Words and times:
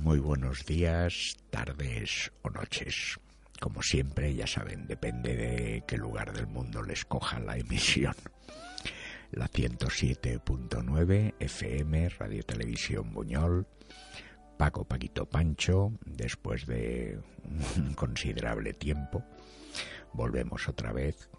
Muy 0.00 0.18
buenos 0.18 0.66
días, 0.66 1.38
tardes 1.48 2.30
o 2.42 2.50
noches. 2.50 3.18
Como 3.60 3.82
siempre, 3.82 4.34
ya 4.34 4.46
saben, 4.46 4.86
depende 4.86 5.34
de 5.34 5.84
qué 5.86 5.96
lugar 5.96 6.34
del 6.34 6.46
mundo 6.46 6.82
les 6.82 7.06
coja 7.06 7.40
la 7.40 7.56
emisión. 7.56 8.14
La 9.30 9.48
107.9 9.48 11.34
FM, 11.40 12.10
Radio 12.10 12.42
Televisión 12.42 13.10
Buñol, 13.14 13.66
Paco 14.58 14.84
Paquito 14.84 15.24
Pancho, 15.24 15.92
después 16.04 16.66
de 16.66 17.18
un 17.78 17.94
considerable 17.94 18.74
tiempo, 18.74 19.24
volvemos 20.12 20.68
otra 20.68 20.92
vez, 20.92 21.30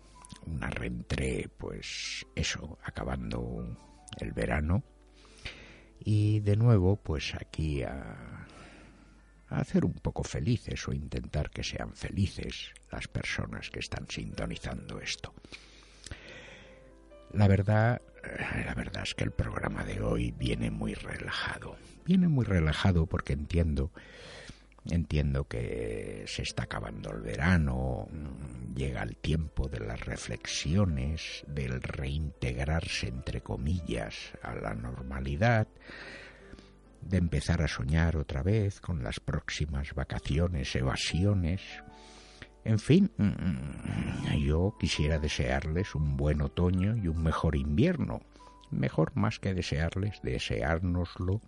una 0.47 0.71
reentré, 0.71 1.47
pues 1.59 2.25
eso, 2.35 2.79
acabando 2.83 3.77
el 4.19 4.31
verano, 4.33 4.83
y 6.03 6.39
de 6.39 6.55
nuevo, 6.55 6.95
pues 6.95 7.35
aquí 7.35 7.83
a, 7.83 8.47
hacer 9.49 9.85
un 9.85 9.93
poco 9.93 10.23
felices 10.23 10.87
o 10.87 10.93
intentar 10.93 11.49
que 11.49 11.63
sean 11.63 11.93
felices 11.93 12.73
las 12.91 13.07
personas 13.07 13.69
que 13.69 13.79
están 13.79 14.07
sintonizando 14.09 14.99
esto. 14.99 15.33
La 17.33 17.47
verdad, 17.47 18.01
eh, 18.23 18.63
la 18.65 18.73
verdad 18.73 19.03
es 19.03 19.13
que 19.13 19.23
el 19.23 19.31
programa 19.31 19.83
de 19.83 20.01
hoy 20.01 20.31
viene 20.31 20.71
muy 20.71 20.93
relajado. 20.93 21.77
Viene 22.05 22.27
muy 22.27 22.45
relajado 22.45 23.05
porque 23.05 23.33
entiendo 23.33 23.91
Entiendo 24.89 25.47
que 25.47 26.23
se 26.25 26.41
está 26.41 26.63
acabando 26.63 27.11
el 27.11 27.21
verano, 27.21 28.07
llega 28.75 29.03
el 29.03 29.15
tiempo 29.15 29.67
de 29.67 29.79
las 29.79 29.99
reflexiones, 30.01 31.43
del 31.47 31.83
reintegrarse, 31.83 33.07
entre 33.07 33.41
comillas, 33.41 34.15
a 34.41 34.55
la 34.55 34.73
normalidad, 34.73 35.67
de 37.01 37.17
empezar 37.17 37.61
a 37.61 37.67
soñar 37.67 38.17
otra 38.17 38.41
vez 38.41 38.81
con 38.81 39.03
las 39.03 39.19
próximas 39.19 39.93
vacaciones, 39.93 40.75
evasiones. 40.75 41.61
En 42.63 42.79
fin, 42.79 43.11
yo 44.39 44.75
quisiera 44.79 45.19
desearles 45.19 45.93
un 45.93 46.17
buen 46.17 46.41
otoño 46.41 46.95
y 46.97 47.07
un 47.07 47.21
mejor 47.21 47.55
invierno. 47.55 48.21
Mejor 48.71 49.15
más 49.15 49.39
que 49.39 49.53
desearles, 49.53 50.21
deseárnoslo 50.23 51.41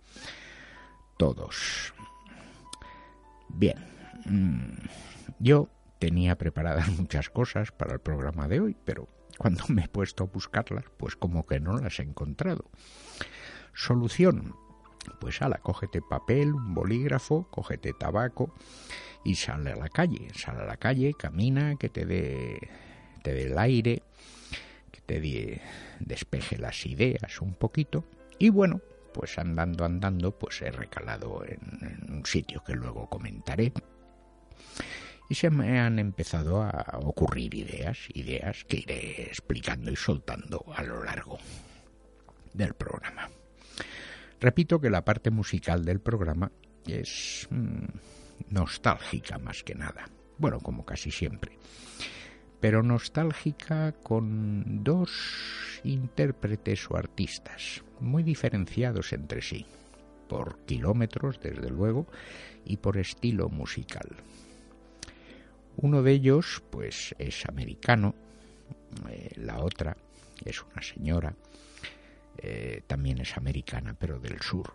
todos. 1.16 1.94
Bien, 3.48 3.76
mm, 4.26 4.86
yo 5.38 5.68
tenía 5.98 6.36
preparadas 6.36 6.88
muchas 6.98 7.30
cosas 7.30 7.72
para 7.72 7.94
el 7.94 8.00
programa 8.00 8.48
de 8.48 8.60
hoy, 8.60 8.76
pero 8.84 9.08
cuando 9.38 9.64
me 9.68 9.84
he 9.84 9.88
puesto 9.88 10.24
a 10.24 10.26
buscarlas, 10.26 10.84
pues 10.96 11.16
como 11.16 11.46
que 11.46 11.60
no 11.60 11.76
las 11.78 11.98
he 11.98 12.02
encontrado. 12.02 12.64
Solución. 13.72 14.54
Pues 15.20 15.42
ala, 15.42 15.58
cógete 15.58 16.00
papel, 16.00 16.54
un 16.54 16.72
bolígrafo, 16.72 17.46
cógete 17.50 17.92
tabaco 17.92 18.54
y 19.22 19.34
sale 19.34 19.72
a 19.72 19.76
la 19.76 19.88
calle. 19.88 20.28
Sale 20.34 20.62
a 20.62 20.64
la 20.64 20.78
calle, 20.78 21.12
camina, 21.12 21.76
que 21.76 21.90
te 21.90 22.06
dé, 22.06 22.70
te 23.22 23.34
dé 23.34 23.46
el 23.46 23.58
aire, 23.58 24.02
que 24.90 25.00
te 25.02 25.60
despeje 26.00 26.56
las 26.56 26.86
ideas 26.86 27.40
un 27.42 27.54
poquito. 27.54 28.04
Y 28.38 28.48
bueno, 28.48 28.80
pues 29.14 29.38
andando, 29.38 29.84
andando, 29.84 30.36
pues 30.36 30.60
he 30.60 30.70
recalado 30.70 31.44
en, 31.46 32.12
un 32.12 32.26
sitio 32.26 32.62
que 32.64 32.74
luego 32.74 33.08
comentaré. 33.08 33.72
Y 35.30 35.36
se 35.36 35.48
me 35.48 35.80
han 35.80 35.98
empezado 35.98 36.62
a 36.62 36.98
ocurrir 37.00 37.54
ideas, 37.54 37.98
ideas 38.12 38.64
que 38.64 38.78
iré 38.78 39.22
explicando 39.22 39.90
y 39.90 39.96
soltando 39.96 40.66
a 40.76 40.82
lo 40.82 41.02
largo 41.02 41.38
del 42.52 42.74
programa. 42.74 43.30
Repito 44.40 44.80
que 44.80 44.90
la 44.90 45.04
parte 45.04 45.30
musical 45.30 45.84
del 45.84 46.00
programa 46.00 46.50
es 46.86 47.46
mm, 47.50 47.84
nostálgica 48.50 49.38
más 49.38 49.62
que 49.62 49.74
nada. 49.74 50.10
Bueno, 50.36 50.60
como 50.60 50.84
casi 50.84 51.10
siempre. 51.10 51.56
Pero 52.64 52.82
nostálgica 52.82 53.92
con 53.92 54.82
dos 54.82 55.12
intérpretes 55.84 56.90
o 56.90 56.96
artistas 56.96 57.84
muy 58.00 58.22
diferenciados 58.22 59.12
entre 59.12 59.42
sí, 59.42 59.66
por 60.30 60.64
kilómetros 60.64 61.38
desde 61.42 61.68
luego 61.68 62.06
y 62.64 62.78
por 62.78 62.96
estilo 62.96 63.50
musical. 63.50 64.08
Uno 65.76 66.02
de 66.02 66.12
ellos 66.12 66.62
pues 66.70 67.14
es 67.18 67.44
americano, 67.44 68.14
eh, 69.10 69.32
la 69.36 69.62
otra 69.62 69.98
es 70.42 70.62
una 70.62 70.80
señora, 70.80 71.36
eh, 72.38 72.80
también 72.86 73.20
es 73.20 73.36
americana 73.36 73.92
pero 73.92 74.18
del 74.18 74.40
sur 74.40 74.72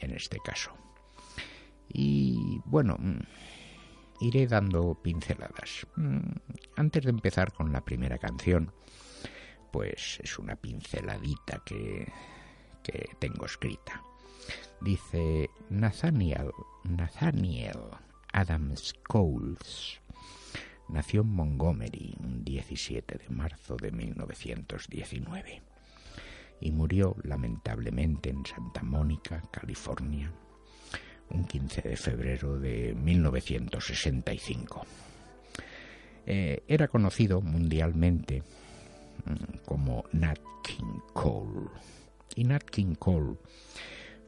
en 0.00 0.10
este 0.10 0.36
caso. 0.44 0.72
Y 1.88 2.60
bueno, 2.66 2.98
mm, 2.98 3.20
iré 4.22 4.46
dando 4.46 4.94
pinceladas. 4.94 5.86
Mm, 5.96 6.36
antes 6.76 7.04
de 7.04 7.10
empezar 7.10 7.52
con 7.52 7.72
la 7.72 7.84
primera 7.84 8.18
canción, 8.18 8.72
pues 9.72 10.20
es 10.22 10.38
una 10.38 10.56
pinceladita 10.56 11.62
que, 11.64 12.06
que 12.82 13.10
tengo 13.18 13.46
escrita. 13.46 14.02
Dice 14.80 15.50
Nathaniel, 15.70 16.50
Nathaniel 16.84 17.78
Adams 18.32 18.94
Coles 19.06 20.00
nació 20.88 21.22
en 21.22 21.28
Montgomery 21.28 22.14
un 22.20 22.44
17 22.44 23.18
de 23.18 23.28
marzo 23.28 23.76
de 23.76 23.92
1919 23.92 25.62
y 26.60 26.70
murió 26.70 27.16
lamentablemente 27.24 28.30
en 28.30 28.44
Santa 28.46 28.82
Mónica, 28.82 29.42
California, 29.50 30.32
un 31.32 31.44
15 31.44 31.82
de 31.82 31.96
febrero 31.96 32.58
de 32.58 32.94
1965. 32.94 34.86
Eh, 36.26 36.62
era 36.68 36.88
conocido 36.88 37.40
mundialmente 37.40 38.42
mm, 39.24 39.58
como 39.64 40.04
Nat 40.12 40.38
King 40.62 41.00
Cole 41.12 41.68
y 42.36 42.44
Nat 42.44 42.62
King 42.64 42.94
Cole 42.94 43.36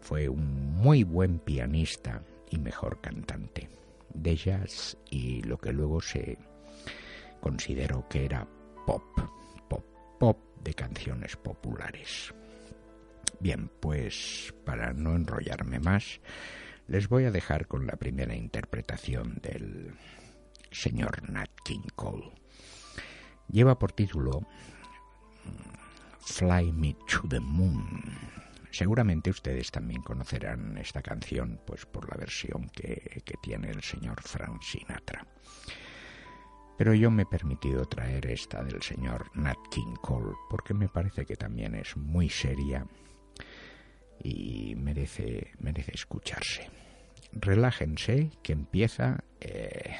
fue 0.00 0.28
un 0.28 0.74
muy 0.76 1.04
buen 1.04 1.38
pianista 1.38 2.22
y 2.50 2.58
mejor 2.58 3.00
cantante 3.00 3.68
de 4.12 4.36
jazz 4.36 4.96
y 5.10 5.42
lo 5.42 5.56
que 5.58 5.72
luego 5.72 6.00
se 6.00 6.36
consideró 7.40 8.06
que 8.08 8.24
era 8.24 8.46
pop, 8.86 9.02
pop, 9.68 9.84
pop 10.18 10.38
de 10.62 10.74
canciones 10.74 11.36
populares. 11.36 12.34
Bien, 13.40 13.70
pues 13.80 14.54
para 14.64 14.92
no 14.92 15.16
enrollarme 15.16 15.80
más, 15.80 16.20
les 16.86 17.08
voy 17.08 17.24
a 17.24 17.30
dejar 17.30 17.66
con 17.66 17.86
la 17.86 17.96
primera 17.96 18.34
interpretación 18.34 19.40
del 19.42 19.94
señor 20.70 21.28
Nat 21.30 21.50
King 21.64 21.88
Cole. 21.94 22.30
Lleva 23.48 23.78
por 23.78 23.92
título 23.92 24.46
Fly 26.20 26.72
Me 26.72 26.94
to 27.06 27.26
the 27.28 27.40
Moon. 27.40 28.02
Seguramente 28.70 29.30
ustedes 29.30 29.70
también 29.70 30.02
conocerán 30.02 30.76
esta 30.78 31.00
canción 31.00 31.60
pues 31.64 31.86
por 31.86 32.10
la 32.10 32.16
versión 32.16 32.68
que, 32.70 33.22
que 33.24 33.34
tiene 33.42 33.70
el 33.70 33.82
señor 33.82 34.20
Frank 34.22 34.62
Sinatra. 34.62 35.26
Pero 36.76 36.92
yo 36.92 37.10
me 37.10 37.22
he 37.22 37.26
permitido 37.26 37.86
traer 37.86 38.26
esta 38.26 38.64
del 38.64 38.82
señor 38.82 39.30
Nat 39.34 39.58
King 39.70 39.94
Cole 40.02 40.34
porque 40.50 40.74
me 40.74 40.88
parece 40.88 41.24
que 41.24 41.36
también 41.36 41.76
es 41.76 41.96
muy 41.96 42.28
seria 42.28 42.84
y 44.22 44.74
merece, 44.76 45.52
merece 45.58 45.92
escucharse. 45.94 46.70
Relájense 47.32 48.30
que 48.42 48.52
empieza 48.52 49.24
eh, 49.40 49.96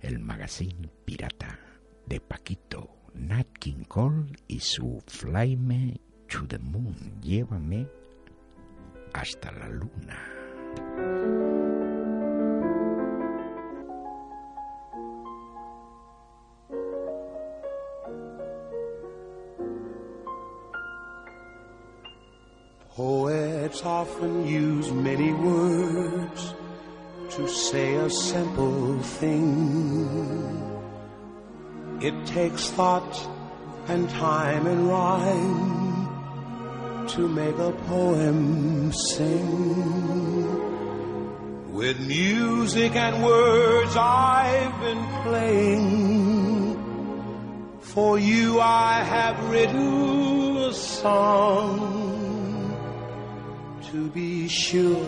el 0.00 0.18
magazine 0.18 0.88
pirata 1.04 1.58
de 2.06 2.20
Paquito 2.20 3.02
Nat 3.14 3.46
King 3.58 3.84
Cole 3.86 4.32
y 4.48 4.60
su 4.60 5.02
Fly 5.06 5.56
Me 5.56 6.00
to 6.28 6.46
the 6.46 6.58
Moon, 6.58 7.20
llévame 7.20 7.86
hasta 9.12 9.52
la 9.52 9.68
luna. 9.68 11.71
Poets 23.72 23.86
often 23.86 24.46
use 24.46 24.92
many 24.92 25.32
words 25.32 26.54
to 27.30 27.48
say 27.48 27.94
a 27.94 28.10
simple 28.10 28.98
thing. 28.98 30.68
It 32.02 32.26
takes 32.26 32.68
thought 32.68 33.28
and 33.88 34.10
time 34.10 34.66
and 34.66 34.88
rhyme 34.88 36.06
to 37.08 37.26
make 37.28 37.56
a 37.56 37.72
poem 37.88 38.92
sing. 38.92 40.12
With 41.72 41.98
music 42.00 42.94
and 42.94 43.24
words 43.24 43.96
I've 43.96 44.80
been 44.80 45.06
playing. 45.22 46.76
For 47.80 48.18
you 48.18 48.60
I 48.60 49.02
have 49.02 49.48
written 49.48 50.58
a 50.58 50.74
song. 50.74 52.01
To 53.92 54.08
be 54.08 54.48
sure 54.48 55.04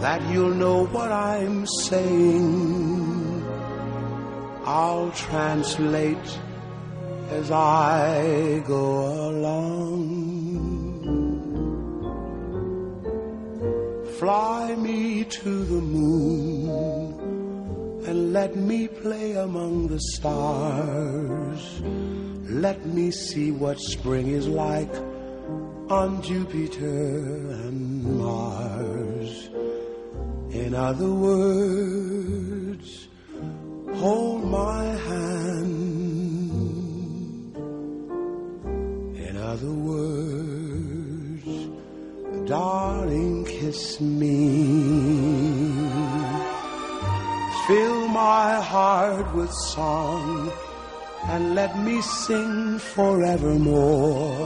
that 0.00 0.20
you'll 0.32 0.56
know 0.56 0.86
what 0.86 1.12
I'm 1.12 1.64
saying. 1.84 3.44
I'll 4.64 5.12
translate 5.12 6.38
as 7.30 7.52
I 7.52 8.60
go 8.66 9.28
along. 9.30 10.02
Fly 14.18 14.74
me 14.74 15.22
to 15.22 15.64
the 15.64 15.80
moon 15.80 17.14
and 18.04 18.32
let 18.32 18.56
me 18.56 18.88
play 18.88 19.34
among 19.34 19.86
the 19.86 20.00
stars. 20.00 21.80
Let 22.50 22.84
me 22.84 23.12
see 23.12 23.52
what 23.52 23.78
spring 23.78 24.26
is 24.26 24.48
like 24.48 24.92
on 25.88 26.20
Jupiter 26.20 27.50
and 27.62 28.18
Mars. 28.18 29.50
In 30.50 30.74
other 30.74 31.12
words, 31.12 33.06
hold 33.94 34.44
my 34.44 34.84
hand. 34.84 35.46
In 39.16 39.36
other 39.36 39.72
words, 39.72 41.46
darling, 42.48 43.44
kiss 43.44 44.00
me. 44.00 44.56
Fill 47.68 48.08
my 48.08 48.60
heart 48.60 49.34
with 49.34 49.52
song 49.52 50.50
and 51.28 51.54
let 51.54 51.78
me 51.78 52.00
sing 52.00 52.78
forevermore. 52.78 54.45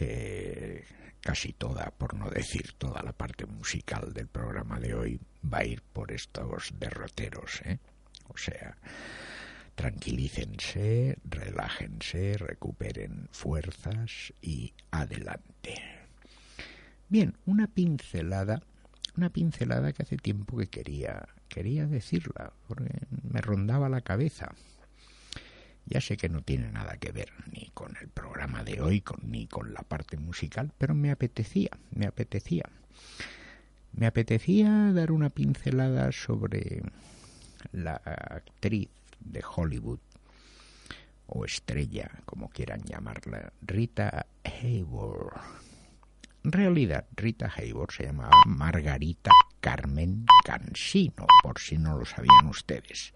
que 0.00 0.82
casi 1.20 1.52
toda, 1.52 1.90
por 1.90 2.14
no 2.14 2.30
decir 2.30 2.72
toda 2.78 3.02
la 3.02 3.12
parte 3.12 3.44
musical 3.44 4.14
del 4.14 4.28
programa 4.28 4.80
de 4.80 4.94
hoy 4.94 5.20
va 5.44 5.58
a 5.58 5.64
ir 5.66 5.82
por 5.92 6.10
estos 6.10 6.72
derroteros, 6.78 7.60
¿eh? 7.66 7.78
O 8.28 8.38
sea, 8.38 8.78
tranquilícense, 9.74 11.18
relájense, 11.24 12.38
recuperen 12.38 13.28
fuerzas 13.30 14.32
y 14.40 14.72
adelante. 14.90 15.74
Bien, 17.10 17.36
una 17.44 17.66
pincelada, 17.66 18.62
una 19.18 19.28
pincelada 19.28 19.92
que 19.92 20.04
hace 20.04 20.16
tiempo 20.16 20.56
que 20.56 20.68
quería, 20.68 21.28
quería 21.50 21.86
decirla, 21.86 22.54
porque 22.66 23.06
me 23.22 23.42
rondaba 23.42 23.90
la 23.90 24.00
cabeza. 24.00 24.54
Ya 25.90 26.00
sé 26.00 26.16
que 26.16 26.28
no 26.28 26.40
tiene 26.40 26.70
nada 26.70 26.96
que 26.98 27.10
ver 27.10 27.32
ni 27.52 27.68
con 27.74 27.96
el 28.00 28.08
programa 28.08 28.62
de 28.62 28.80
hoy, 28.80 29.00
con, 29.00 29.18
ni 29.28 29.48
con 29.48 29.74
la 29.74 29.82
parte 29.82 30.16
musical, 30.16 30.72
pero 30.78 30.94
me 30.94 31.10
apetecía, 31.10 31.70
me 31.90 32.06
apetecía. 32.06 32.64
Me 33.92 34.06
apetecía 34.06 34.92
dar 34.92 35.10
una 35.10 35.30
pincelada 35.30 36.12
sobre 36.12 36.82
la 37.72 37.94
actriz 37.96 38.88
de 39.18 39.42
Hollywood, 39.44 39.98
o 41.26 41.44
estrella, 41.44 42.10
como 42.24 42.48
quieran 42.50 42.82
llamarla, 42.82 43.52
Rita 43.62 44.26
Hayworth. 44.44 45.40
En 46.44 46.52
realidad, 46.52 47.06
Rita 47.16 47.52
Hayworth 47.54 47.92
se 47.92 48.04
llamaba 48.04 48.36
Margarita 48.46 49.30
Carmen 49.60 50.26
Cansino, 50.44 51.26
por 51.42 51.58
si 51.58 51.78
no 51.78 51.98
lo 51.98 52.04
sabían 52.04 52.46
ustedes. 52.46 53.12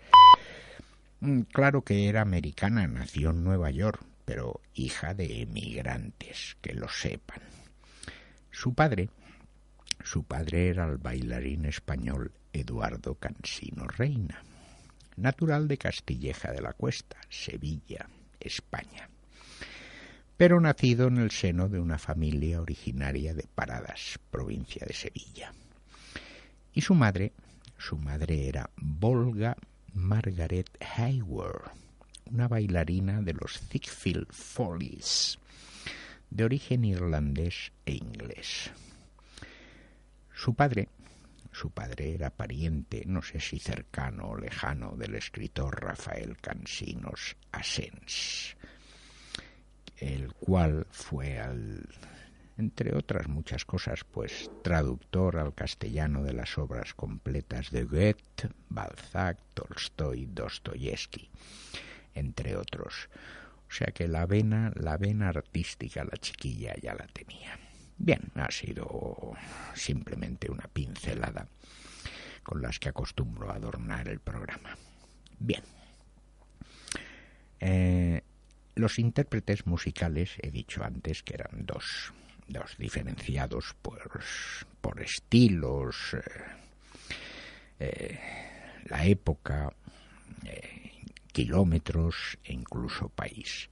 Claro 1.52 1.82
que 1.82 2.08
era 2.08 2.20
americana, 2.20 2.86
nació 2.86 3.30
en 3.30 3.44
Nueva 3.44 3.70
York, 3.70 4.04
pero 4.26 4.60
hija 4.74 5.14
de 5.14 5.40
emigrantes, 5.40 6.58
que 6.60 6.74
lo 6.74 6.88
sepan. 6.88 7.40
Su 8.50 8.74
padre, 8.74 9.08
su 10.02 10.24
padre 10.24 10.68
era 10.68 10.86
el 10.86 10.98
bailarín 10.98 11.64
español 11.64 12.32
Eduardo 12.52 13.14
Cansino 13.14 13.86
Reina, 13.86 14.42
natural 15.16 15.66
de 15.66 15.78
Castilleja 15.78 16.52
de 16.52 16.60
la 16.60 16.74
Cuesta, 16.74 17.16
Sevilla, 17.30 18.06
España, 18.38 19.08
pero 20.36 20.60
nacido 20.60 21.08
en 21.08 21.16
el 21.16 21.30
seno 21.30 21.70
de 21.70 21.80
una 21.80 21.96
familia 21.96 22.60
originaria 22.60 23.32
de 23.32 23.46
Paradas, 23.54 24.18
provincia 24.30 24.84
de 24.86 24.92
Sevilla. 24.92 25.54
Y 26.74 26.82
su 26.82 26.94
madre, 26.94 27.32
su 27.78 27.96
madre 27.96 28.46
era 28.46 28.68
Volga 28.76 29.56
Margaret 29.94 30.76
Hayward, 30.80 31.70
una 32.26 32.48
bailarina 32.48 33.22
de 33.22 33.32
los 33.32 33.60
Thickfield 33.68 34.32
Follies, 34.32 35.38
de 36.30 36.44
origen 36.44 36.84
irlandés 36.84 37.70
e 37.86 37.92
inglés. 37.92 38.72
Su 40.34 40.54
padre, 40.54 40.88
su 41.52 41.70
padre 41.70 42.12
era 42.12 42.30
pariente, 42.30 43.04
no 43.06 43.22
sé 43.22 43.38
si 43.38 43.60
cercano 43.60 44.30
o 44.30 44.36
lejano, 44.36 44.96
del 44.96 45.14
escritor 45.14 45.80
Rafael 45.80 46.36
Cansinos 46.38 47.36
Asens, 47.52 48.56
el 49.98 50.32
cual 50.34 50.88
fue 50.90 51.38
al 51.38 51.88
entre 52.56 52.96
otras 52.96 53.28
muchas 53.28 53.64
cosas, 53.64 54.04
pues 54.04 54.50
traductor 54.62 55.38
al 55.38 55.54
castellano 55.54 56.22
de 56.22 56.32
las 56.32 56.56
obras 56.58 56.94
completas 56.94 57.70
de 57.70 57.84
Goethe, 57.84 58.50
Balzac, 58.68 59.38
Tolstoy, 59.54 60.26
Dostoyevsky, 60.26 61.28
entre 62.14 62.56
otros. 62.56 63.08
O 63.68 63.72
sea 63.72 63.88
que 63.88 64.06
la 64.06 64.26
vena, 64.26 64.72
la 64.76 64.96
vena 64.96 65.30
artística, 65.30 66.04
la 66.04 66.16
chiquilla 66.16 66.74
ya 66.80 66.94
la 66.94 67.06
tenía. 67.08 67.58
Bien, 67.96 68.20
ha 68.34 68.50
sido 68.50 69.32
simplemente 69.74 70.50
una 70.50 70.68
pincelada 70.68 71.48
con 72.42 72.62
las 72.62 72.78
que 72.78 72.90
acostumbro 72.90 73.50
adornar 73.50 74.08
el 74.08 74.20
programa. 74.20 74.76
Bien. 75.38 75.62
Eh, 77.58 78.22
los 78.74 78.98
intérpretes 78.98 79.66
musicales, 79.66 80.32
he 80.40 80.50
dicho 80.50 80.84
antes 80.84 81.22
que 81.22 81.34
eran 81.34 81.64
dos, 81.64 82.12
dos 82.48 82.76
diferenciados 82.78 83.74
por, 83.80 84.20
por 84.80 85.00
estilos, 85.00 86.14
eh, 86.14 86.20
eh, 87.80 88.18
la 88.86 89.04
época, 89.04 89.72
eh, 90.44 91.02
kilómetros 91.32 92.38
e 92.44 92.52
incluso 92.52 93.08
país. 93.08 93.68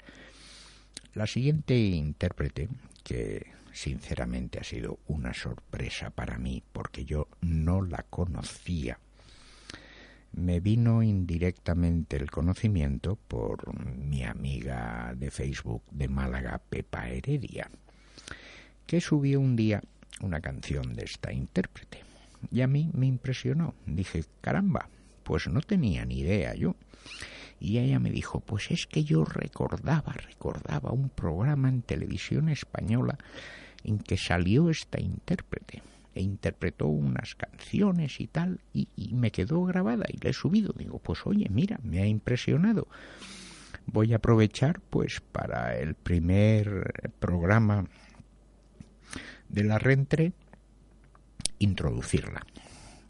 La 1.15 1.27
siguiente 1.27 1.77
intérprete, 1.77 2.69
que 3.05 3.53
sinceramente 3.73 4.59
ha 4.59 4.65
sido 4.65 4.99
una 5.07 5.35
sorpresa 5.35 6.11
para 6.11 6.39
mí 6.39 6.63
porque 6.73 7.05
yo 7.05 7.29
no 7.41 7.83
la 7.83 8.03
conocía, 8.05 8.99
me 10.33 10.61
vino 10.61 11.03
indirectamente 11.03 12.17
el 12.17 12.31
conocimiento 12.31 13.17
por 13.17 13.77
mi 13.99 14.25
amiga 14.25 15.15
de 15.15 15.31
Facebook 15.31 15.83
de 15.91 16.09
Málaga, 16.09 16.59
Pepa 16.59 17.09
Heredia, 17.09 17.71
que 18.87 19.01
subió 19.01 19.41
un 19.41 19.57
día 19.57 19.83
una 20.21 20.41
canción 20.41 20.95
de 20.95 21.05
esta 21.05 21.33
intérprete. 21.33 22.03
Y 22.51 22.61
a 22.61 22.67
mí 22.67 22.91
me 22.93 23.07
impresionó. 23.07 23.75
Dije, 23.87 24.25
caramba, 24.41 24.89
pues 25.23 25.49
no 25.49 25.61
tenía 25.61 26.05
ni 26.05 26.21
idea 26.21 26.55
yo. 26.55 26.77
Y 27.61 27.79
ella 27.79 28.01
me 28.01 28.11
dijo, 28.11 28.41
pues 28.41 28.71
es 28.71 28.87
que 28.87 29.05
yo 29.05 29.25
recordaba, 29.25 30.13
recordaba 30.13 30.91
un 30.91 31.09
programa 31.09 31.69
en 31.69 31.83
televisión 31.83 32.49
española 32.49 33.19
en 33.85 33.99
que 33.99 34.17
salió 34.17 34.71
esta 34.71 35.01
intérprete 35.01 35.83
e 36.15 36.23
interpretó 36.23 36.89
unas 36.89 37.35
canciones 37.35 38.21
y 38.21 38.27
tal, 38.27 38.61
y, 38.73 38.89
me 39.15 39.31
quedó 39.31 39.65
grabada 39.65 40.05
y 40.09 40.19
le 40.19 40.31
he 40.31 40.33
subido. 40.33 40.75
Digo, 40.77 40.99
pues 40.99 41.21
oye, 41.25 41.47
mira, 41.51 41.79
me 41.83 42.03
ha 42.03 42.07
impresionado. 42.07 42.89
Voy 43.87 44.13
a 44.13 44.17
aprovechar 44.17 44.81
pues 44.81 45.21
para 45.21 45.79
el 45.79 45.95
primer 45.95 47.13
programa 47.19 47.87
de 49.53 49.65
la 49.65 49.79
Rentre 49.79 50.33
introducirla. 51.59 52.45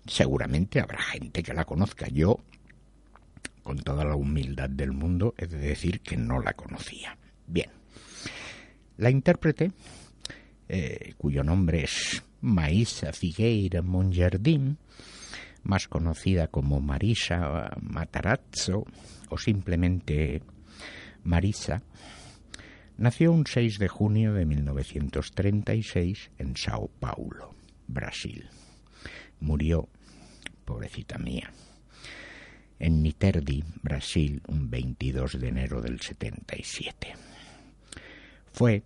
Seguramente 0.07 0.81
habrá 0.81 1.01
gente 1.01 1.43
que 1.43 1.55
la 1.55 1.65
conozca. 1.65 2.09
Yo, 2.09 2.41
con 3.63 3.79
toda 3.79 4.05
la 4.05 4.17
humildad 4.17 4.69
del 4.69 4.93
mundo, 4.93 5.35
he 5.39 5.47
de 5.47 5.59
decir 5.59 6.01
que 6.01 6.17
no 6.17 6.41
la 6.41 6.53
conocía. 6.53 7.17
Bien. 7.47 7.71
La 8.99 9.11
intérprete, 9.11 9.73
eh, 10.69 11.15
cuyo 11.17 11.43
nombre 11.43 11.85
es 11.85 12.23
Maísa 12.41 13.13
Figueira 13.13 13.81
Monjardín, 13.81 14.79
más 15.63 15.87
conocida 15.87 16.49
como 16.49 16.81
Marisa 16.81 17.71
Matarazzo 17.81 18.85
o 19.31 19.39
simplemente 19.39 20.43
Marisa, 21.23 21.83
nació 22.97 23.33
un 23.33 23.47
6 23.47 23.79
de 23.79 23.89
junio 23.89 24.35
de 24.35 24.47
1936 24.47 26.31
en 26.39 26.57
Sao 26.57 26.89
Paulo, 27.01 27.55
Brasil. 27.87 28.49
Murió, 29.41 29.89
pobrecita 30.65 31.19
mía, 31.19 31.53
en 32.79 33.03
Niterdi, 33.03 33.65
Brasil, 33.83 34.43
un 34.49 34.71
22 34.71 35.41
de 35.41 35.49
enero 35.49 35.81
del 35.81 36.01
77. 36.01 37.15
Fue 38.53 38.83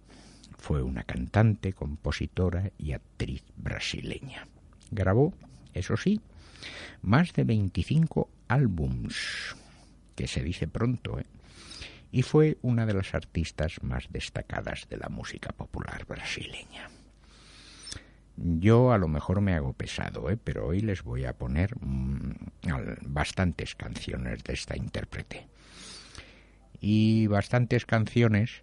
fue 0.66 0.82
una 0.82 1.04
cantante, 1.04 1.74
compositora 1.74 2.72
y 2.76 2.90
actriz 2.90 3.44
brasileña. 3.56 4.48
Grabó, 4.90 5.32
eso 5.74 5.96
sí, 5.96 6.20
más 7.02 7.32
de 7.34 7.44
25 7.44 8.28
álbums, 8.48 9.54
que 10.16 10.26
se 10.26 10.42
dice 10.42 10.66
pronto, 10.66 11.20
¿eh? 11.20 11.26
Y 12.10 12.22
fue 12.22 12.58
una 12.62 12.86
de 12.86 12.94
las 12.94 13.14
artistas 13.14 13.82
más 13.82 14.06
destacadas 14.10 14.88
de 14.88 14.96
la 14.96 15.08
música 15.08 15.50
popular 15.50 16.06
brasileña. 16.06 16.88
Yo 18.36 18.92
a 18.92 18.98
lo 18.98 19.08
mejor 19.08 19.40
me 19.40 19.54
hago 19.54 19.72
pesado, 19.72 20.28
¿eh? 20.30 20.36
pero 20.36 20.66
hoy 20.66 20.80
les 20.80 21.02
voy 21.02 21.24
a 21.24 21.32
poner 21.32 21.74
mm, 21.80 22.34
bastantes 23.06 23.74
canciones 23.74 24.44
de 24.44 24.52
esta 24.52 24.76
intérprete. 24.76 25.48
Y 26.80 27.26
bastantes 27.28 27.86
canciones 27.86 28.62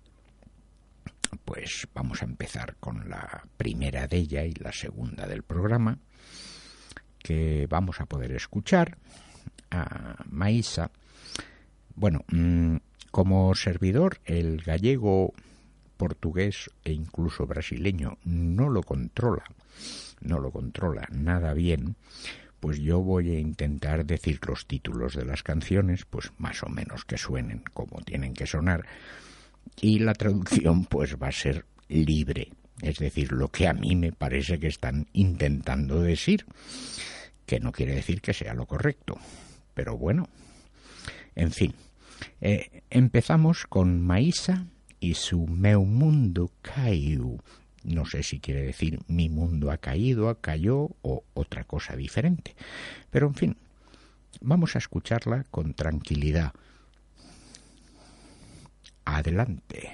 pues 1.46 1.88
vamos 1.94 2.22
a 2.22 2.26
empezar 2.26 2.76
con 2.80 3.10
la 3.10 3.44
primera 3.58 4.08
de 4.08 4.18
ella 4.18 4.44
y 4.44 4.54
la 4.54 4.72
segunda 4.72 5.28
del 5.28 5.44
programa, 5.44 5.98
que 7.20 7.68
vamos 7.70 8.00
a 8.02 8.06
poder 8.06 8.32
escuchar 8.34 8.98
a 9.72 10.24
Maísa. 10.30 10.92
Bueno, 11.96 12.24
mm, 12.30 12.78
como 13.14 13.54
servidor, 13.54 14.18
el 14.26 14.64
gallego, 14.64 15.36
portugués 15.98 16.72
e 16.84 16.94
incluso 16.94 17.46
brasileño 17.46 18.18
no 18.24 18.70
lo 18.70 18.82
controla, 18.82 19.44
no 20.22 20.40
lo 20.40 20.50
controla 20.50 21.08
nada 21.12 21.54
bien, 21.54 21.96
pues 22.60 22.80
yo 22.80 23.02
voy 23.02 23.30
a 23.36 23.40
intentar 23.40 24.04
decir 24.04 24.40
los 24.48 24.66
títulos 24.66 25.16
de 25.16 25.26
las 25.26 25.44
canciones, 25.44 26.06
pues 26.06 26.32
más 26.40 26.64
o 26.64 26.70
menos 26.70 27.06
que 27.06 27.20
suenen 27.20 27.62
como 27.76 28.02
tienen 28.02 28.34
que 28.34 28.48
sonar, 28.48 28.88
y 29.80 30.00
la 30.00 30.16
traducción 30.16 30.86
pues 30.86 31.16
va 31.22 31.28
a 31.28 31.32
ser 31.32 31.66
libre, 31.90 32.50
es 32.82 32.98
decir, 32.98 33.32
lo 33.32 33.50
que 33.50 33.68
a 33.68 33.74
mí 33.74 33.96
me 33.96 34.12
parece 34.12 34.60
que 34.60 34.70
están 34.70 35.06
intentando 35.14 36.02
decir, 36.02 36.48
que 37.46 37.60
no 37.60 37.74
quiere 37.74 37.94
decir 37.94 38.22
que 38.22 38.34
sea 38.34 38.56
lo 38.56 38.66
correcto, 38.66 39.20
pero 39.76 40.00
bueno, 40.00 40.30
en 41.36 41.52
fin, 41.52 41.76
eh, 42.42 42.84
empezamos 42.90 43.66
con 43.68 44.02
Maísa 44.02 44.66
y 45.00 45.16
su 45.16 45.48
meu 45.48 45.86
mundo 45.86 46.52
caiu. 46.62 47.40
No 47.84 48.06
sé 48.06 48.24
si 48.24 48.40
quiere 48.40 48.64
decir 48.64 49.00
mi 49.08 49.28
mundo 49.28 49.72
ha 49.72 49.78
caído, 49.78 50.34
cayó 50.40 50.90
o 51.02 51.24
otra 51.34 51.66
cosa 51.66 51.96
diferente. 51.96 52.56
Pero 53.12 53.28
en 53.28 53.36
fin, 53.36 53.58
vamos 54.42 54.76
a 54.76 54.80
escucharla 54.80 55.44
con 55.52 55.74
tranquilidad 55.74 56.54
Adelante. 59.06 59.92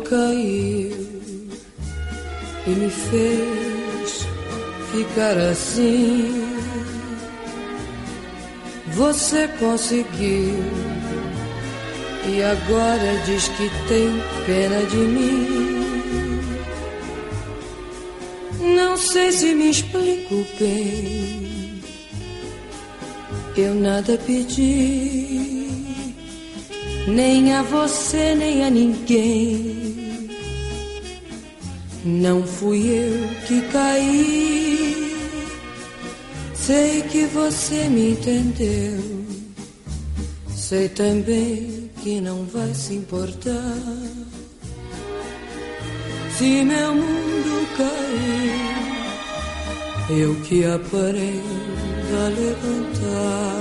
Caiu 0.00 0.96
e 2.66 2.70
me 2.70 2.90
fez 2.90 4.26
ficar 4.92 5.36
assim. 5.38 6.50
Você 8.88 9.48
conseguiu 9.58 10.56
e 12.28 12.42
agora 12.42 13.22
diz 13.24 13.48
que 13.48 13.70
tem 13.88 14.10
pena 14.46 14.84
de 14.86 14.96
mim. 14.96 15.70
Não 18.76 18.96
sei 18.96 19.32
se 19.32 19.54
me 19.54 19.70
explico 19.70 20.44
bem. 20.58 21.80
Eu 23.56 23.74
nada 23.74 24.18
pedi, 24.26 25.68
nem 27.08 27.52
a 27.52 27.62
você, 27.62 28.34
nem 28.34 28.64
a 28.64 28.70
ninguém. 28.70 29.89
Não 32.04 32.42
fui 32.42 32.88
eu 32.88 33.28
que 33.46 33.60
caí. 33.72 35.16
Sei 36.54 37.02
que 37.02 37.26
você 37.26 37.88
me 37.88 38.12
entendeu. 38.12 39.24
Sei 40.54 40.88
também 40.88 41.90
que 42.02 42.20
não 42.20 42.44
vai 42.46 42.72
se 42.74 42.94
importar. 42.94 43.76
Se 46.38 46.64
meu 46.64 46.94
mundo 46.94 47.68
cair, 47.76 48.70
eu 50.18 50.34
que 50.36 50.64
aprendo 50.64 52.16
a 52.16 52.28
levantar. 52.28 53.59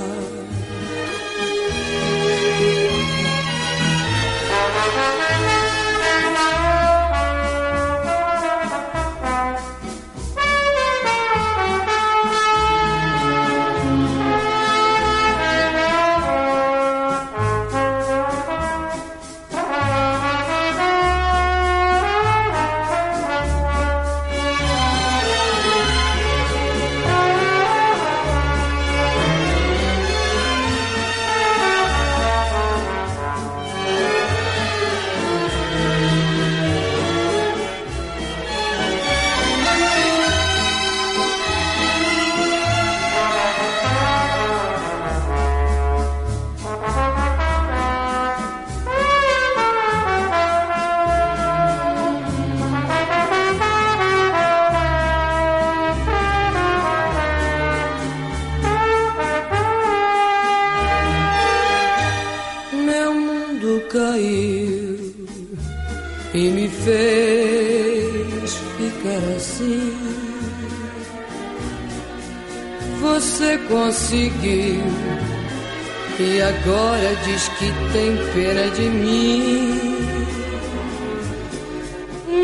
De 78.80 78.90
mim. 78.90 79.80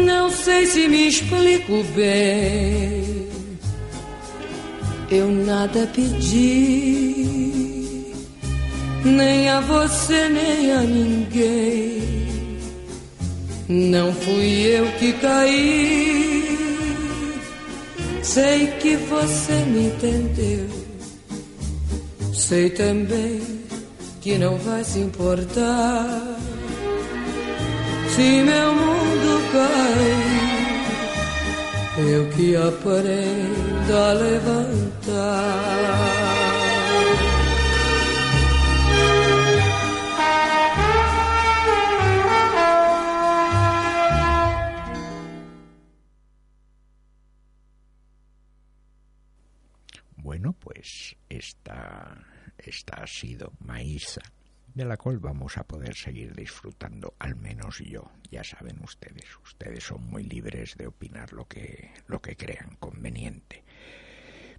Não 0.05 0.29
sei 0.29 0.65
se 0.65 0.87
me 0.87 1.07
explico 1.07 1.83
bem. 1.95 3.25
Eu 5.09 5.27
nada 5.29 5.87
pedi, 5.95 7.25
nem 9.05 9.49
a 9.49 9.61
você, 9.61 10.27
nem 10.29 10.71
a 10.71 10.81
ninguém. 10.81 12.03
Não 13.69 14.13
fui 14.13 14.65
eu 14.77 14.91
que 14.99 15.13
caí. 15.13 16.57
Sei 18.23 18.67
que 18.79 18.95
você 18.95 19.53
me 19.65 19.87
entendeu. 19.87 20.67
Sei 22.33 22.69
também 22.71 23.55
que 24.25 24.39
não 24.39 24.57
vai 24.57 24.83
se 24.83 24.97
importar 24.97 26.24
se 28.15 28.43
meu 28.43 28.73
mundo 28.73 29.31
cai. 29.51 30.35
Eu 31.97 32.29
que 32.29 32.55
aprendo 32.55 33.93
a 33.93 34.13
levantar. 34.13 35.65
Bueno, 50.17 50.53
pues 50.53 51.15
esta, 51.29 52.17
esta 52.57 53.03
ha 53.03 53.07
sido 53.07 53.51
Maísa, 53.59 54.21
de 54.75 54.83
la 54.83 54.97
cual 54.97 55.19
vamos 55.19 55.57
a 55.57 55.63
poder 55.63 55.95
seguir 55.95 56.35
disfrutando, 56.35 57.15
al 57.19 57.37
menos 57.37 57.79
yo. 57.79 58.11
Ya 58.29 58.43
saben 58.43 58.83
ustedes, 58.83 59.25
ustedes 59.41 59.85
son 59.85 60.05
muy 60.09 60.23
libres 60.23 60.75
de 60.75 60.87
opinar 60.87 61.31
lo 61.31 61.47
que, 61.47 61.91
lo 62.07 62.21
que 62.21 62.35
crean 62.35 62.75
conveniente. 62.79 63.63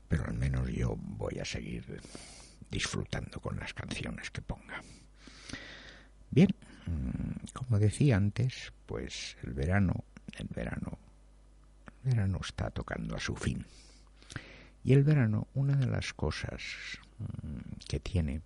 Pero 0.09 0.24
al 0.24 0.35
menos 0.35 0.70
yo 0.70 0.96
voy 0.96 1.38
a 1.38 1.44
seguir 1.44 2.00
disfrutando 2.70 3.40
con 3.40 3.59
las 3.59 3.74
canciones 3.74 4.31
que 4.31 4.40
ponga. 4.40 4.83
Bien, 6.31 6.48
mm, 6.87 7.52
como 7.52 7.79
decía 7.79 8.16
antes, 8.16 8.72
pues 8.87 9.37
el 9.42 9.52
verano, 9.52 10.05
el 10.38 10.48
verano, 10.48 10.98
el 12.05 12.12
verano 12.12 12.40
está 12.42 12.70
tocando 12.70 13.16
a 13.16 13.20
su 13.20 13.37
fin. 13.37 13.66
Y 14.83 14.94
el 14.94 15.05
verano, 15.05 15.46
una 15.52 15.76
de 15.76 15.87
las 15.87 16.14
cosas 16.14 16.62
mm, 17.18 17.81
que 17.87 18.00
tiene, 18.00 18.40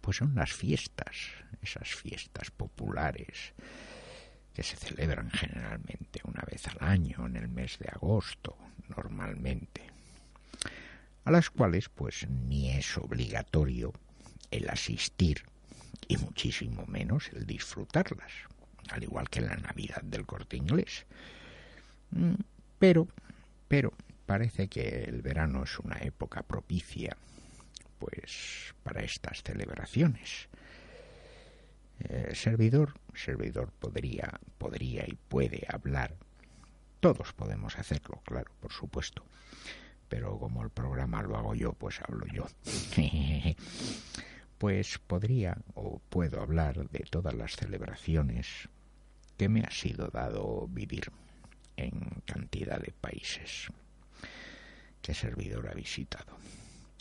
pues 0.00 0.18
son 0.18 0.34
las 0.34 0.52
fiestas, 0.52 1.16
esas 1.62 1.88
fiestas 1.88 2.50
populares 2.50 3.52
que 4.54 4.62
se 4.62 4.76
celebran 4.76 5.30
generalmente 5.30 6.20
una 6.24 6.42
vez 6.50 6.66
al 6.68 6.78
año, 6.80 7.26
en 7.26 7.36
el 7.36 7.48
mes 7.48 7.78
de 7.78 7.88
agosto, 7.88 8.56
normalmente, 8.88 9.82
a 11.24 11.30
las 11.30 11.50
cuales 11.50 11.88
pues 11.88 12.26
ni 12.28 12.70
es 12.70 12.96
obligatorio 12.98 13.92
el 14.50 14.68
asistir 14.68 15.44
y 16.08 16.16
muchísimo 16.16 16.86
menos 16.86 17.30
el 17.32 17.46
disfrutarlas, 17.46 18.32
al 18.90 19.04
igual 19.04 19.28
que 19.28 19.40
la 19.40 19.56
Navidad 19.56 20.02
del 20.02 20.26
corte 20.26 20.56
inglés. 20.56 21.06
Mm, 22.10 22.34
Pero, 22.78 23.06
pero, 23.68 23.92
parece 24.26 24.68
que 24.68 25.04
el 25.04 25.22
verano 25.22 25.64
es 25.64 25.78
una 25.78 25.98
época 25.98 26.42
propicia 26.42 27.16
pues 28.00 28.74
para 28.82 29.02
estas 29.02 29.42
celebraciones. 29.42 30.48
Eh, 32.00 32.32
servidor, 32.34 32.94
servidor 33.14 33.70
podría, 33.78 34.40
podría 34.58 35.04
y 35.06 35.16
puede 35.28 35.66
hablar. 35.68 36.16
Todos 36.98 37.32
podemos 37.34 37.78
hacerlo, 37.78 38.22
claro, 38.24 38.50
por 38.58 38.72
supuesto. 38.72 39.24
Pero 40.08 40.38
como 40.38 40.64
el 40.64 40.70
programa 40.70 41.22
lo 41.22 41.36
hago 41.36 41.54
yo, 41.54 41.72
pues 41.74 42.00
hablo 42.00 42.26
yo. 42.26 42.46
pues 44.58 44.98
podría 44.98 45.56
o 45.74 46.00
puedo 46.08 46.42
hablar 46.42 46.88
de 46.88 47.00
todas 47.10 47.34
las 47.34 47.56
celebraciones 47.56 48.68
que 49.36 49.48
me 49.48 49.60
ha 49.60 49.70
sido 49.70 50.08
dado 50.08 50.66
vivir 50.68 51.12
en 51.76 52.22
cantidad 52.26 52.80
de 52.80 52.92
países 52.92 53.68
que 55.00 55.14
servidor 55.14 55.68
ha 55.68 55.74
visitado. 55.74 56.36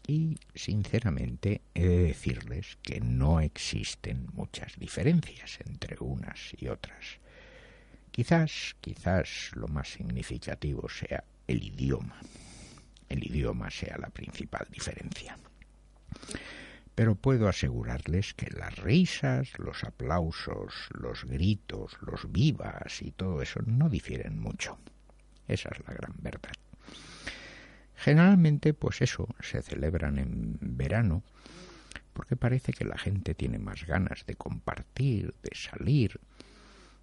Y 0.10 0.40
sinceramente 0.56 1.62
he 1.76 1.88
de 1.88 2.04
decirles 2.06 2.80
que 2.82 3.00
no 3.00 3.42
existen 3.42 4.28
muchas 4.34 4.80
diferencias 4.80 5.60
entre 5.64 5.98
unas 6.00 6.56
y 6.58 6.68
otras. 6.68 7.20
Quizás, 8.10 8.76
quizás 8.82 9.52
lo 9.54 9.68
más 9.68 9.90
significativo 9.90 10.90
sea 10.90 11.24
el 11.46 11.62
idioma. 11.62 12.20
El 13.08 13.24
idioma 13.24 13.70
sea 13.70 14.00
la 14.00 14.10
principal 14.10 14.66
diferencia. 14.72 15.38
Pero 16.96 17.14
puedo 17.14 17.48
asegurarles 17.48 18.34
que 18.34 18.50
las 18.50 18.78
risas, 18.80 19.60
los 19.60 19.84
aplausos, 19.84 20.74
los 20.90 21.24
gritos, 21.26 21.96
los 22.02 22.32
vivas 22.32 23.04
y 23.04 23.12
todo 23.12 23.44
eso 23.44 23.60
no 23.64 23.90
difieren 23.90 24.40
mucho. 24.40 24.80
Esa 25.48 25.70
es 25.70 25.88
la 25.88 25.94
gran 25.94 26.16
verdad. 26.18 26.54
Generalmente, 28.00 28.74
pues 28.74 29.02
eso, 29.02 29.28
se 29.42 29.62
celebran 29.62 30.18
en 30.20 30.58
verano, 30.62 31.22
porque 32.14 32.38
parece 32.38 32.72
que 32.72 32.86
la 32.86 32.98
gente 32.98 33.36
tiene 33.36 33.60
más 33.60 33.86
ganas 33.86 34.26
de 34.26 34.36
compartir, 34.36 35.36
de 35.44 35.52
salir, 35.54 36.18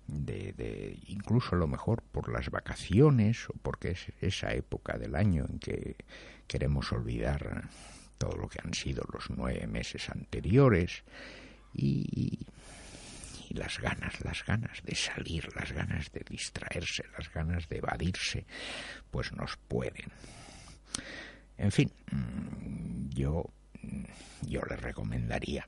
de, 0.07 0.55
de, 0.55 0.99
incluso 1.09 1.55
a 1.55 1.59
lo 1.59 1.67
mejor 1.67 2.03
por 2.03 2.33
las 2.33 2.49
vacaciones 2.49 3.51
o 3.51 3.53
porque 3.63 3.91
es 3.91 4.07
esa 4.23 4.55
época 4.55 4.97
del 4.97 5.17
año 5.17 5.45
en 5.47 5.59
que 5.59 5.97
queremos 6.47 6.91
olvidar 6.93 7.69
todo 8.17 8.35
lo 8.39 8.49
que 8.49 8.61
han 8.65 8.73
sido 8.73 9.05
los 9.13 9.29
nueve 9.29 9.67
meses 9.67 10.09
anteriores 10.09 11.05
y, 11.75 12.47
y 13.51 13.55
las 13.55 13.81
ganas, 13.81 14.25
las 14.25 14.47
ganas 14.47 14.83
de 14.83 14.95
salir, 14.95 15.55
las 15.55 15.73
ganas 15.73 16.11
de 16.11 16.25
distraerse, 16.27 17.05
las 17.19 17.31
ganas 17.31 17.69
de 17.69 17.77
evadirse, 17.77 18.47
pues 19.11 19.33
nos 19.33 19.59
pueden. 19.69 20.11
En 21.59 21.73
fin, 21.73 21.91
mm, 22.11 23.09
yo, 23.11 23.45
yo 24.43 24.61
les 24.69 24.81
recomendaría 24.81 25.67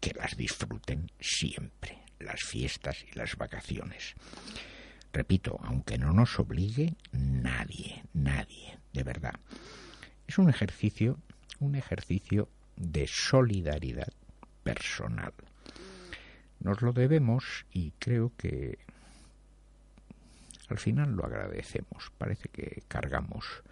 que 0.00 0.12
las 0.14 0.36
disfruten 0.36 1.10
siempre, 1.20 1.98
las 2.18 2.40
fiestas 2.40 3.04
y 3.10 3.16
las 3.16 3.36
vacaciones. 3.36 4.14
Repito, 5.12 5.58
aunque 5.62 5.98
no 5.98 6.12
nos 6.12 6.38
obligue 6.38 6.94
nadie, 7.12 8.04
nadie, 8.12 8.78
de 8.92 9.02
verdad. 9.02 9.34
Es 10.26 10.38
un 10.38 10.48
ejercicio, 10.48 11.18
un 11.58 11.74
ejercicio 11.74 12.48
de 12.76 13.06
solidaridad 13.08 14.12
personal. 14.62 15.34
Nos 16.60 16.82
lo 16.82 16.92
debemos 16.92 17.66
y 17.72 17.92
creo 17.98 18.32
que 18.36 18.78
al 20.68 20.78
final 20.78 21.12
lo 21.12 21.24
agradecemos. 21.24 22.12
Parece 22.16 22.48
que 22.48 22.82
cargamos 22.86 23.62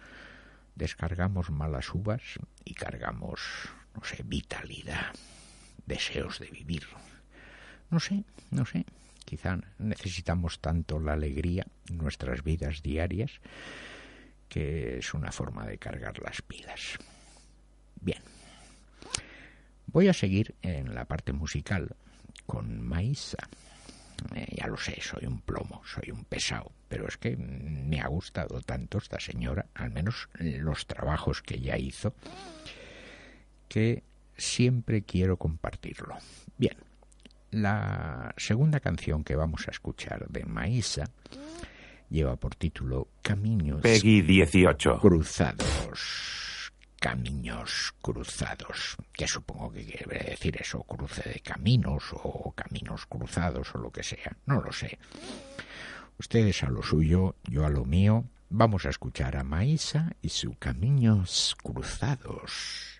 descargamos 0.79 1.51
malas 1.51 1.93
uvas 1.93 2.21
y 2.63 2.73
cargamos, 2.73 3.41
no 3.93 4.03
sé, 4.03 4.23
vitalidad, 4.23 5.13
deseos 5.85 6.39
de 6.39 6.49
vivir. 6.49 6.87
No 7.91 7.99
sé, 7.99 8.23
no 8.49 8.65
sé, 8.65 8.85
quizá 9.25 9.59
necesitamos 9.77 10.59
tanto 10.59 10.99
la 10.99 11.13
alegría 11.13 11.67
en 11.89 11.97
nuestras 11.97 12.43
vidas 12.43 12.81
diarias 12.81 13.41
que 14.47 14.97
es 14.97 15.13
una 15.13 15.31
forma 15.31 15.67
de 15.67 15.77
cargar 15.77 16.17
las 16.23 16.41
pilas. 16.41 16.97
Bien, 18.01 18.23
voy 19.85 20.07
a 20.07 20.13
seguir 20.13 20.55
en 20.61 20.95
la 20.95 21.05
parte 21.05 21.33
musical 21.33 21.95
con 22.45 22.81
Maísa. 22.81 23.49
Eh, 24.35 24.55
ya 24.57 24.67
lo 24.67 24.77
sé, 24.77 24.99
soy 25.01 25.25
un 25.25 25.41
plomo, 25.41 25.81
soy 25.85 26.11
un 26.11 26.23
pesado, 26.25 26.71
pero 26.87 27.07
es 27.07 27.17
que 27.17 27.35
me 27.37 28.01
ha 28.01 28.07
gustado 28.07 28.61
tanto 28.61 28.97
esta 28.97 29.19
señora, 29.19 29.67
al 29.75 29.91
menos 29.91 30.29
los 30.39 30.85
trabajos 30.87 31.41
que 31.41 31.55
ella 31.55 31.77
hizo, 31.77 32.13
que 33.67 34.03
siempre 34.37 35.03
quiero 35.03 35.37
compartirlo. 35.37 36.17
Bien, 36.57 36.75
la 37.51 38.33
segunda 38.37 38.79
canción 38.79 39.23
que 39.23 39.35
vamos 39.35 39.67
a 39.67 39.71
escuchar 39.71 40.27
de 40.27 40.45
Maísa 40.45 41.05
lleva 42.09 42.35
por 42.35 42.55
título 42.55 43.07
Caminos 43.21 43.81
Peggy 43.81 44.21
18. 44.21 44.99
Cruzados. 44.99 46.48
Caminos 46.99 47.93
cruzados, 48.01 48.97
que 49.13 49.27
supongo 49.27 49.71
que 49.71 49.85
quiere 49.85 50.31
decir 50.31 50.57
eso, 50.59 50.83
cruce 50.83 51.27
de 51.29 51.39
caminos 51.39 52.03
o 52.13 52.51
caminos 52.55 53.05
cruzados 53.05 53.73
o 53.75 53.77
lo 53.77 53.91
que 53.91 54.03
sea, 54.03 54.35
no 54.45 54.61
lo 54.61 54.71
sé. 54.71 54.99
Ustedes 56.17 56.63
a 56.63 56.69
lo 56.69 56.83
suyo, 56.83 57.35
yo 57.45 57.65
a 57.65 57.69
lo 57.69 57.85
mío. 57.85 58.25
Vamos 58.49 58.85
a 58.85 58.89
escuchar 58.89 59.37
a 59.37 59.43
Maísa 59.43 60.11
y 60.21 60.29
sus 60.29 60.57
caminos 60.57 61.55
cruzados. 61.63 62.98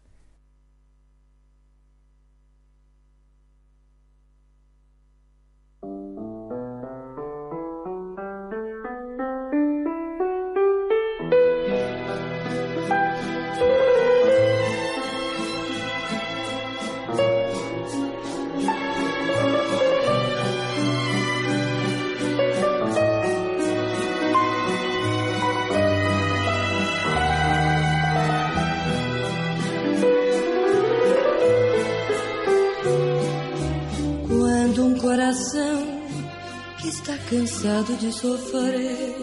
Cansado 37.29 37.95
de 37.97 38.11
sofrer. 38.11 39.15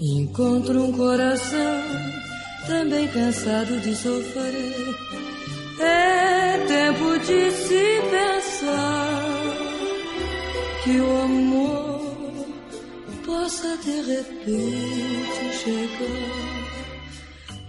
Encontro 0.00 0.84
um 0.84 0.92
coração 0.92 1.82
também 2.66 3.08
cansado 3.08 3.80
de 3.80 3.96
sofrer. 3.96 4.94
É 5.80 6.58
tempo 6.68 7.18
de 7.20 7.50
se 7.50 8.02
pensar 8.10 9.22
que 10.84 11.00
o 11.00 11.22
amor 11.22 12.00
possa 13.24 13.76
de 13.78 14.02
repente 14.02 15.56
chegar. 15.62 16.52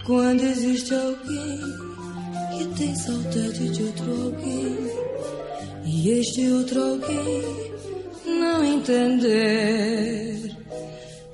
Quando 0.04 0.42
existe 0.42 0.94
alguém 0.94 1.60
que 2.58 2.64
tem 2.76 2.94
saudade 2.94 3.70
de 3.70 3.82
outro 3.82 4.10
alguém, 4.10 4.76
e 5.86 6.10
este 6.10 6.46
outro 6.50 6.82
alguém 6.82 7.63
não 8.54 8.64
entender. 8.64 10.56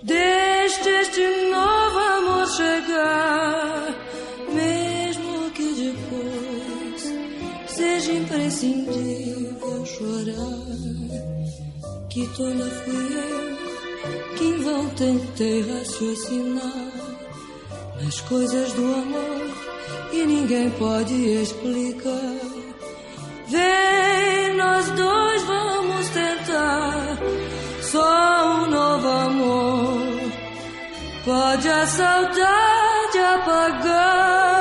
Deixe 0.03 0.89
este 0.89 1.27
novo 1.51 1.99
amor 1.99 2.47
chegar, 2.49 3.95
mesmo 4.55 5.51
que 5.51 5.69
depois 5.85 7.15
seja 7.69 8.13
imprescindível 8.13 9.85
chorar. 9.85 10.61
Que 12.09 12.27
tola 12.37 12.69
fui 12.85 13.09
eu, 13.29 14.37
que 14.37 14.45
em 14.45 14.59
vão 14.63 14.89
tentei 14.91 15.63
raciocinar 15.63 16.93
nas 18.03 18.21
coisas 18.23 18.73
do 18.73 18.83
amor 18.83 19.51
e 20.13 20.27
ninguém 20.27 20.71
pode 20.71 21.15
explicar. 21.15 22.37
Vem, 23.49 24.57
nós 24.57 24.91
dois. 24.91 25.20
Só 27.91 27.99
um 27.99 28.71
novo 28.71 29.09
amor 29.09 30.33
pode 31.25 31.69
a 31.69 31.85
saudade 31.89 33.19
apagar. 33.35 34.60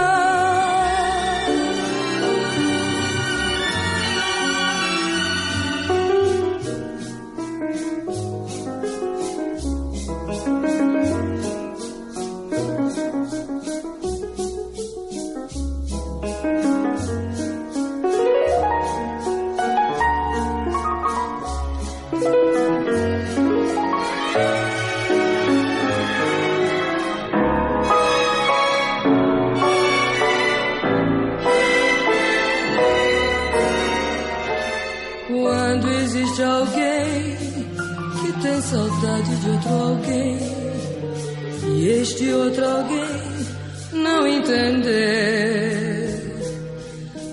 Este 42.20 42.34
outro 42.34 42.66
alguém 42.66 43.46
não 43.94 44.28
entender. 44.28 46.20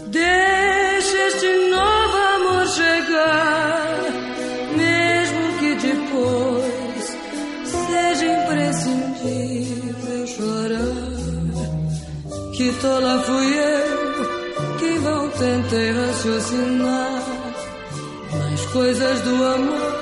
Deixa 0.06 1.16
este 1.26 1.48
novo 1.70 2.16
amor 2.36 2.64
chegar, 2.68 3.98
mesmo 4.76 5.58
que 5.58 5.74
depois 5.86 7.04
seja 7.88 8.26
imprescindível 8.26 10.24
chorar. 10.28 11.16
Que 12.56 12.72
tola 12.80 13.18
fui 13.26 13.58
eu 13.58 14.24
que 14.78 14.90
vão 15.00 15.28
tentar 15.30 15.94
raciocinar 16.06 17.24
nas 18.32 18.62
coisas 18.66 19.20
do 19.22 19.34
amor 19.34 19.92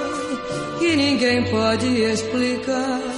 que 0.79 0.95
ninguém 0.95 1.43
pode 1.51 2.03
explicar. 2.03 3.14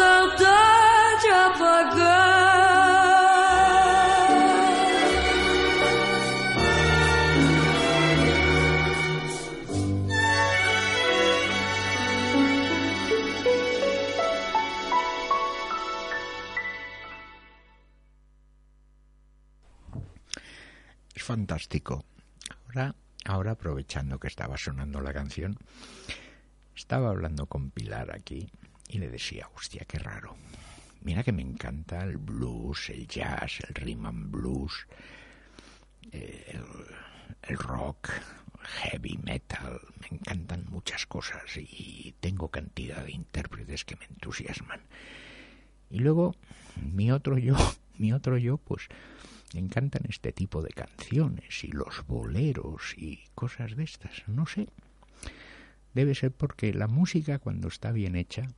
Apagar. 0.00 0.92
fantástico. 21.22 22.04
Ahora, 22.66 22.94
ahora 23.24 23.52
aprovechando 23.52 24.18
que 24.18 24.26
estaba 24.26 24.58
sonando 24.58 25.00
la 25.00 25.14
canción, 25.14 25.56
estaba 26.74 27.10
hablando 27.10 27.46
con 27.46 27.70
Pilar 27.70 28.14
aquí 28.14 28.50
y 28.92 28.98
le 28.98 29.08
decía, 29.08 29.48
hostia, 29.56 29.84
qué 29.88 29.98
raro. 29.98 30.36
Mira 31.00 31.24
que 31.24 31.32
me 31.32 31.42
encanta 31.42 32.04
el 32.04 32.18
blues, 32.18 32.90
el 32.90 33.08
jazz, 33.08 33.60
el 33.66 33.74
rhythm 33.74 34.06
and 34.06 34.30
blues, 34.30 34.86
eh, 36.12 36.44
el, 36.52 36.64
el 37.42 37.56
rock, 37.56 38.10
heavy 38.62 39.18
metal, 39.24 39.80
me 40.00 40.18
encantan 40.18 40.66
muchas 40.70 41.06
cosas 41.06 41.42
y 41.56 42.14
tengo 42.20 42.48
cantidad 42.48 43.04
de 43.04 43.12
intérpretes 43.12 43.84
que 43.86 43.96
me 43.96 44.04
entusiasman. 44.04 44.82
Y 45.90 46.00
luego 46.00 46.36
mi 46.76 47.10
otro 47.10 47.38
yo, 47.38 47.56
mi 47.98 48.12
otro 48.12 48.36
yo, 48.36 48.58
pues 48.58 48.88
me 49.54 49.60
encantan 49.60 50.02
este 50.08 50.32
tipo 50.32 50.62
de 50.62 50.70
canciones 50.70 51.64
y 51.64 51.68
los 51.68 52.06
boleros 52.06 52.94
y 52.96 53.20
cosas 53.34 53.74
de 53.74 53.84
estas. 53.84 54.28
No 54.28 54.46
sé. 54.46 54.68
Debe 55.94 56.14
ser 56.14 56.32
porque 56.32 56.72
la 56.74 56.88
música 56.88 57.38
cuando 57.38 57.68
está 57.68 57.90
bien 57.92 58.16
hecha, 58.16 58.48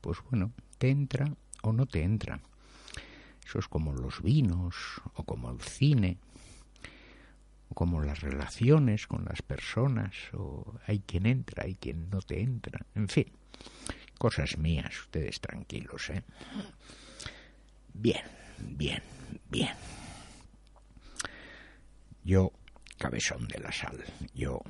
pues 0.00 0.18
bueno, 0.30 0.52
te 0.78 0.90
entra 0.90 1.32
o 1.62 1.72
no 1.72 1.86
te 1.86 2.02
entra. 2.02 2.40
Eso 3.44 3.58
es 3.58 3.68
como 3.68 3.92
los 3.92 4.22
vinos 4.22 4.74
o 5.14 5.24
como 5.24 5.50
el 5.50 5.60
cine 5.60 6.18
o 7.70 7.74
como 7.74 8.02
las 8.02 8.20
relaciones 8.20 9.06
con 9.06 9.24
las 9.24 9.42
personas 9.42 10.14
o 10.34 10.74
hay 10.86 11.00
quien 11.00 11.26
entra, 11.26 11.64
hay 11.64 11.74
quien 11.74 12.10
no 12.10 12.20
te 12.20 12.40
entra. 12.40 12.84
En 12.94 13.08
fin, 13.08 13.26
cosas 14.18 14.58
mías, 14.58 14.98
ustedes 15.00 15.40
tranquilos, 15.40 16.10
¿eh? 16.10 16.22
Bien. 17.94 18.38
Bien, 18.60 19.02
bien. 19.50 19.74
Yo, 22.24 22.52
cabezón 22.98 23.46
de 23.48 23.58
la 23.60 23.72
sal, 23.72 24.04
yo 24.34 24.60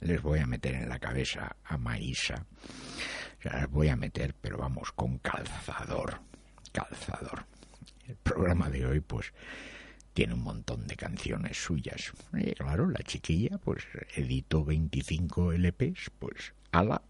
les 0.00 0.22
voy 0.22 0.38
a 0.40 0.46
meter 0.46 0.74
en 0.74 0.88
la 0.88 0.98
cabeza 0.98 1.56
a 1.64 1.76
Maísa. 1.76 2.46
Las 3.42 3.70
voy 3.70 3.88
a 3.88 3.96
meter, 3.96 4.34
pero 4.40 4.58
vamos, 4.58 4.92
con 4.92 5.18
calzador. 5.18 6.20
Calzador. 6.72 7.44
El 8.06 8.16
programa 8.16 8.68
de 8.68 8.86
hoy, 8.86 9.00
pues, 9.00 9.32
tiene 10.12 10.34
un 10.34 10.42
montón 10.42 10.86
de 10.86 10.96
canciones 10.96 11.56
suyas. 11.56 12.12
Y 12.32 12.52
claro, 12.52 12.90
la 12.90 13.02
chiquilla, 13.02 13.58
pues 13.58 13.84
editó 14.14 14.64
25 14.64 15.52
LPs, 15.52 16.10
pues 16.18 16.52
ala. 16.72 17.02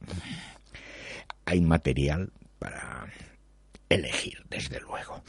Hay 1.46 1.60
material 1.60 2.32
para 2.58 3.06
elegir, 3.88 4.44
desde 4.48 4.80
luego. 4.80 5.22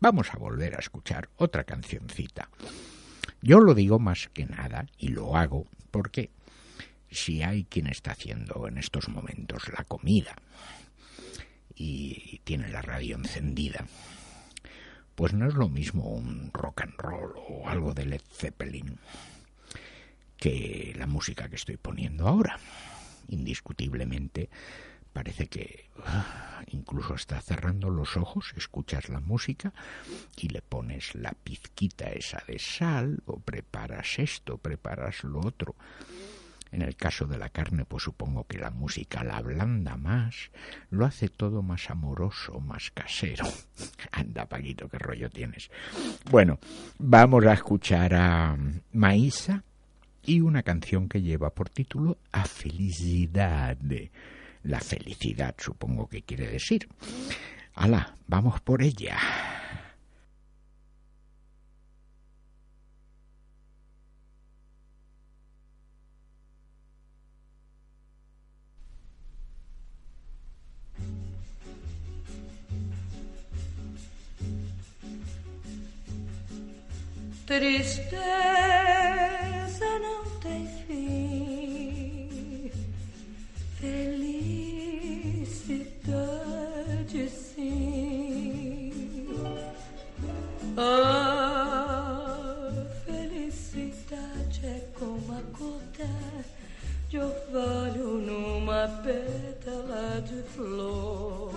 Vamos 0.00 0.32
a 0.32 0.38
volver 0.38 0.74
a 0.74 0.80
escuchar 0.80 1.28
otra 1.36 1.64
cancioncita. 1.64 2.48
Yo 3.42 3.60
lo 3.60 3.74
digo 3.74 3.98
más 3.98 4.28
que 4.32 4.46
nada, 4.46 4.86
y 4.98 5.08
lo 5.08 5.36
hago, 5.36 5.66
porque 5.90 6.30
si 7.10 7.42
hay 7.42 7.64
quien 7.64 7.86
está 7.86 8.12
haciendo 8.12 8.68
en 8.68 8.78
estos 8.78 9.08
momentos 9.08 9.68
la 9.68 9.84
comida 9.84 10.36
y 11.74 12.40
tiene 12.44 12.68
la 12.68 12.82
radio 12.82 13.16
encendida, 13.16 13.86
pues 15.14 15.32
no 15.32 15.46
es 15.46 15.54
lo 15.54 15.68
mismo 15.68 16.08
un 16.08 16.50
rock 16.52 16.82
and 16.82 16.94
roll 16.98 17.34
o 17.36 17.68
algo 17.68 17.94
de 17.94 18.06
Led 18.06 18.22
Zeppelin 18.32 18.98
que 20.36 20.94
la 20.96 21.06
música 21.06 21.48
que 21.48 21.56
estoy 21.56 21.76
poniendo 21.76 22.26
ahora. 22.26 22.58
Indiscutiblemente 23.28 24.48
parece 25.12 25.48
que 25.48 25.90
incluso 26.68 27.14
está 27.14 27.40
cerrando 27.40 27.90
los 27.90 28.16
ojos, 28.16 28.52
escuchas 28.56 29.08
la 29.08 29.20
música 29.20 29.72
y 30.36 30.48
le 30.48 30.62
pones 30.62 31.14
la 31.14 31.32
pizquita 31.32 32.10
esa 32.10 32.42
de 32.46 32.58
sal 32.58 33.22
o 33.26 33.38
preparas 33.38 34.18
esto, 34.18 34.58
preparas 34.58 35.24
lo 35.24 35.40
otro. 35.40 35.74
En 36.72 36.82
el 36.82 36.94
caso 36.94 37.26
de 37.26 37.36
la 37.36 37.48
carne, 37.48 37.84
pues 37.84 38.04
supongo 38.04 38.44
que 38.44 38.58
la 38.58 38.70
música 38.70 39.24
la 39.24 39.38
ablanda 39.38 39.96
más, 39.96 40.50
lo 40.90 41.04
hace 41.04 41.28
todo 41.28 41.62
más 41.62 41.90
amoroso, 41.90 42.60
más 42.60 42.92
casero. 42.92 43.44
Anda, 44.12 44.46
Paquito, 44.46 44.88
qué 44.88 44.98
rollo 44.98 45.28
tienes. 45.30 45.68
Bueno, 46.30 46.60
vamos 46.98 47.44
a 47.46 47.54
escuchar 47.54 48.14
a 48.14 48.56
Maísa 48.92 49.64
y 50.22 50.40
una 50.42 50.62
canción 50.62 51.08
que 51.08 51.22
lleva 51.22 51.50
por 51.50 51.70
título 51.70 52.18
A 52.30 52.44
Felicidad. 52.44 53.76
La 54.62 54.80
felicidad, 54.80 55.54
supongo 55.58 56.08
que 56.08 56.22
quiere 56.22 56.46
decir. 56.48 56.88
Hala, 57.74 58.16
vamos 58.26 58.60
por 58.60 58.82
ella. 58.82 59.18
Tristeza 77.50 78.00
tem 80.40 80.49
A 90.82 92.72
felicidade 93.04 94.64
é 94.64 94.88
como 94.98 95.30
a 95.30 95.42
gota 95.58 96.08
de 97.10 97.18
orvalho 97.18 98.14
numa 98.14 98.88
pétala 99.02 100.22
de 100.22 100.42
flor. 100.54 101.52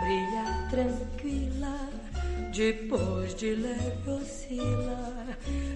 Brilha 0.00 0.68
tranquila 0.68 1.88
depois 2.54 3.34
de 3.34 3.54
leve 3.54 4.10
oscila 4.10 5.26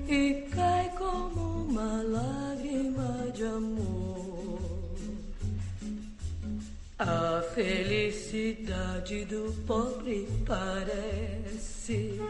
e 0.06 0.46
cai 0.54 0.90
como 0.90 1.64
uma 1.64 2.02
lágrima 2.02 3.30
de 3.32 3.44
amor. 3.44 4.01
A 7.04 7.42
felicidade 7.52 9.24
do 9.24 9.52
pobre 9.66 10.28
parece 10.46 12.20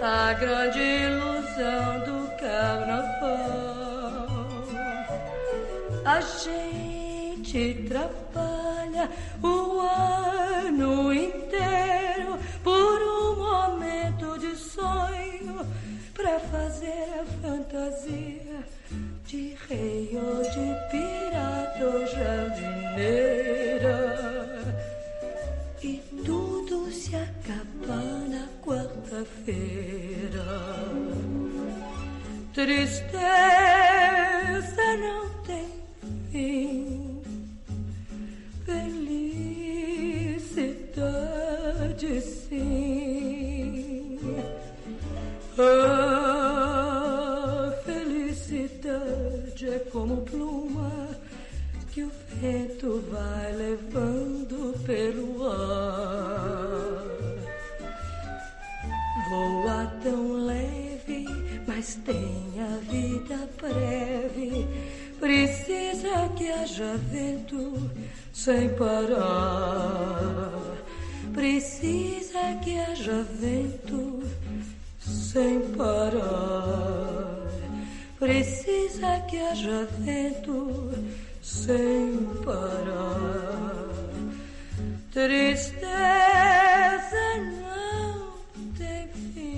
a 0.00 0.32
grande 0.32 0.78
ilusão 0.78 2.00
do 2.06 2.26
carnaval. 2.38 4.26
A 6.06 6.20
gente 6.22 7.86
trabalha 7.86 9.10
o 9.42 9.80
ano 9.80 11.12
inteiro 11.12 12.38
por 12.64 13.02
um 13.02 13.36
momento 13.36 14.38
de 14.38 14.56
sonho 14.56 15.66
para 16.20 16.38
fazer 16.38 17.08
a 17.18 17.24
fantasia 17.40 18.60
de 19.26 19.56
rei 19.68 20.10
ou 20.14 20.42
de 20.42 20.76
pirata 20.90 21.84
ou 21.86 22.06
jardineira. 22.06 23.96
E 25.82 26.02
tudo 26.26 26.90
se 26.92 27.16
acaba 27.16 27.96
na 28.28 28.46
quarta-feira. 28.62 30.44
Tristeza 32.52 33.06
não 34.98 35.30
tem 35.44 35.70
fim. 36.30 37.22
Felicidade 38.66 39.40
sim. 42.20 43.40
A 45.58 46.09
como 49.92 50.18
pluma 50.22 51.08
que 51.92 52.02
o 52.02 52.10
vento 52.40 53.04
vai 53.10 53.52
levando 53.52 54.74
pelo 54.84 55.48
ar. 55.48 57.04
Voa 59.28 59.86
tão 60.02 60.32
leve, 60.44 61.26
mas 61.66 61.96
tem 62.04 62.52
a 62.58 62.76
vida 62.90 63.48
breve. 63.60 64.66
Precisa 65.18 66.28
que 66.36 66.50
haja 66.50 66.96
vento 67.10 67.90
sem 68.32 68.68
parar. 68.70 70.52
Precisa 71.34 72.54
que 72.62 72.78
haja 72.78 73.22
vento 73.40 74.22
sem 75.00 75.60
parar. 75.76 77.39
Precisa 78.20 79.18
que 79.30 79.38
haja 79.38 79.88
vento 79.98 80.92
sem 81.42 82.18
parar. 82.44 83.88
Tristeza 85.10 85.80
não 87.62 88.36
tem 88.76 89.08
fim. 89.32 89.56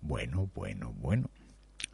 Bueno, 0.00 0.48
bueno, 0.54 0.94
bueno. 1.00 1.39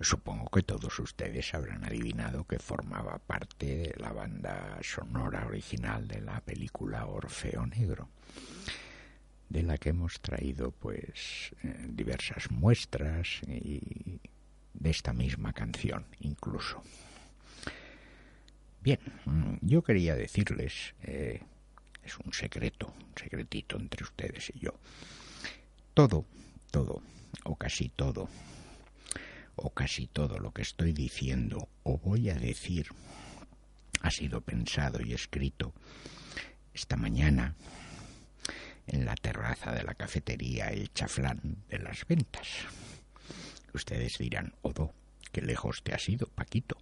Supongo 0.00 0.50
que 0.50 0.62
todos 0.62 0.98
ustedes 0.98 1.54
habrán 1.54 1.84
adivinado 1.84 2.46
que 2.46 2.58
formaba 2.58 3.18
parte 3.18 3.66
de 3.66 3.94
la 3.96 4.12
banda 4.12 4.78
sonora 4.82 5.46
original 5.46 6.06
de 6.06 6.20
la 6.20 6.40
película 6.40 7.06
Orfeo 7.06 7.66
Negro, 7.66 8.10
de 9.48 9.62
la 9.62 9.78
que 9.78 9.90
hemos 9.90 10.20
traído 10.20 10.70
pues 10.70 11.54
eh, 11.62 11.86
diversas 11.88 12.50
muestras 12.50 13.40
y 13.46 14.20
de 14.74 14.90
esta 14.90 15.14
misma 15.14 15.54
canción 15.54 16.04
incluso. 16.20 16.82
Bien, 18.82 19.00
mm, 19.24 19.54
yo 19.62 19.82
quería 19.82 20.14
decirles, 20.14 20.94
eh, 21.04 21.40
es 22.04 22.18
un 22.18 22.34
secreto, 22.34 22.86
un 22.86 23.14
secretito 23.16 23.78
entre 23.78 24.04
ustedes 24.04 24.52
y 24.54 24.60
yo, 24.60 24.74
todo, 25.94 26.26
todo, 26.70 27.02
o 27.44 27.56
casi 27.56 27.88
todo, 27.88 28.28
o 29.56 29.70
casi 29.70 30.06
todo 30.06 30.38
lo 30.38 30.52
que 30.52 30.62
estoy 30.62 30.92
diciendo 30.92 31.68
o 31.82 31.98
voy 31.98 32.30
a 32.30 32.34
decir 32.34 32.88
ha 34.02 34.10
sido 34.10 34.40
pensado 34.40 35.00
y 35.00 35.14
escrito 35.14 35.72
esta 36.72 36.96
mañana 36.96 37.54
en 38.86 39.04
la 39.04 39.14
terraza 39.16 39.72
de 39.72 39.82
la 39.82 39.94
cafetería 39.94 40.68
El 40.68 40.92
Chaflán 40.92 41.56
de 41.68 41.78
las 41.78 42.06
Ventas. 42.06 42.46
Ustedes 43.72 44.18
dirán, 44.18 44.52
Odo, 44.62 44.92
qué 45.32 45.40
lejos 45.40 45.82
te 45.82 45.92
has 45.92 46.08
ido, 46.08 46.28
Paquito. 46.28 46.76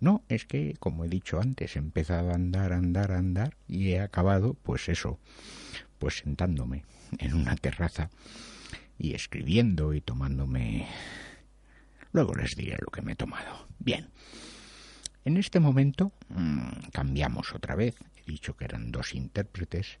No, 0.00 0.22
es 0.28 0.44
que, 0.44 0.76
como 0.78 1.04
he 1.04 1.08
dicho 1.08 1.40
antes, 1.40 1.76
he 1.76 1.78
empezado 1.78 2.30
a 2.30 2.34
andar, 2.34 2.72
andar, 2.72 3.12
andar 3.12 3.56
y 3.66 3.92
he 3.92 4.00
acabado, 4.00 4.54
pues 4.54 4.88
eso, 4.88 5.18
pues 5.98 6.18
sentándome 6.18 6.84
en 7.18 7.34
una 7.34 7.56
terraza 7.56 8.10
y 8.98 9.14
escribiendo 9.14 9.94
y 9.94 10.00
tomándome 10.00 10.86
Luego 12.12 12.34
les 12.34 12.54
diré 12.56 12.76
lo 12.80 12.90
que 12.90 13.02
me 13.02 13.12
he 13.12 13.16
tomado. 13.16 13.66
Bien. 13.78 14.08
En 15.24 15.36
este 15.36 15.60
momento 15.60 16.12
mmm, 16.28 16.88
cambiamos 16.92 17.54
otra 17.54 17.74
vez. 17.74 17.96
He 18.16 18.30
dicho 18.30 18.56
que 18.56 18.64
eran 18.64 18.90
dos 18.90 19.14
intérpretes. 19.14 19.98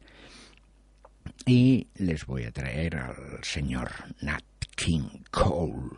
Y 1.46 1.88
les 1.96 2.26
voy 2.26 2.44
a 2.44 2.52
traer 2.52 2.96
al 2.96 3.42
señor 3.42 3.90
Nat 4.20 4.42
King 4.74 5.22
Cole. 5.30 5.96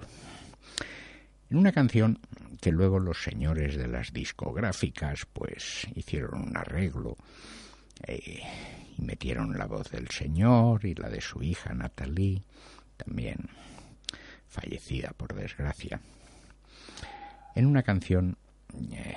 En 1.51 1.59
una 1.59 1.73
canción 1.73 2.19
que 2.61 2.73
luego 2.73 2.99
los 2.99 3.23
señores 3.23 3.77
de 3.77 3.89
las 3.89 4.13
discográficas 4.13 5.27
pues 5.33 5.87
hicieron 5.95 6.49
un 6.49 6.57
arreglo 6.57 7.17
eh, 8.07 8.43
y 8.97 9.03
metieron 9.03 9.57
la 9.57 9.67
voz 9.67 9.91
del 9.91 10.09
señor 10.09 10.85
y 10.85 10.95
la 10.95 11.09
de 11.09 11.21
su 11.21 11.43
hija 11.43 11.75
Natalie, 11.75 12.43
también 12.97 13.49
fallecida 14.55 15.11
por 15.17 15.35
desgracia, 15.35 16.01
en 17.57 17.67
una 17.67 17.83
canción, 17.83 18.37
eh, 18.93 19.17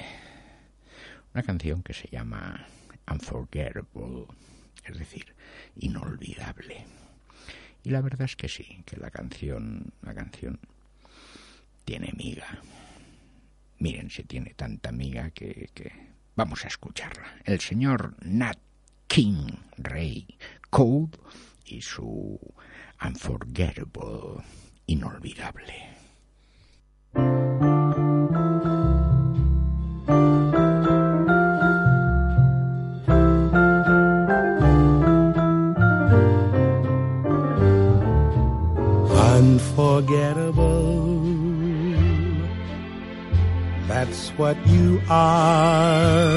una 1.33 1.43
canción 1.43 1.83
que 1.83 1.93
se 1.93 2.07
llama 2.07 2.65
Unforgettable, 3.09 4.25
es 4.83 4.97
decir, 4.97 5.35
inolvidable. 5.75 6.85
Y 7.83 7.91
la 7.91 8.01
verdad 8.01 8.23
es 8.23 8.35
que 8.35 8.49
sí, 8.49 8.81
que 8.85 8.97
la 8.97 9.11
canción, 9.11 9.93
la 10.01 10.15
canción 10.15 10.59
tiene 11.85 12.11
miga. 12.17 12.61
Miren 13.77 14.09
si 14.09 14.23
tiene 14.23 14.55
tanta 14.55 14.91
miga 14.91 15.29
que, 15.29 15.69
que... 15.75 15.91
vamos 16.35 16.65
a 16.65 16.67
escucharla. 16.67 17.35
El 17.45 17.59
señor 17.59 18.15
Nat 18.21 18.57
King 19.07 19.51
Ray 19.77 20.25
Code 20.71 21.17
y 21.65 21.81
su 21.81 22.39
Unforgettable, 23.05 24.43
inolvidable. 24.87 25.61
Unforgettable. 39.57 41.23
That's 43.87 44.29
what 44.37 44.55
you 44.67 45.01
are. 45.09 46.27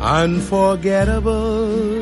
Unforgettable, 0.00 2.01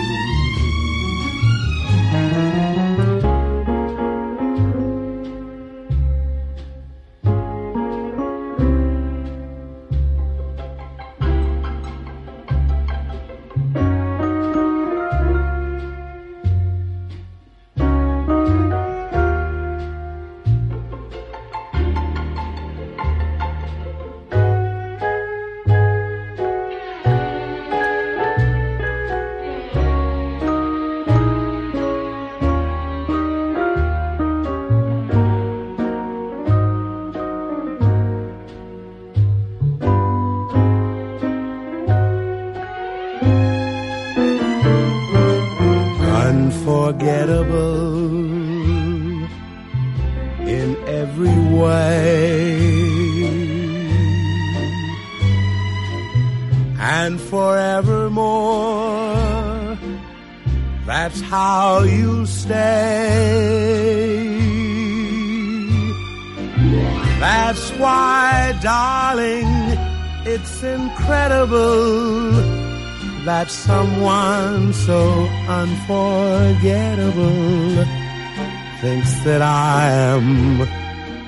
That 79.23 79.41
I 79.41 79.91
am 79.91 80.67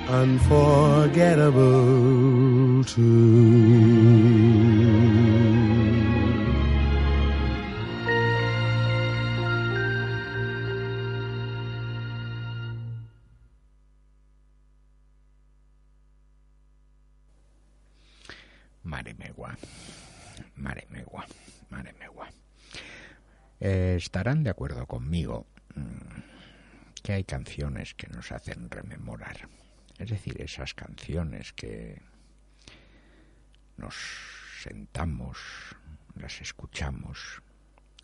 unforgettable 0.09 2.83
too. 2.85 4.33
Eh, 23.65 23.95
estarán 23.95 24.43
de 24.43 24.49
acuerdo 24.49 24.85
conmigo. 24.87 25.47
Mm, 25.75 26.19
que 27.03 27.13
hay 27.13 27.25
canciones 27.25 27.93
que 27.93 28.07
nos 28.07 28.31
hacen 28.31 28.69
rememorar. 28.71 29.49
Es 29.99 30.09
decir, 30.09 30.41
esas 30.41 30.73
canciones 30.73 31.51
que 31.53 32.01
nos 33.77 33.95
sentamos, 34.63 35.37
las 36.15 36.41
escuchamos 36.41 37.41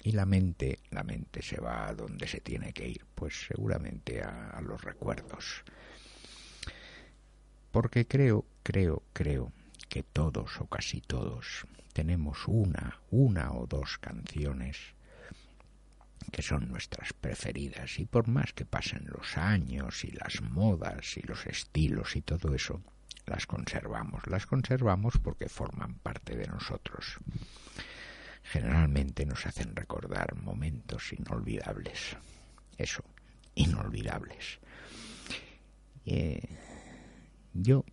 y 0.04 0.12
la 0.12 0.26
mente, 0.26 0.80
la 0.91 1.04
mente 1.04 1.41
se 1.41 1.60
va 1.60 1.88
a 1.88 1.93
donde 1.93 2.28
se 2.28 2.41
tiene 2.41 2.74
que 2.74 2.89
ir, 2.89 3.06
pues 3.16 3.47
seguramente 3.47 4.22
a, 4.22 4.50
a 4.52 4.62
los 4.62 4.84
recuerdos. 4.84 5.64
Porque 7.72 8.06
creo, 8.06 8.45
creo, 8.64 9.04
creo 9.14 9.54
que 9.88 10.04
todos 10.04 10.60
o 10.60 10.68
casi 10.68 11.02
todos 11.02 11.66
tenemos 11.93 12.47
una, 12.47 13.00
una 13.12 13.54
o 13.54 13.66
dos 13.66 13.97
canciones 13.97 14.78
que 16.32 16.42
son 16.42 16.68
nuestras 16.68 17.14
preferidas 17.14 18.00
y 18.00 18.06
por 18.06 18.28
más 18.28 18.54
que 18.54 18.66
pasen 18.66 19.06
los 19.08 19.38
años 19.38 20.04
y 20.04 20.12
las 20.12 20.42
modas 20.42 21.18
y 21.18 21.22
los 21.22 21.46
estilos 21.46 22.16
y 22.16 22.22
todo 22.22 22.54
eso, 22.54 22.82
las 23.26 23.46
conservamos. 23.46 24.28
Las 24.28 24.46
conservamos 24.46 25.18
porque 25.24 25.50
forman 25.50 25.96
parte 25.96 26.36
de 26.36 26.48
nosotros. 26.48 27.18
Generalmente 28.44 29.26
nos 29.26 29.46
hacen 29.46 29.76
recordar 29.76 30.36
momentos 30.36 31.14
inolvidables. 31.14 32.18
Eso, 32.78 33.04
inolvidables. 33.56 34.60
Eh, 36.06 36.42
yo, 37.54 37.86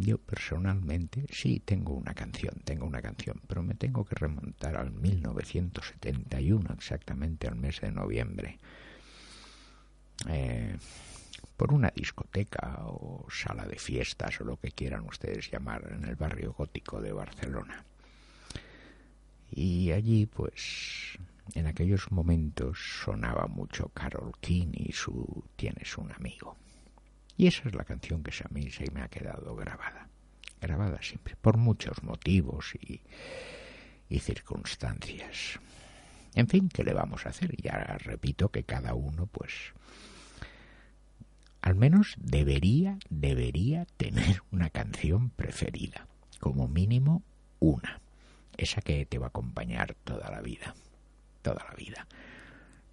yo 0.00 0.18
personalmente 0.18 1.26
sí 1.30 1.60
tengo 1.60 1.92
una 1.94 2.14
canción, 2.14 2.54
tengo 2.64 2.86
una 2.86 3.02
canción, 3.02 3.40
pero 3.46 3.62
me 3.62 3.74
tengo 3.74 4.04
que 4.04 4.14
remontar 4.14 4.76
al 4.76 4.92
1971, 4.92 6.72
exactamente 6.72 7.48
al 7.48 7.56
mes 7.56 7.80
de 7.80 7.92
noviembre. 7.92 8.58
Eh, 10.28 10.76
por 11.56 11.72
una 11.72 11.90
discoteca 11.94 12.78
o 12.86 13.26
sala 13.30 13.66
de 13.66 13.78
fiestas 13.78 14.40
o 14.40 14.44
lo 14.44 14.56
que 14.56 14.70
quieran 14.70 15.04
ustedes 15.06 15.50
llamar 15.50 15.92
en 15.92 16.04
el 16.04 16.14
barrio 16.14 16.52
gótico 16.52 17.00
de 17.00 17.12
Barcelona. 17.12 17.84
Y 19.50 19.90
allí, 19.92 20.26
pues, 20.26 21.18
en 21.54 21.66
aquellos 21.66 22.12
momentos 22.12 22.78
sonaba 23.02 23.46
mucho 23.46 23.88
Carol 23.88 24.32
King 24.40 24.72
y 24.72 24.92
su 24.92 25.44
Tienes 25.56 25.98
un 25.98 26.12
amigo. 26.12 26.56
Y 27.38 27.46
esa 27.46 27.68
es 27.68 27.74
la 27.74 27.84
canción 27.84 28.24
que 28.24 28.32
a 28.32 28.48
mí 28.52 28.68
se 28.70 28.90
me 28.90 29.00
ha 29.00 29.08
quedado 29.08 29.54
grabada. 29.54 30.08
Grabada 30.60 31.00
siempre, 31.00 31.36
por 31.40 31.56
muchos 31.56 32.02
motivos 32.02 32.74
y, 32.74 33.00
y 34.08 34.18
circunstancias. 34.18 35.60
En 36.34 36.48
fin, 36.48 36.68
¿qué 36.68 36.82
le 36.82 36.92
vamos 36.92 37.24
a 37.24 37.28
hacer? 37.28 37.56
Ya 37.62 37.96
repito 37.98 38.50
que 38.50 38.64
cada 38.64 38.94
uno, 38.94 39.26
pues, 39.26 39.52
al 41.62 41.76
menos 41.76 42.16
debería, 42.18 42.98
debería 43.08 43.86
tener 43.96 44.42
una 44.50 44.68
canción 44.70 45.30
preferida. 45.30 46.08
Como 46.40 46.66
mínimo 46.66 47.22
una. 47.60 48.00
Esa 48.56 48.80
que 48.80 49.06
te 49.06 49.18
va 49.18 49.26
a 49.26 49.28
acompañar 49.28 49.94
toda 50.02 50.28
la 50.28 50.40
vida. 50.40 50.74
Toda 51.42 51.64
la 51.70 51.76
vida. 51.76 52.08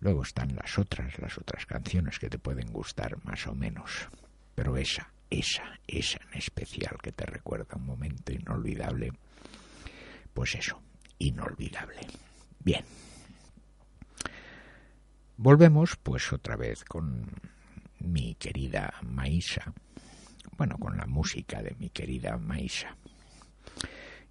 Luego 0.01 0.21
están 0.21 0.55
las 0.55 0.77
otras, 0.77 1.17
las 1.17 1.39
otras 1.39 1.65
canciones 1.65 2.19
que 2.19 2.29
te 2.29 2.37
pueden 2.37 2.71
gustar 2.71 3.17
más 3.25 3.47
o 3.47 3.55
menos. 3.55 4.07
Pero 4.55 4.77
esa, 4.77 5.11
esa, 5.29 5.79
esa 5.85 6.19
en 6.31 6.39
especial 6.39 6.97
que 7.01 7.11
te 7.11 7.25
recuerda 7.25 7.75
un 7.75 7.85
momento 7.85 8.31
inolvidable, 8.31 9.11
pues 10.33 10.55
eso, 10.55 10.81
inolvidable. 11.19 12.01
Bien. 12.59 12.83
Volvemos 15.37 15.97
pues 15.97 16.31
otra 16.31 16.55
vez 16.55 16.85
con 16.85 17.29
mi 17.99 18.35
querida 18.35 18.93
Maísa, 19.03 19.73
bueno, 20.57 20.77
con 20.77 20.95
la 20.95 21.05
música 21.05 21.61
de 21.61 21.75
mi 21.77 21.89
querida 21.89 22.37
Maísa. 22.37 22.95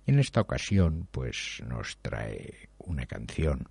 En 0.07 0.19
esta 0.19 0.41
ocasión, 0.41 1.09
pues 1.11 1.63
nos 1.67 1.99
trae 1.99 2.69
una 2.79 3.07
canción 3.07 3.69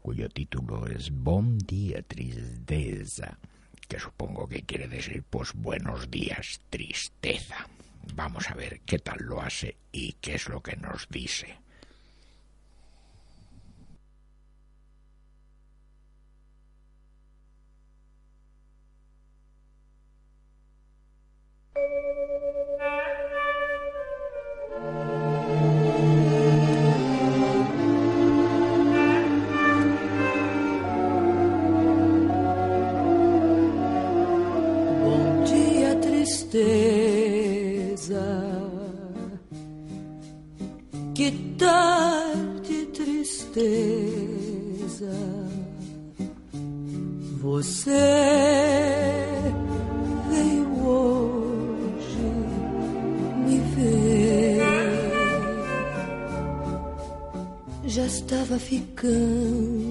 cuyo 0.00 0.28
título 0.28 0.86
es 0.86 1.10
Bon 1.10 1.58
día 1.58 2.00
tristeza, 2.02 3.38
que 3.88 3.98
supongo 3.98 4.48
que 4.48 4.62
quiere 4.62 4.88
decir 4.88 5.22
pues 5.28 5.52
buenos 5.54 6.10
días 6.10 6.60
tristeza. 6.70 7.68
Vamos 8.14 8.50
a 8.50 8.54
ver 8.54 8.80
qué 8.80 8.98
tal 8.98 9.18
lo 9.20 9.40
hace 9.40 9.76
y 9.92 10.12
qué 10.14 10.34
es 10.34 10.48
lo 10.48 10.62
que 10.62 10.76
nos 10.76 11.08
dice. 11.08 11.58
tristeza. 36.26 38.24
Que 41.14 41.30
tarde 41.56 42.86
tristeza. 42.86 43.66
Você 47.40 47.92
veio 50.28 50.66
hoje 50.84 52.26
me 53.46 53.58
ver. 53.76 54.66
Já 57.86 58.04
estava 58.04 58.58
ficando 58.58 59.85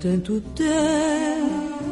tanto 0.00 0.40
tempo 0.54 1.86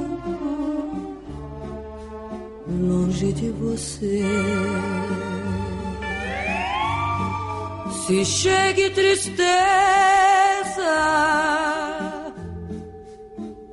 longe 2.69 3.33
de 3.33 3.51
você. 3.51 4.23
Se 8.07 8.25
chegue 8.25 8.91
tristeza, 8.91 9.45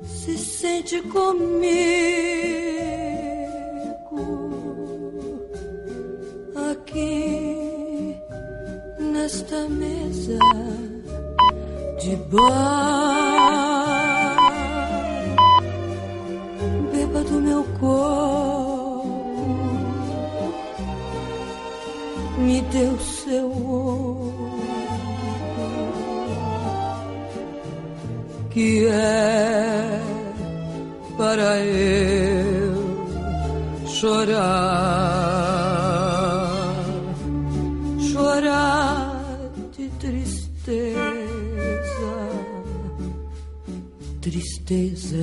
se 0.04 0.38
sente 0.38 1.02
comigo 1.02 1.82
aqui 6.70 8.16
nesta 8.98 9.68
mesa 9.68 10.38
de 12.00 12.16
bar. 12.30 12.91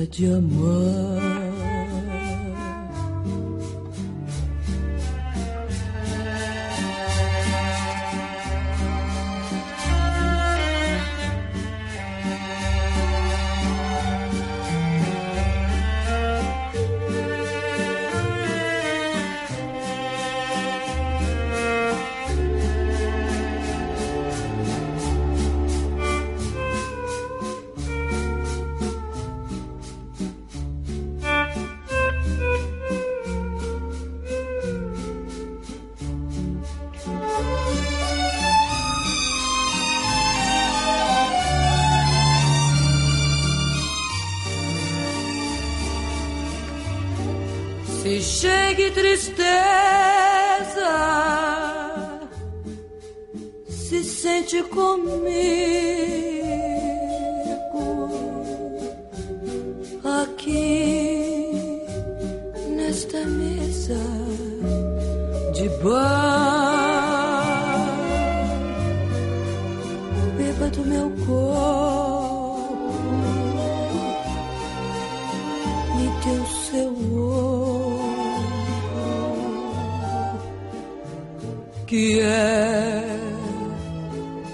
Tristeza 0.06 0.40
que 81.90 82.20
é 82.20 83.02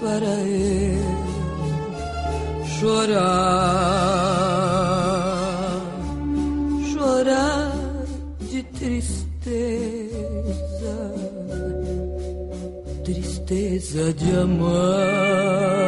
para 0.01 0.25
eu 0.25 0.97
chorar, 2.79 3.27
chorar 6.91 7.71
de 8.49 8.63
tristeza, 8.63 9.37
tristeza 13.05 14.11
de 14.15 14.31
amar. 14.35 15.86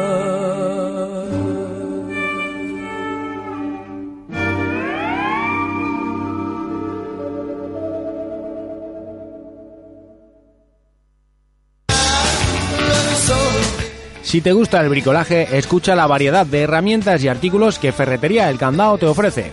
Si 14.30 14.40
te 14.40 14.52
gusta 14.52 14.80
el 14.80 14.88
bricolaje, 14.88 15.58
escucha 15.58 15.96
la 15.96 16.06
variedad 16.06 16.46
de 16.46 16.60
herramientas 16.60 17.24
y 17.24 17.26
artículos 17.26 17.80
que 17.80 17.90
Ferretería 17.90 18.48
El 18.48 18.58
Candao 18.58 18.96
te 18.96 19.06
ofrece. 19.06 19.50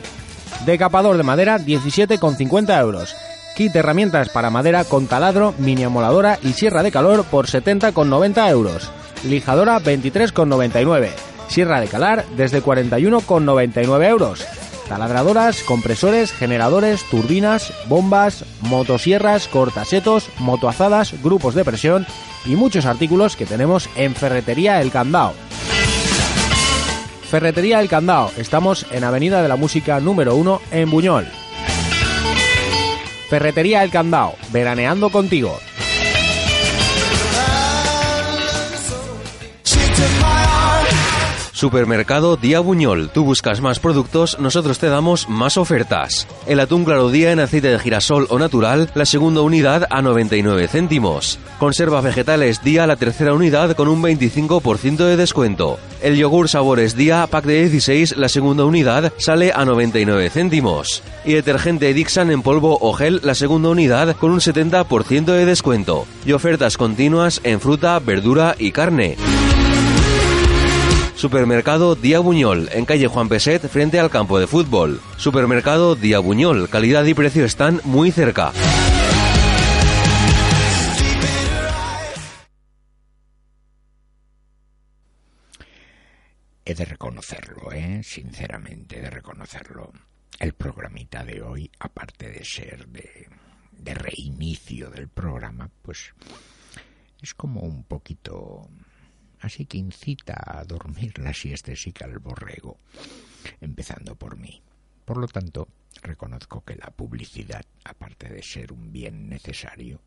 Decapador 0.68 1.18
de 1.18 1.24
madera 1.24 1.58
17,50 1.58 2.80
euros. 2.80 3.16
Kit 3.56 3.74
de 3.74 3.80
herramientas 3.80 4.30
para 4.30 4.52
madera 4.52 4.84
con 4.84 5.08
taladro, 5.08 5.56
mini 5.58 5.84
amoladora 5.84 6.38
y 6.44 6.54
sierra 6.54 6.84
de 6.84 6.92
calor 6.92 7.24
por 7.24 7.48
70,90 7.48 8.52
euros. 8.52 8.92
Lijadora 9.24 9.80
23,99. 9.80 11.10
Sierra 11.48 11.82
de 11.82 11.88
calar 11.88 12.26
desde 12.36 12.62
41,99 12.62 14.08
euros. 14.08 14.46
Taladradoras, 14.88 15.64
compresores, 15.64 16.32
generadores, 16.32 17.04
turbinas, 17.04 17.74
bombas, 17.88 18.46
motosierras, 18.62 19.48
cortasetos, 19.48 20.30
motoazadas, 20.40 21.22
grupos 21.22 21.56
de 21.56 21.66
presión 21.66 22.06
y 22.46 22.56
muchos 22.56 22.86
artículos 22.86 23.36
que 23.36 23.46
tenemos 23.46 23.90
en 23.96 24.16
Ferretería 24.16 24.82
El 24.82 24.92
Candao. 24.92 25.34
Ferretería 27.30 27.82
El 27.82 27.90
Candao, 27.90 28.32
estamos 28.38 28.86
en 28.92 29.04
Avenida 29.04 29.42
de 29.42 29.50
la 29.50 29.58
Música 29.58 30.00
número 30.00 30.36
1 30.36 30.62
en 30.72 30.90
Buñol. 30.90 31.28
Ferretería 33.30 33.84
El 33.84 33.92
Candao, 33.92 34.36
veraneando 34.54 35.10
contigo. 35.10 35.60
Supermercado 41.58 42.38
Día 42.38 42.60
Buñol. 42.60 43.10
Tú 43.10 43.24
buscas 43.24 43.62
más 43.62 43.80
productos, 43.80 44.38
nosotros 44.40 44.78
te 44.78 44.90
damos 44.90 45.28
más 45.28 45.58
ofertas. 45.58 46.28
El 46.46 46.60
atún 46.60 46.86
claro 46.86 47.10
día 47.10 47.32
en 47.32 47.40
aceite 47.40 47.70
de 47.70 47.80
girasol 47.80 48.28
o 48.30 48.38
natural, 48.38 48.92
la 48.94 49.08
segunda 49.08 49.42
unidad 49.42 49.88
a 49.90 50.04
99 50.04 50.68
céntimos. 50.68 51.40
Conserva 51.58 52.00
vegetales 52.02 52.64
día 52.64 52.86
la 52.86 52.96
tercera 52.96 53.34
unidad 53.34 53.76
con 53.76 53.88
un 53.88 54.04
25% 54.04 54.98
de 54.98 55.18
descuento. 55.18 55.80
El 56.04 56.16
yogur 56.16 56.48
sabores 56.48 56.96
día 56.96 57.26
pack 57.26 57.46
de 57.46 57.68
16, 57.68 58.18
la 58.18 58.30
segunda 58.30 58.64
unidad 58.64 59.12
sale 59.18 59.52
a 59.52 59.66
99 59.66 60.30
céntimos. 60.30 61.02
Y 61.26 61.34
detergente 61.34 61.92
Dixon 61.92 62.30
en 62.30 62.44
polvo 62.44 62.78
o 62.80 62.94
gel, 62.94 63.20
la 63.24 63.34
segunda 63.34 63.70
unidad 63.70 64.16
con 64.18 64.30
un 64.30 64.42
70% 64.42 65.26
de 65.26 65.46
descuento. 65.48 66.06
Y 66.24 66.34
ofertas 66.34 66.78
continuas 66.78 67.42
en 67.44 67.60
fruta, 67.60 67.98
verdura 67.98 68.56
y 68.60 68.72
carne. 68.72 69.18
Supermercado 71.18 71.96
Día 71.96 72.20
Buñol, 72.20 72.70
en 72.72 72.86
calle 72.86 73.08
Juan 73.08 73.28
Peset, 73.28 73.68
frente 73.68 74.00
al 74.00 74.12
campo 74.12 74.40
de 74.40 74.46
fútbol. 74.46 75.02
Supermercado 75.18 75.96
Día 75.96 76.20
Buñol, 76.20 76.70
calidad 76.70 77.04
y 77.06 77.16
precio 77.16 77.44
están 77.44 77.82
muy 77.86 78.12
cerca. 78.12 78.54
He 86.64 86.76
de 86.76 86.86
reconocerlo, 86.86 87.72
¿eh? 87.72 88.02
sinceramente, 88.04 89.00
he 89.00 89.02
de 89.02 89.10
reconocerlo. 89.10 89.92
El 90.40 90.54
programita 90.54 91.26
de 91.26 91.42
hoy, 91.42 91.72
aparte 91.80 92.30
de 92.30 92.46
ser 92.46 92.88
de, 92.90 93.28
de 93.72 93.94
reinicio 93.96 94.92
del 94.92 95.08
programa, 95.08 95.68
pues 95.82 96.14
es 97.20 97.34
como 97.34 97.62
un 97.62 97.86
poquito 97.86 98.70
así 99.42 99.66
que 99.66 99.78
incita 99.78 100.36
a 100.46 100.64
dormir 100.64 101.20
la 101.20 101.34
siestesica 101.34 102.06
al 102.06 102.20
borrego, 102.20 102.78
empezando 103.62 104.16
por 104.16 104.38
mí. 104.38 104.62
Por 105.06 105.18
lo 105.18 105.28
tanto, 105.28 105.68
reconozco 106.02 106.64
que 106.64 106.76
la 106.76 106.92
publicidad, 106.92 107.66
aparte 107.84 108.30
de 108.30 108.44
ser 108.44 108.72
un 108.72 108.92
bien 108.92 109.30
necesario, 109.30 110.02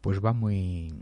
pues 0.00 0.24
va 0.24 0.32
muy 0.32 0.92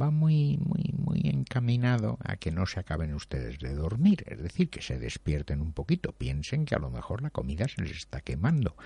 va 0.00 0.10
muy 0.10 0.58
muy 0.58 0.94
muy 0.96 1.22
encaminado 1.24 2.18
a 2.22 2.36
que 2.36 2.50
no 2.50 2.66
se 2.66 2.80
acaben 2.80 3.14
ustedes 3.14 3.58
de 3.58 3.74
dormir, 3.74 4.24
es 4.26 4.40
decir, 4.42 4.68
que 4.70 4.82
se 4.82 4.98
despierten 4.98 5.60
un 5.60 5.72
poquito, 5.72 6.12
piensen 6.12 6.66
que 6.66 6.74
a 6.74 6.78
lo 6.78 6.90
mejor 6.90 7.22
la 7.22 7.30
comida 7.30 7.66
se 7.68 7.82
les 7.82 7.96
está 7.96 8.20
quemando. 8.20 8.76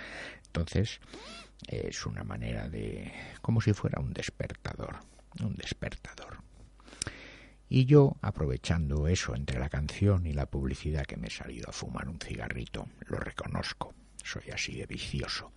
Entonces, 0.47 1.01
es 1.67 2.07
una 2.07 2.25
manera 2.25 2.69
de 2.69 3.13
como 3.41 3.61
si 3.61 3.73
fuera 3.73 4.01
un 4.01 4.13
despertador, 4.13 4.97
un 5.41 5.55
despertador. 5.55 6.32
Y 7.75 7.87
yo, 7.87 8.19
aprovechando 8.21 9.09
eso 9.09 9.35
entre 9.35 9.59
la 9.59 9.71
canción 9.71 10.27
y 10.27 10.35
la 10.35 10.45
publicidad 10.45 11.07
que 11.07 11.17
me 11.17 11.29
he 11.29 11.31
salido 11.31 11.71
a 11.71 11.73
fumar 11.73 12.07
un 12.07 12.21
cigarrito, 12.21 12.87
lo 13.07 13.17
reconozco, 13.17 13.95
soy 14.23 14.51
así 14.51 14.75
de 14.75 14.85
vicioso, 14.85 15.53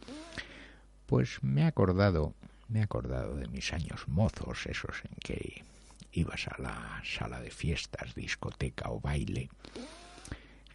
pues 1.08 1.44
me 1.44 1.64
he 1.64 1.66
acordado, 1.66 2.34
me 2.70 2.80
he 2.80 2.84
acordado 2.84 3.36
de 3.36 3.50
mis 3.50 3.74
años 3.74 4.08
mozos, 4.08 4.66
esos 4.66 5.04
en 5.04 5.18
que 5.20 5.66
ibas 6.14 6.48
a 6.48 6.62
la 6.62 7.02
sala 7.04 7.42
de 7.42 7.52
fiestas, 7.52 8.16
discoteca 8.16 8.92
o 8.92 9.02
baile, 9.02 9.50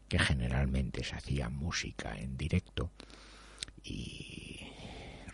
que 0.09 0.18
generalmente 0.18 1.03
se 1.05 1.14
hacía 1.14 1.49
música 1.49 2.18
en 2.18 2.36
directo 2.36 2.91
y 3.82 4.50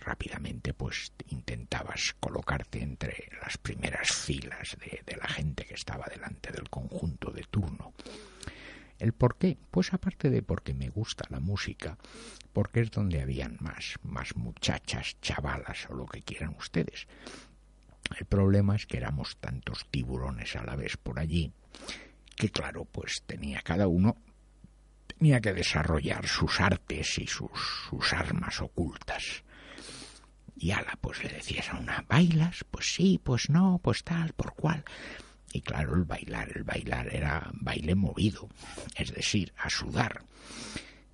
rápidamente 0.07 0.72
pues 0.72 1.12
intentabas 1.30 2.14
colocarte 2.20 2.80
entre 2.80 3.28
las 3.42 3.59
primeras 3.59 4.09
filas 4.12 4.76
de, 4.78 5.16
la 5.16 5.28
gente 5.28 5.64
que 5.64 5.74
estaba 5.74 6.07
delante 6.07 6.52
del 6.52 6.70
conjunto 6.70 7.32
de 7.32 7.42
turno. 7.50 7.92
¿El 8.98 9.12
por 9.12 9.36
qué? 9.36 9.59
Pues 9.70 9.92
aparte 9.92 10.30
de 10.30 10.42
porque 10.42 10.72
me 10.72 10.88
gusta 10.88 11.26
la 11.28 11.40
música, 11.40 11.98
porque 12.52 12.80
es 12.80 12.90
donde 12.90 13.20
habían 13.20 13.59
más, 13.61 13.96
más 14.02 14.36
muchachas, 14.36 15.16
chavalas 15.20 15.90
o 15.90 15.94
lo 15.94 16.07
que 16.07 16.22
quieran 16.22 16.54
ustedes. 16.57 17.07
El 18.18 18.26
problema 18.26 18.76
es 18.76 18.86
que 18.86 18.98
éramos 18.98 19.36
tantos 19.38 19.86
tiburones 19.90 20.54
a 20.54 20.64
la 20.64 20.76
vez 20.76 20.96
por 20.96 21.18
allí, 21.18 21.52
que 22.36 22.48
claro, 22.50 22.84
pues 22.84 23.22
tenía 23.26 23.61
cada 23.61 23.88
uno 23.88 24.16
tenía 25.18 25.40
que 25.40 25.52
desarrollar 25.52 26.26
sus 26.26 26.61
artes 26.61 27.18
y 27.18 27.26
sus, 27.26 27.50
sus 27.88 28.12
armas 28.12 28.61
ocultas. 28.61 29.44
Y 30.59 30.70
ala, 30.70 30.98
pues 31.00 31.22
le 31.22 31.30
decías 31.30 31.68
a 31.70 31.78
una, 31.78 32.04
¿bailas? 32.09 32.64
Pues 32.70 32.94
sí, 32.94 33.20
pues 33.22 33.50
no, 33.50 33.78
pues 33.82 34.04
tal, 34.04 34.32
por 34.32 34.54
cual. 34.54 34.84
Y 35.52 35.61
claro, 35.61 35.94
el 35.94 36.04
bailar, 36.04 36.50
el 36.54 36.64
bailar 36.64 37.14
era 37.14 37.50
baile 37.52 37.94
movido, 37.94 38.48
es 38.96 39.14
decir, 39.14 39.52
a 39.57 39.70
sudar. 39.70 40.22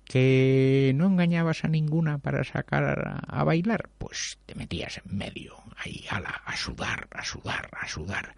¿Que 0.05 0.91
no 0.95 1.07
engañabas 1.07 1.63
a 1.63 1.67
ninguna 1.67 2.17
para 2.17 2.43
sacar 2.43 3.21
a, 3.25 3.43
bailar? 3.43 3.89
Pues 3.97 4.37
te 4.45 4.55
metías 4.55 5.01
en 5.03 5.17
medio, 5.17 5.55
ahí, 5.77 6.05
ala, 6.09 6.41
a 6.45 6.55
sudar, 6.55 7.07
a 7.11 7.23
sudar, 7.23 7.69
a 7.79 7.87
sudar. 7.87 8.35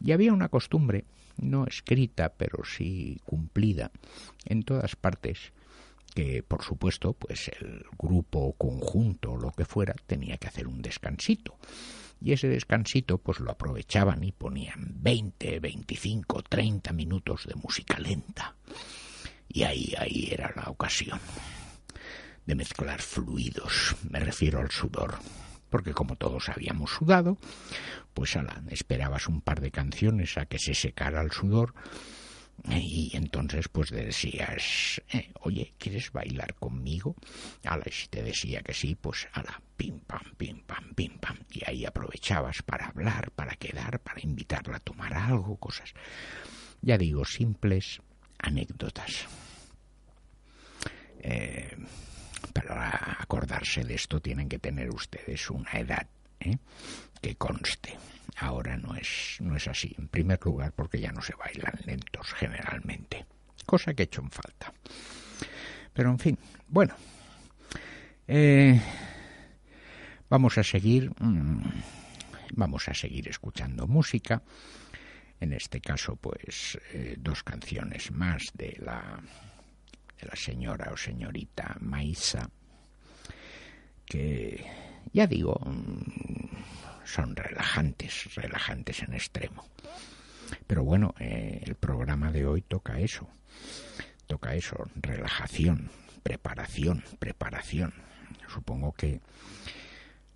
Y 0.00 0.12
había 0.12 0.32
una 0.32 0.48
costumbre, 0.48 1.04
no 1.36 1.66
escrita, 1.66 2.34
pero 2.36 2.64
sí 2.64 3.20
cumplida, 3.24 3.90
en 4.44 4.62
todas 4.62 4.96
partes, 4.96 5.52
que 6.14 6.42
por 6.42 6.62
supuesto 6.62 7.12
pues 7.12 7.50
el 7.60 7.84
grupo 7.98 8.54
conjunto 8.54 9.32
o 9.32 9.36
lo 9.36 9.50
que 9.50 9.64
fuera 9.64 9.94
tenía 10.06 10.38
que 10.38 10.46
hacer 10.46 10.66
un 10.68 10.80
descansito. 10.80 11.58
Y 12.20 12.32
ese 12.32 12.48
descansito 12.48 13.18
pues 13.18 13.40
lo 13.40 13.50
aprovechaban 13.50 14.22
y 14.24 14.32
ponían 14.32 14.94
20, 15.02 15.60
25, 15.60 16.42
30 16.42 16.92
minutos 16.92 17.46
de 17.46 17.56
música 17.56 17.98
lenta. 17.98 18.54
Y 19.48 19.64
ahí 19.64 19.92
ahí 19.98 20.28
era 20.30 20.52
la 20.56 20.70
ocasión 20.70 21.18
de 22.46 22.54
mezclar 22.54 23.00
fluidos 23.00 23.96
me 24.08 24.20
refiero 24.20 24.60
al 24.60 24.70
sudor. 24.70 25.18
Porque 25.70 25.92
como 25.92 26.14
todos 26.14 26.48
habíamos 26.48 26.92
sudado 26.92 27.36
pues 28.14 28.36
ala, 28.36 28.62
esperabas 28.70 29.26
un 29.26 29.40
par 29.40 29.60
de 29.60 29.72
canciones 29.72 30.38
a 30.38 30.46
que 30.46 30.60
se 30.60 30.74
secara 30.74 31.20
el 31.20 31.32
sudor 31.32 31.74
y 32.70 33.10
entonces 33.14 33.68
pues 33.68 33.90
decías, 33.90 35.02
eh, 35.12 35.30
oye, 35.40 35.74
¿quieres 35.78 36.12
bailar 36.12 36.54
conmigo? 36.54 37.14
Ala, 37.64 37.84
y 37.86 37.92
si 37.92 38.08
te 38.08 38.22
decía 38.22 38.62
que 38.62 38.72
sí, 38.72 38.94
pues 38.94 39.28
ala, 39.32 39.60
pim 39.76 40.00
pam, 40.00 40.34
pim 40.36 40.62
pam, 40.62 40.94
pim 40.94 41.18
pam. 41.18 41.36
Y 41.50 41.62
ahí 41.68 41.84
aprovechabas 41.84 42.62
para 42.62 42.86
hablar, 42.86 43.30
para 43.32 43.54
quedar, 43.56 44.00
para 44.00 44.20
invitarla 44.20 44.76
a 44.76 44.80
tomar 44.80 45.14
algo, 45.14 45.56
cosas. 45.56 45.92
ya 46.80 46.96
digo, 46.96 47.24
simples 47.24 48.00
anécdotas. 48.38 49.26
Eh, 51.20 51.76
para 52.52 53.16
acordarse 53.20 53.84
de 53.84 53.94
esto 53.94 54.20
tienen 54.20 54.48
que 54.48 54.58
tener 54.58 54.90
ustedes 54.90 55.50
una 55.50 55.72
edad 55.72 56.06
¿eh? 56.40 56.58
que 57.20 57.34
conste. 57.36 57.96
Ahora 58.36 58.76
no 58.76 58.94
es, 58.96 59.36
no 59.40 59.56
es 59.56 59.68
así. 59.68 59.94
En 59.98 60.08
primer 60.08 60.40
lugar, 60.44 60.72
porque 60.72 61.00
ya 61.00 61.12
no 61.12 61.22
se 61.22 61.34
bailan 61.34 61.78
lentos 61.84 62.32
generalmente, 62.34 63.24
cosa 63.64 63.94
que 63.94 64.02
he 64.02 64.06
hecho 64.06 64.22
en 64.22 64.30
falta. 64.30 64.72
Pero 65.92 66.10
en 66.10 66.18
fin, 66.18 66.38
bueno, 66.68 66.94
eh, 68.26 68.80
vamos 70.28 70.58
a 70.58 70.64
seguir, 70.64 71.10
mm, 71.20 71.62
vamos 72.54 72.88
a 72.88 72.94
seguir 72.94 73.28
escuchando 73.28 73.86
música. 73.86 74.42
En 75.40 75.52
este 75.52 75.80
caso, 75.80 76.16
pues 76.16 76.78
eh, 76.92 77.16
dos 77.18 77.42
canciones 77.42 78.10
más 78.10 78.42
de 78.54 78.76
la 78.80 79.20
de 80.20 80.26
la 80.26 80.36
señora 80.36 80.90
o 80.92 80.96
señorita 80.96 81.76
Maísa, 81.80 82.48
que 84.06 84.64
ya 85.12 85.26
digo, 85.26 85.60
mm, 85.64 86.83
son 87.04 87.36
relajantes, 87.36 88.34
relajantes 88.34 89.02
en 89.02 89.14
extremo. 89.14 89.64
Pero 90.66 90.84
bueno, 90.84 91.14
eh, 91.18 91.62
el 91.64 91.74
programa 91.74 92.30
de 92.30 92.46
hoy 92.46 92.62
toca 92.62 93.00
eso, 93.00 93.28
toca 94.26 94.54
eso, 94.54 94.76
relajación, 94.96 95.90
preparación, 96.22 97.04
preparación. 97.18 97.94
Supongo 98.48 98.92
que 98.92 99.20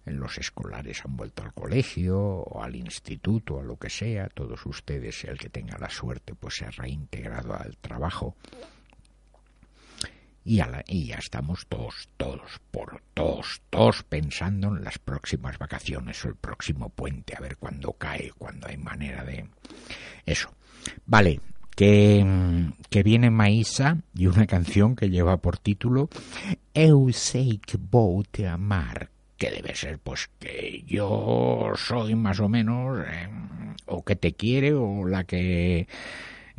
los 0.04 0.38
escolares 0.38 1.04
han 1.04 1.16
vuelto 1.16 1.42
al 1.42 1.52
colegio 1.52 2.18
o 2.18 2.62
al 2.62 2.76
instituto 2.76 3.60
a 3.60 3.62
lo 3.62 3.76
que 3.76 3.90
sea, 3.90 4.28
todos 4.28 4.64
ustedes, 4.66 5.24
el 5.24 5.38
que 5.38 5.50
tenga 5.50 5.78
la 5.78 5.90
suerte, 5.90 6.34
pues 6.34 6.56
se 6.56 6.64
ha 6.64 6.70
reintegrado 6.70 7.54
al 7.54 7.76
trabajo 7.76 8.36
y, 10.44 10.56
ya 10.56 11.16
estamos 11.16 11.66
todos, 11.68 12.08
todos, 12.16 12.60
por 12.70 13.02
todos, 13.14 13.60
todos 13.70 14.02
pensando 14.02 14.68
en 14.68 14.84
las 14.84 14.98
próximas 14.98 15.58
vacaciones 15.58 16.24
o 16.24 16.28
el 16.28 16.36
próximo 16.36 16.88
puente, 16.88 17.34
a 17.36 17.40
ver 17.40 17.56
cuándo 17.58 17.92
cae, 17.92 18.32
cuándo 18.38 18.66
hay 18.66 18.78
manera 18.78 19.24
de... 19.24 19.46
Eso. 20.24 20.50
Vale, 21.04 21.40
que, 21.78 22.24
que 22.90 23.02
viene 23.02 23.30
Maísa 23.30 23.98
y 24.14 24.26
una 24.26 24.46
canción 24.46 24.96
que 24.96 25.10
lleva 25.10 25.36
por 25.36 25.58
título 25.58 26.08
Eu 26.74 27.12
sei 27.12 27.60
que 27.62 27.78
vou 27.78 28.26
amar, 28.50 29.10
que 29.38 29.50
debe 29.50 29.74
ser 29.74 29.98
pues 29.98 30.28
que 30.40 30.82
yo 30.86 31.72
soy 31.76 32.14
más 32.14 32.40
o 32.40 32.48
menos 32.48 32.98
eh, 33.06 33.28
o 33.86 34.02
que 34.02 34.16
te 34.16 34.34
quiere 34.34 34.74
o 34.74 35.06
la 35.06 35.22
que 35.22 35.86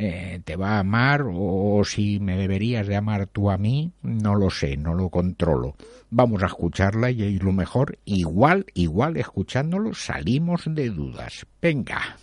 eh, 0.02 0.40
te 0.46 0.56
va 0.56 0.78
a 0.78 0.80
amar 0.80 1.26
o 1.30 1.84
si 1.84 2.22
me 2.22 2.38
deberías 2.38 2.88
de 2.88 2.96
amar 2.96 3.28
tú 3.28 3.52
a 3.52 3.58
mí, 3.58 3.92
no 4.02 4.36
lo 4.36 4.50
sé, 4.50 4.78
no 4.78 4.94
lo 4.94 5.10
controlo. 5.10 5.76
Vamos 6.10 6.42
a 6.42 6.46
escucharla 6.46 7.12
y 7.12 7.38
lo 7.38 7.52
mejor, 7.52 8.00
igual, 8.06 8.66
igual 8.74 9.18
escuchándolo 9.18 9.94
salimos 9.94 10.64
de 10.66 10.90
dudas. 10.90 11.46
Venga. 11.62 12.18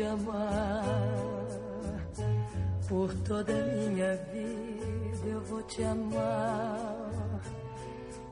Te 0.00 0.06
amar 0.06 0.82
por 2.88 3.12
toda 3.28 3.52
a 3.52 3.66
minha 3.66 4.16
vida. 4.32 5.26
Eu 5.26 5.42
vou 5.42 5.62
te 5.64 5.82
amar 5.82 7.42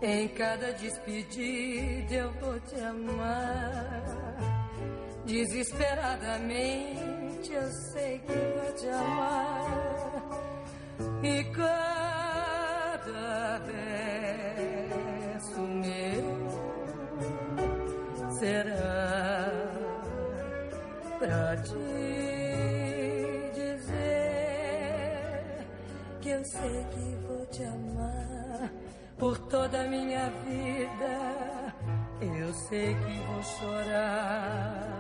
em 0.00 0.28
cada 0.28 0.72
despedida. 0.72 2.14
Eu 2.14 2.32
vou 2.40 2.58
te 2.60 2.80
amar 2.80 4.38
desesperadamente. 5.26 7.52
Eu 7.52 7.70
sei 7.92 8.18
que 8.20 8.32
vou 8.32 8.72
te 8.72 8.88
amar 8.88 10.22
e 11.22 11.44
cada 11.52 13.58
verso 14.78 15.60
meu 15.60 16.48
será 18.38 18.77
pra 21.18 21.56
te 21.56 21.74
dizer 23.54 24.38
que 26.20 26.28
eu 26.30 26.44
sei 26.44 26.86
que 26.90 27.16
vou 27.26 27.46
te 27.46 27.64
amar 27.64 28.70
por 29.18 29.38
toda 29.48 29.80
a 29.82 29.88
minha 29.88 30.30
vida. 30.44 31.74
Eu 32.20 32.52
sei 32.54 32.94
que 32.94 33.18
vou 33.26 33.42
chorar. 33.42 34.98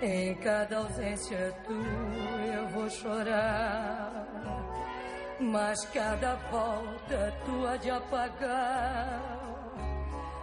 Em 0.00 0.34
cada 0.36 0.78
ausência 0.78 1.54
tua 1.66 2.46
eu 2.54 2.68
vou 2.68 2.88
chorar. 2.90 4.26
Mas 5.40 5.84
cada 5.86 6.34
volta 6.50 7.32
tua 7.44 7.76
de 7.78 7.90
apagar 7.90 9.38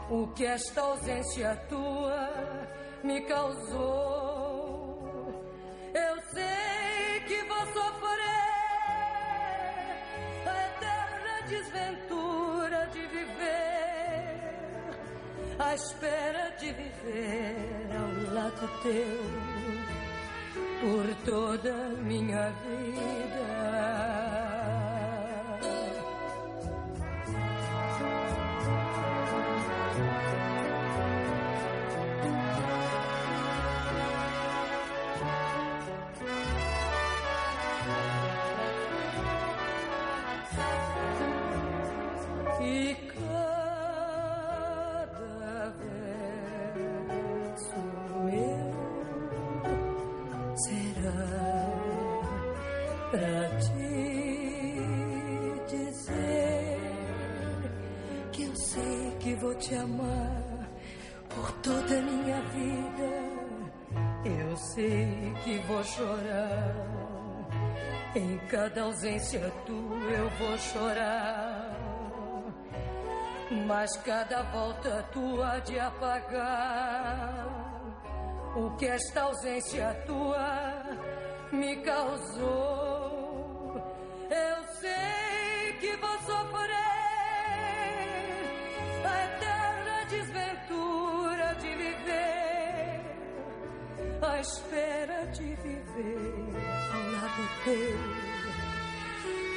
o 0.09 0.27
que 0.27 0.45
esta 0.45 0.81
ausência 0.81 1.55
tua 1.67 2.29
me 3.03 3.21
causou. 3.21 4.34
Eu 5.95 6.21
sei 6.33 7.21
que 7.25 7.41
vou 7.45 7.65
sofrer 7.67 8.19
a 10.45 10.67
eterna 10.67 11.47
desventura 11.47 12.85
de 12.87 12.99
viver, 13.07 14.41
à 15.57 15.73
espera 15.73 16.49
de 16.59 16.73
viver 16.73 17.87
ao 17.95 18.33
lado 18.33 18.67
teu 18.83 19.21
por 20.81 21.15
toda 21.23 21.73
a 21.73 21.89
minha 22.03 22.49
vida. 22.49 24.14
Te 59.67 59.75
amar 59.75 60.69
por 61.29 61.51
toda 61.63 61.97
a 61.97 62.01
minha 62.01 62.41
vida. 62.41 63.09
Eu 64.25 64.57
sei 64.57 65.33
que 65.43 65.57
vou 65.67 65.83
chorar. 65.83 66.75
Em 68.15 68.37
cada 68.47 68.83
ausência 68.83 69.51
tua 69.65 70.11
eu 70.11 70.29
vou 70.29 70.57
chorar. 70.57 71.75
Mas 73.67 73.95
cada 73.97 74.43
volta 74.43 75.03
tua 75.11 75.59
de 75.59 75.79
apagar 75.79 77.47
o 78.55 78.71
que 78.77 78.85
esta 78.85 79.21
ausência 79.23 80.03
tua 80.05 80.83
me 81.51 81.75
causou. 81.77 82.84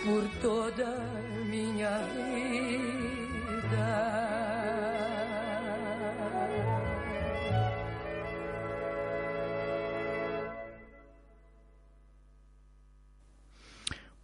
Por 0.06 0.24
toda 0.40 0.96
minha 1.50 1.98
vida. 2.14 3.88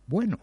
Bueno, 0.06 0.38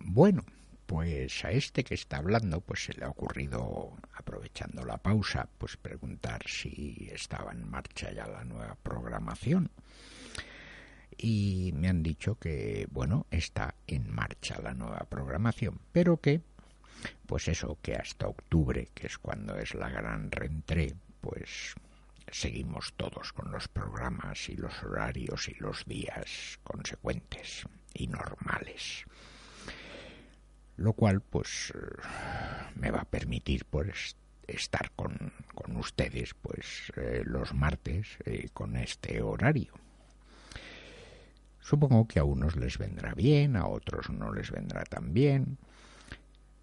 bueno, 0.00 0.44
Pues 0.92 1.42
a 1.46 1.50
este 1.50 1.84
que 1.84 1.94
está 1.94 2.18
hablando, 2.18 2.60
pues 2.60 2.84
se 2.84 2.92
le 2.92 3.06
ha 3.06 3.08
ocurrido, 3.08 3.96
aprovechando 4.12 4.84
la 4.84 4.98
pausa, 4.98 5.48
pues 5.56 5.78
preguntar 5.78 6.42
si 6.46 7.08
estaba 7.10 7.52
en 7.52 7.66
marcha 7.66 8.12
ya 8.12 8.26
la 8.26 8.44
nueva 8.44 8.74
programación. 8.74 9.70
Y 11.24 11.70
me 11.76 11.88
han 11.88 12.02
dicho 12.02 12.34
que, 12.34 12.88
bueno, 12.90 13.28
está 13.30 13.76
en 13.86 14.12
marcha 14.12 14.60
la 14.60 14.74
nueva 14.74 15.06
programación, 15.08 15.80
pero 15.92 16.16
que, 16.16 16.40
pues 17.26 17.46
eso, 17.46 17.78
que 17.80 17.94
hasta 17.94 18.26
octubre, 18.26 18.88
que 18.92 19.06
es 19.06 19.18
cuando 19.18 19.56
es 19.56 19.72
la 19.76 19.88
gran 19.88 20.32
rentré, 20.32 20.96
pues 21.20 21.76
seguimos 22.28 22.94
todos 22.96 23.32
con 23.32 23.52
los 23.52 23.68
programas 23.68 24.48
y 24.48 24.56
los 24.56 24.82
horarios 24.82 25.48
y 25.48 25.54
los 25.60 25.84
días 25.84 26.58
consecuentes 26.64 27.66
y 27.94 28.08
normales. 28.08 29.04
Lo 30.76 30.92
cual 30.94 31.20
pues 31.20 31.72
me 32.74 32.90
va 32.90 33.02
a 33.02 33.10
permitir 33.10 33.64
pues 33.66 34.16
estar 34.48 34.90
con, 34.96 35.32
con 35.54 35.76
ustedes 35.76 36.34
pues 36.34 36.90
eh, 36.96 37.22
los 37.24 37.54
martes 37.54 38.08
eh, 38.24 38.48
con 38.52 38.76
este 38.76 39.22
horario 39.22 39.72
supongo 41.62 42.06
que 42.06 42.18
a 42.18 42.24
unos 42.24 42.56
les 42.56 42.76
vendrá 42.76 43.14
bien 43.14 43.56
a 43.56 43.66
otros 43.66 44.10
no 44.10 44.32
les 44.32 44.50
vendrá 44.50 44.84
tan 44.84 45.14
bien. 45.14 45.56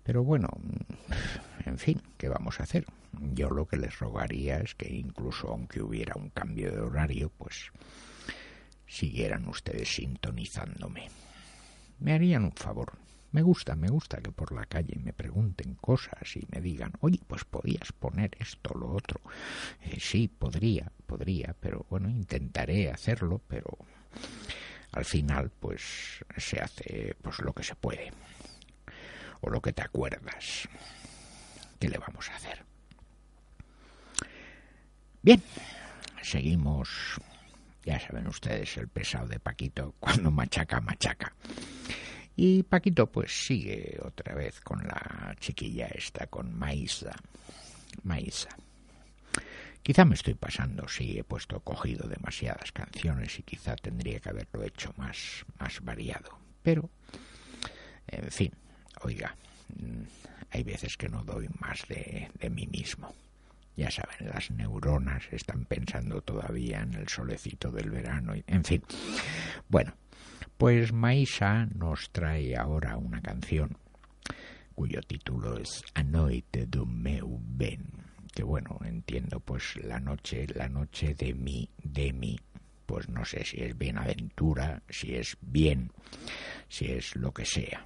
Pero 0.04 0.24
bueno 0.24 0.50
en 1.66 1.78
fin 1.80 2.02
qué 2.18 2.30
vamos 2.30 2.60
a 2.60 2.64
hacer 2.64 2.86
yo 3.34 3.50
lo 3.50 3.68
que 3.68 3.78
les 3.78 3.98
rogaría 4.00 4.60
es 4.60 4.76
que 4.76 4.94
incluso 4.94 5.50
aunque 5.50 5.82
hubiera 5.82 6.14
un 6.16 6.30
cambio 6.30 6.72
de 6.72 6.80
horario 6.80 7.32
pues 7.38 7.72
siguieran 8.88 9.48
ustedes 9.48 9.88
sintonizándome. 9.96 11.10
Me 12.00 12.14
harían 12.14 12.46
un 12.46 12.52
favor. 12.54 12.94
Me 13.32 13.44
gusta, 13.44 13.76
me 13.76 13.90
gusta 13.90 14.22
que 14.22 14.32
por 14.32 14.52
la 14.52 14.66
calle 14.66 14.98
me 15.04 15.14
pregunten 15.14 15.76
cosas 15.76 16.36
y 16.36 16.48
me 16.50 16.62
digan, 16.62 16.94
oye, 17.02 17.20
pues 17.28 17.46
podías 17.46 17.92
poner 17.92 18.32
esto, 18.40 18.74
lo 18.74 18.90
otro. 18.90 19.22
Eh, 19.84 20.00
sí, 20.00 20.28
podría, 20.28 20.92
podría, 21.06 21.56
pero 21.60 21.86
bueno, 21.92 22.10
intentaré 22.10 22.90
hacerlo, 22.90 23.40
pero 23.48 23.78
al 24.92 25.06
final 25.06 25.52
pues 25.60 26.24
se 26.38 26.60
hace 26.60 27.16
pues 27.22 27.40
lo 27.40 27.54
que 27.54 27.64
se 27.64 27.76
puede 27.76 28.12
o 29.42 29.50
lo 29.50 29.62
que 29.62 29.74
te 29.74 29.82
acuerdas. 29.82 30.68
¿Qué 31.80 31.88
le 31.88 31.98
vamos 31.98 32.30
a 32.30 32.36
hacer? 32.36 32.64
Bien, 35.22 35.42
seguimos. 36.22 37.20
Ya 37.84 38.00
saben 38.00 38.28
ustedes 38.28 38.78
el 38.78 38.88
pesado 38.88 39.28
de 39.28 39.40
Paquito 39.40 39.96
cuando 40.00 40.32
machaca, 40.32 40.82
machaca. 40.82 41.34
Y 42.36 42.64
Paquito 42.64 43.12
pues 43.12 43.32
sigue 43.32 44.00
otra 44.02 44.34
vez 44.34 44.62
con 44.62 44.86
la 44.86 45.36
chiquilla 45.40 45.88
esta, 45.88 46.28
con 46.28 46.54
Maísa. 46.54 47.12
Maísa. 48.04 48.50
Quizá 49.84 50.06
me 50.06 50.16
estoy 50.16 50.36
pasando 50.36 50.88
si 50.88 51.18
he 51.18 51.24
puesto 51.24 51.60
cogido 51.62 52.08
demasiadas 52.08 52.72
canciones 52.72 53.40
y 53.40 53.44
quizá 53.44 53.76
tendría 53.76 54.20
que 54.20 54.30
haberlo 54.30 54.64
hecho 54.64 54.94
más, 54.98 55.46
más 55.60 55.82
variado. 55.82 56.38
Pero, 56.62 56.90
en 58.08 58.30
fin, 58.32 58.52
oiga, 59.02 59.36
mm, 59.70 60.04
hay 60.52 60.64
veces 60.64 60.98
que 60.98 61.10
no 61.10 61.24
doy 61.24 61.48
más 61.60 61.88
de, 61.88 62.30
de 62.40 62.50
mí 62.50 62.68
mismo. 62.68 63.14
Ya 63.76 63.90
saben, 63.90 64.28
las 64.28 64.52
neuronas 64.52 65.24
están 65.32 65.66
pensando 65.66 66.22
todavía 66.22 66.82
en 66.82 66.94
el 66.96 67.08
solecito 67.08 67.72
del 67.72 67.90
verano. 67.90 68.36
Y, 68.36 68.44
en 68.46 68.64
fin, 68.64 68.84
bueno, 69.70 69.94
pues 70.58 70.92
Maisa 70.92 71.66
nos 71.68 72.10
trae 72.12 72.58
ahora 72.58 72.98
una 72.98 73.22
canción 73.22 73.78
cuyo 74.80 75.02
título 75.02 75.58
es 75.58 75.84
Anoite 75.94 76.66
do 76.66 76.86
meu 76.86 77.36
ben, 77.44 77.84
que 78.34 78.44
bueno, 78.44 78.80
entiendo 78.86 79.40
pues 79.40 79.76
la 79.84 80.00
noche, 80.00 80.48
la 80.54 80.70
noche 80.70 81.14
de 81.16 81.34
mí, 81.34 81.70
de 81.84 82.14
mí, 82.14 82.40
pues 82.86 83.10
no 83.10 83.26
sé 83.26 83.46
si 83.46 83.62
es 83.62 83.78
bienaventura, 83.78 84.82
si 84.90 85.16
es 85.16 85.38
bien, 85.42 85.92
si 86.68 86.86
es 86.86 87.16
lo 87.16 87.34
que 87.34 87.46
sea. 87.46 87.86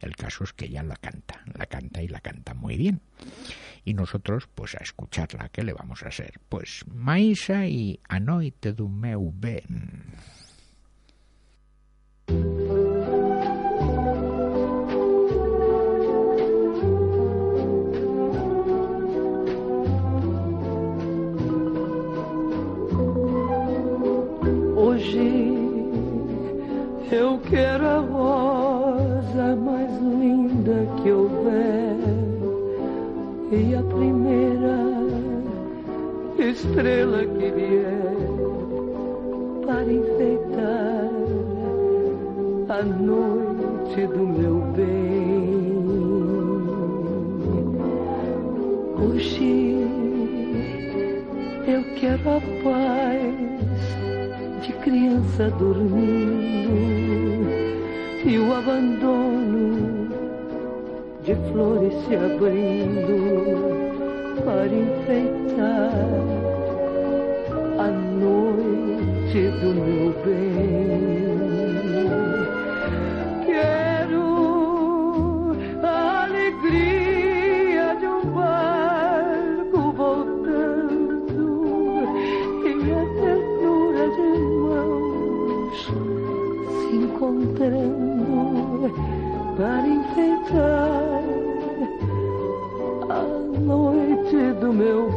El 0.00 0.16
caso 0.16 0.44
es 0.44 0.52
que 0.54 0.64
ella 0.64 0.82
la 0.82 0.96
canta, 0.96 1.44
la 1.54 1.66
canta 1.66 2.02
y 2.02 2.08
la 2.08 2.20
canta 2.20 2.54
muy 2.54 2.76
bien. 2.76 3.02
Y 3.84 3.94
nosotros, 3.94 4.48
pues 4.54 4.74
a 4.74 4.78
escucharla, 4.82 5.50
¿qué 5.50 5.62
le 5.62 5.74
vamos 5.74 6.02
a 6.02 6.08
hacer? 6.08 6.40
Pues 6.48 6.84
Maisa 6.86 7.66
y 7.66 8.00
Anoite 8.08 8.72
do 8.72 8.88
meu 8.88 9.30
ben. 9.34 10.16
Estrela 36.60 37.24
que 37.24 37.50
vier 37.52 38.16
para 39.64 39.82
enfeitar 39.82 41.10
a 42.68 42.82
noite 42.82 44.06
do 44.06 44.26
meu 44.26 44.56
bem. 44.76 45.70
Hoje 49.02 49.78
eu 51.66 51.82
quero 51.98 52.28
a 52.28 52.40
paz 52.62 53.40
de 54.62 54.72
criança 54.84 55.50
dormindo 55.58 56.70
e 58.22 58.38
o 58.38 58.54
abandono 58.54 60.10
de 61.24 61.34
flores 61.50 61.94
se 62.06 62.16
abrindo 62.16 63.80
para 64.44 64.66
enfeitar 64.66 66.39
noite 68.60 69.50
do 69.60 69.74
meu 69.74 70.12
bem. 70.24 71.40
Quero 73.46 74.24
a 75.82 76.24
alegria 76.24 77.96
de 77.98 78.06
um 78.06 78.22
barco 78.32 79.92
voltando 79.92 81.44
e 82.64 82.68
a 82.92 83.04
ternura 83.20 84.04
de 84.16 84.28
mãos 84.68 85.78
se 86.68 86.96
encontrando 86.96 88.90
para 89.56 89.86
enfeitar 89.86 91.22
a 93.08 93.22
noite 93.60 94.36
do 94.60 94.72
meu 94.72 95.09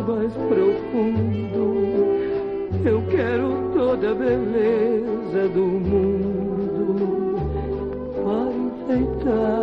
mais 0.00 0.32
profundo. 0.32 1.64
Eu 2.84 3.02
quero 3.10 3.70
toda 3.74 4.10
a 4.10 4.14
beleza 4.14 5.48
do 5.54 5.66
mundo 5.66 7.36
para 8.14 8.50
enfeitar 8.96 9.59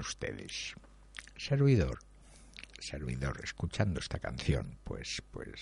Ustedes, 0.00 0.74
servidor, 1.36 1.98
servidor, 2.78 3.40
escuchando 3.42 4.00
esta 4.00 4.18
canción, 4.18 4.78
pues, 4.84 5.22
pues, 5.30 5.60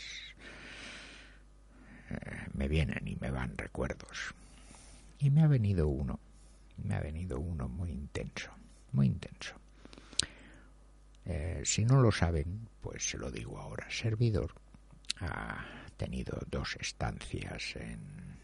eh, 2.11 2.47
me 2.53 2.69
vienen 2.69 3.07
y 3.07 3.17
me 3.17 3.31
van 3.31 3.57
recuerdos. 3.57 4.35
Y 5.19 5.31
me 5.31 5.43
ha 5.43 5.47
venido 5.47 5.89
uno, 5.89 6.21
me 6.77 6.95
ha 6.95 7.01
venido 7.01 7.41
uno 7.41 7.69
muy 7.69 7.91
intenso, 7.91 8.51
muy 8.93 9.07
intenso. 9.07 9.55
Eh, 11.25 11.63
si 11.65 11.85
no 11.85 12.01
lo 12.01 12.13
saben, 12.13 12.69
pues 12.81 13.09
se 13.09 13.19
lo 13.19 13.31
digo 13.31 13.59
ahora. 13.59 13.87
Servidor 13.91 14.53
ha 15.21 15.65
tenido 15.97 16.39
dos 16.47 16.77
estancias 16.79 17.75
en, 17.77 18.37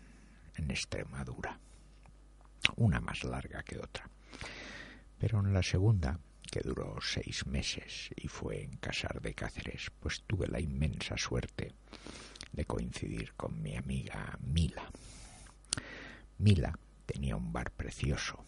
en 0.56 0.70
Extremadura, 0.70 1.58
una 2.76 3.00
más 3.00 3.22
larga 3.24 3.62
que 3.62 3.78
otra. 3.78 4.08
Pero 5.22 5.38
en 5.38 5.54
la 5.54 5.62
segunda, 5.62 6.18
que 6.50 6.62
duró 6.62 6.96
seis 7.00 7.46
meses 7.46 8.10
y 8.16 8.26
fue 8.26 8.64
en 8.64 8.76
Casar 8.78 9.22
de 9.22 9.34
Cáceres, 9.34 9.92
pues 10.00 10.24
tuve 10.26 10.48
la 10.48 10.58
inmensa 10.58 11.16
suerte 11.16 11.74
de 12.50 12.64
coincidir 12.64 13.32
con 13.34 13.62
mi 13.62 13.76
amiga 13.76 14.36
Mila. 14.40 14.82
Mila 16.38 16.76
tenía 17.06 17.36
un 17.36 17.52
bar 17.52 17.70
precioso, 17.70 18.44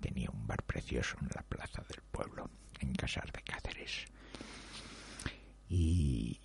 tenía 0.00 0.30
un 0.30 0.46
bar 0.46 0.62
precioso 0.62 1.16
en 1.20 1.30
la 1.34 1.42
plaza 1.42 1.82
del 1.88 2.00
pueblo, 2.12 2.48
en 2.78 2.94
Casar 2.94 3.32
de 3.32 3.42
Cáceres. 3.42 4.04
Y 5.68 6.40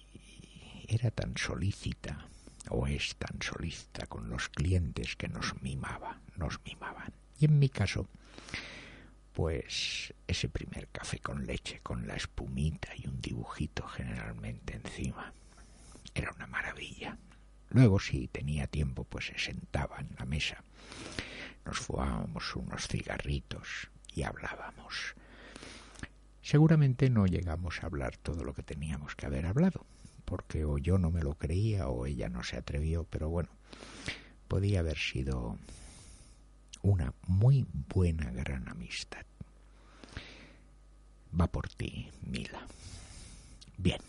era 0.87 1.11
tan 1.11 1.37
solícita, 1.37 2.27
o 2.71 2.87
es 2.87 3.15
tan 3.17 3.39
solícita 3.39 4.07
con 4.07 4.29
los 4.29 4.49
clientes 4.49 5.15
que 5.15 5.27
nos 5.27 5.61
mimaba, 5.61 6.21
nos 6.37 6.59
mimaban. 6.65 7.13
Y 7.37 7.45
en 7.45 7.59
mi 7.59 7.69
caso, 7.69 8.09
pues 9.39 10.13
ese 10.27 10.49
primer 10.49 10.89
café 10.89 11.19
con 11.19 11.47
leche, 11.47 11.79
con 11.81 12.05
la 12.05 12.15
espumita 12.15 12.89
y 12.97 13.07
un 13.07 13.21
dibujito 13.21 13.87
generalmente 13.87 14.75
encima, 14.75 15.31
era 16.13 16.33
una 16.33 16.45
maravilla. 16.45 17.17
Luego, 17.69 18.01
si 18.01 18.27
tenía 18.27 18.67
tiempo, 18.67 19.05
pues 19.05 19.27
se 19.27 19.39
sentaba 19.39 20.01
en 20.01 20.09
la 20.19 20.25
mesa, 20.25 20.61
nos 21.63 21.79
fumábamos 21.79 22.53
unos 22.57 22.89
cigarritos 22.89 23.89
y 24.13 24.23
hablábamos. 24.23 25.15
Seguramente 26.41 27.09
no 27.09 27.25
llegamos 27.25 27.81
a 27.81 27.85
hablar 27.85 28.17
todo 28.17 28.43
lo 28.43 28.53
que 28.53 28.63
teníamos 28.63 29.15
que 29.15 29.25
haber 29.25 29.45
hablado, 29.45 29.85
porque 30.25 30.65
o 30.65 30.77
yo 30.79 30.97
no 30.97 31.11
me 31.11 31.23
lo 31.23 31.35
creía 31.35 31.87
o 31.87 32.07
ella 32.07 32.27
no 32.27 32.43
se 32.43 32.57
atrevió, 32.57 33.05
pero 33.05 33.29
bueno, 33.29 33.47
podía 34.49 34.81
haber 34.81 34.97
sido 34.97 35.57
una 36.81 37.13
muy 37.25 37.65
buena 37.87 38.31
gran 38.31 38.67
amistad. 38.67 39.28
Va 41.37 41.47
por 41.47 41.69
ti, 41.69 42.09
Mila. 42.23 42.65
Bien. 43.77 43.99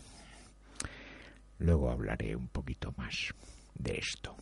Luego 1.59 1.91
hablaré 1.91 2.35
un 2.35 2.47
poquito 2.47 2.93
más 2.97 3.33
de 3.75 3.97
esto. 3.97 4.35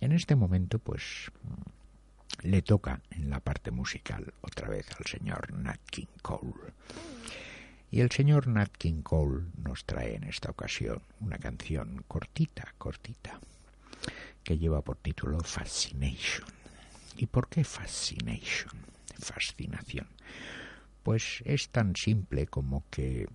En 0.00 0.12
este 0.12 0.34
momento, 0.36 0.78
pues, 0.78 1.30
le 2.42 2.62
toca 2.62 3.00
en 3.10 3.30
la 3.30 3.40
parte 3.40 3.70
musical 3.70 4.32
otra 4.40 4.68
vez 4.68 4.86
al 4.98 5.06
señor 5.06 5.52
Nat 5.52 5.80
King 5.90 6.06
Cole. 6.22 6.74
Y 7.90 8.00
el 8.00 8.10
señor 8.10 8.46
Nat 8.46 8.70
King 8.76 9.02
Cole 9.02 9.46
nos 9.56 9.84
trae 9.84 10.14
en 10.14 10.24
esta 10.24 10.50
ocasión 10.50 11.02
una 11.20 11.38
canción 11.38 12.04
cortita, 12.06 12.74
cortita, 12.78 13.40
que 14.44 14.58
lleva 14.58 14.82
por 14.82 14.96
título 14.96 15.40
Fascination. 15.40 16.48
¿Y 17.16 17.26
por 17.26 17.48
qué 17.48 17.64
Fascination? 17.64 18.72
Fascinación. 19.18 20.06
Pues 21.02 21.42
es 21.44 21.70
tan 21.70 21.96
simple 21.96 22.46
como 22.46 22.84
que 22.90 23.26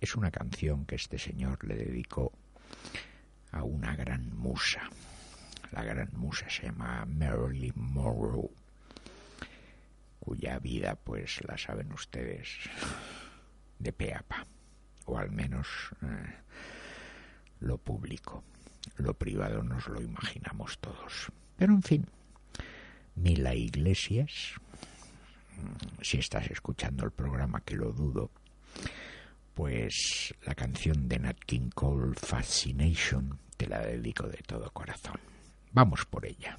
es 0.00 0.16
una 0.16 0.30
canción 0.30 0.84
que 0.84 0.96
este 0.96 1.18
señor 1.18 1.64
le 1.64 1.76
dedicó 1.76 2.32
a 3.52 3.62
una 3.62 3.94
gran 3.94 4.36
musa. 4.36 4.82
La 5.72 5.84
gran 5.84 6.10
musa 6.12 6.48
se 6.48 6.64
llama 6.64 7.04
Marilyn 7.06 7.72
Monroe, 7.76 8.50
cuya 10.20 10.58
vida 10.58 10.96
pues 10.96 11.40
la 11.46 11.56
saben 11.56 11.92
ustedes 11.92 12.48
de 13.78 13.92
pe 13.92 14.14
a 14.14 14.22
pa, 14.22 14.46
o 15.06 15.18
al 15.18 15.30
menos 15.30 15.68
eh, 16.02 16.34
lo 17.60 17.78
público. 17.78 18.44
Lo 18.96 19.14
privado 19.14 19.62
nos 19.62 19.88
lo 19.88 20.00
imaginamos 20.00 20.78
todos. 20.78 21.32
Pero 21.56 21.72
en 21.72 21.82
fin, 21.82 22.06
Mila 23.14 23.54
Iglesias, 23.54 24.60
si 26.00 26.18
estás 26.18 26.50
escuchando 26.50 27.04
el 27.04 27.10
programa, 27.10 27.60
que 27.60 27.76
lo 27.76 27.92
dudo, 27.92 28.30
pues 29.54 30.34
la 30.44 30.54
canción 30.54 31.08
de 31.08 31.18
Nat 31.18 31.38
King 31.46 31.70
Cole, 31.74 32.14
Fascination, 32.14 33.38
te 33.56 33.66
la 33.66 33.80
dedico 33.80 34.26
de 34.26 34.38
todo 34.46 34.70
corazón. 34.70 35.18
Vamos 35.72 36.04
por 36.04 36.26
ella. 36.26 36.56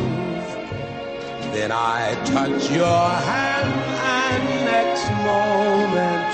Then 1.56 1.72
I 1.72 2.14
touch 2.26 2.70
your 2.70 3.10
hand 3.32 3.74
and 4.22 4.46
next 4.70 5.10
moment 5.26 6.34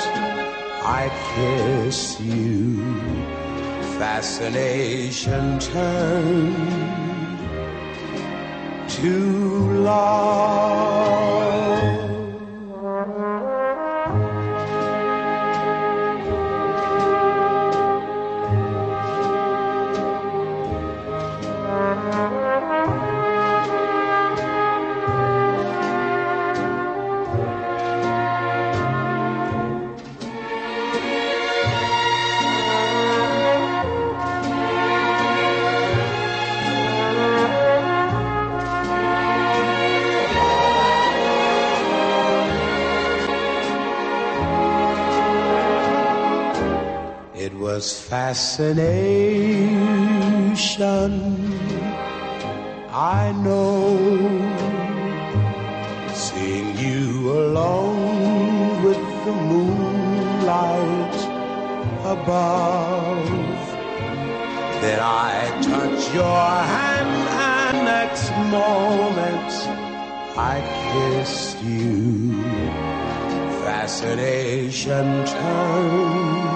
I 0.83 1.09
kiss 1.31 2.19
you. 2.19 2.83
Fascination 3.97 5.59
turned 5.59 6.57
to 8.89 9.79
love. 9.79 11.74
Was 47.75 47.91
fascination. 47.99 48.71
I 52.89 53.33
know 53.45 53.97
seeing 56.13 56.69
you 56.77 57.33
alone 57.33 58.81
with 58.85 59.03
the 59.25 59.35
moonlight 59.51 61.17
above. 62.15 63.27
Then 64.81 64.99
I 65.01 65.33
touch 65.71 66.01
your 66.19 66.47
hand, 66.75 67.15
and 67.49 67.75
next 67.93 68.29
moment 68.57 69.51
I 70.53 70.55
kissed 70.91 71.59
you. 71.61 72.41
Fascination 73.65 75.25
turned 75.25 76.54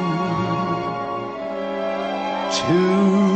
to 2.69 3.28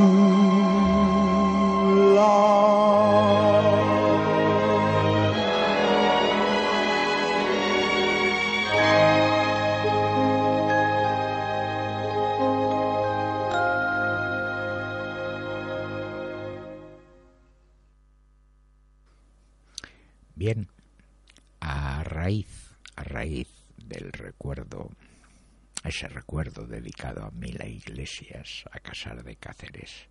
dedicado 26.51 27.23
a 27.23 27.31
Mila 27.31 27.65
Iglesias, 27.65 28.65
a 28.71 28.79
Casar 28.79 29.23
de 29.23 29.35
Cáceres 29.35 30.07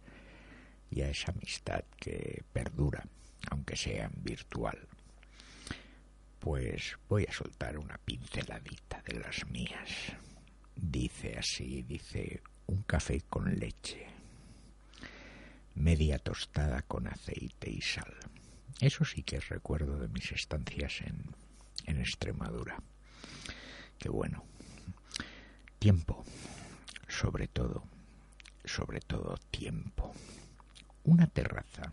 y 0.91 1.03
a 1.03 1.11
esa 1.11 1.33
amistad 1.33 1.85
que 1.97 2.43
perdura, 2.53 3.05
aunque 3.51 3.77
sea 3.77 4.11
virtual, 4.15 4.79
pues 6.39 6.99
voy 7.09 7.25
a 7.29 7.33
soltar 7.33 7.79
una 7.79 7.99
pinceladita 7.99 9.03
de 9.03 9.21
las 9.21 9.47
mías. 9.49 10.13
Dice 10.75 11.39
así, 11.39 11.83
dice 11.83 12.43
un 12.67 12.83
café 12.83 13.21
con 13.29 13.55
leche, 13.57 14.07
media 15.75 16.19
tostada 16.19 16.83
con 16.83 17.07
aceite 17.07 17.71
y 17.71 17.81
sal. 17.81 18.15
Eso 18.81 19.05
sí 19.05 19.23
que 19.23 19.37
es 19.37 19.49
recuerdo 19.49 19.99
de 19.99 20.09
mis 20.09 20.33
estancias 20.33 21.01
en, 21.03 21.35
en 21.87 22.01
Extremadura. 22.01 22.83
Qué 23.99 24.09
bueno. 24.09 24.45
Tiempo, 25.83 26.25
sobre 27.09 27.49
todo, 27.49 27.83
sobre 28.65 29.01
todo 29.01 29.37
tiempo. 29.51 30.13
Una 31.03 31.27
terraza, 31.27 31.93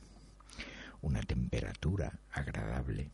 una 1.01 1.23
temperatura 1.23 2.19
agradable, 2.31 3.09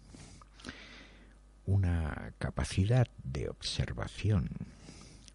una 1.66 2.34
capacidad 2.40 3.08
de 3.24 3.48
observación, 3.48 4.50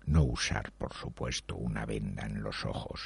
no 0.05 0.24
usar, 0.24 0.72
por 0.72 0.93
supuesto, 0.93 1.57
una 1.57 1.86
venda 1.86 2.26
en 2.26 2.43
los 2.43 2.66
ojos, 2.66 3.01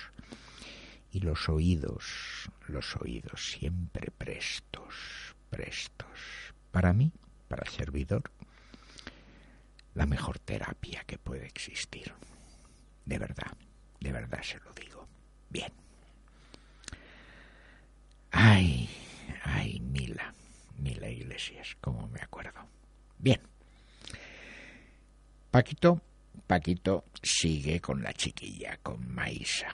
y 1.12 1.20
los 1.20 1.48
oídos, 1.48 2.50
los 2.66 2.96
oídos 2.96 3.52
siempre 3.52 4.10
prestos, 4.10 5.36
prestos. 5.50 6.18
Para 6.72 6.92
mí, 6.92 7.12
para 7.46 7.62
el 7.62 7.70
servidor, 7.70 8.24
la 9.94 10.06
mejor 10.06 10.38
terapia 10.38 11.04
que 11.06 11.18
puede 11.18 11.46
existir. 11.46 12.12
De 13.04 13.18
verdad, 13.18 13.56
de 14.00 14.12
verdad 14.12 14.42
se 14.42 14.58
lo 14.60 14.72
digo. 14.72 15.06
Bien. 15.50 15.72
Ay, 18.30 18.88
ay, 19.44 19.80
Mila, 19.80 20.34
Mila 20.78 21.08
Iglesias, 21.08 21.76
como 21.80 22.08
me 22.08 22.20
acuerdo. 22.20 22.60
Bien. 23.18 23.40
Paquito, 25.50 26.00
Paquito 26.46 27.04
sigue 27.22 27.80
con 27.80 28.02
la 28.02 28.12
chiquilla, 28.12 28.78
con 28.82 29.08
Maisa 29.14 29.72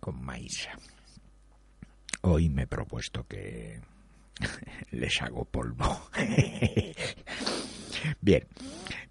con 0.00 0.22
Maisa. 0.24 0.70
Hoy 2.22 2.48
me 2.48 2.62
he 2.62 2.66
propuesto 2.66 3.26
que 3.26 3.80
les 4.90 5.22
hago 5.22 5.44
polvo. 5.44 6.08
Bien, 8.20 8.46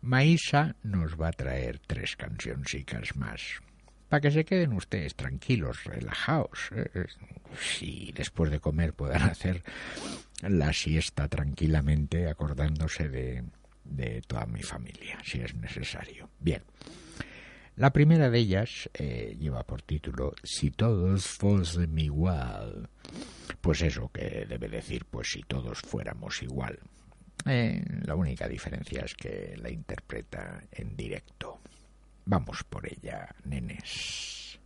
Maisa 0.01 0.75
nos 0.83 1.19
va 1.19 1.29
a 1.29 1.33
traer 1.33 1.79
tres 1.79 2.15
cancioncicas 2.15 3.15
más. 3.15 3.61
Para 4.09 4.21
que 4.21 4.31
se 4.31 4.45
queden 4.45 4.73
ustedes 4.73 5.15
tranquilos, 5.15 5.83
relajados. 5.83 6.69
¿eh? 6.73 7.07
Si 7.59 8.13
después 8.15 8.51
de 8.51 8.59
comer 8.59 8.93
puedan 8.93 9.23
hacer 9.23 9.63
la 10.41 10.71
siesta 10.71 11.27
tranquilamente, 11.27 12.29
acordándose 12.29 13.09
de, 13.09 13.43
de 13.83 14.21
toda 14.21 14.45
mi 14.45 14.63
familia, 14.63 15.17
si 15.25 15.41
es 15.41 15.53
necesario. 15.55 16.29
Bien. 16.39 16.63
La 17.77 17.93
primera 17.93 18.31
de 18.31 18.39
ellas 18.39 18.89
eh, 18.95 19.37
lleva 19.39 19.61
por 19.63 19.83
título 19.83 20.33
Si 20.43 20.71
todos 20.71 21.27
fuesen 21.27 21.99
igual. 21.99 22.89
Pues 23.61 23.83
eso 23.83 24.09
que 24.11 24.47
debe 24.49 24.67
decir, 24.67 25.05
pues 25.05 25.29
si 25.29 25.43
todos 25.43 25.79
fuéramos 25.81 26.41
igual. 26.41 26.79
Eh, 27.45 27.83
la 28.03 28.15
única 28.15 28.47
diferencia 28.47 29.03
es 29.05 29.13
que 29.13 29.55
la 29.61 29.69
interpreta 29.69 30.63
en 30.71 30.97
directo. 30.97 31.59
Vamos 32.25 32.63
por 32.63 32.91
ella, 32.91 33.29
nenes. 33.43 34.59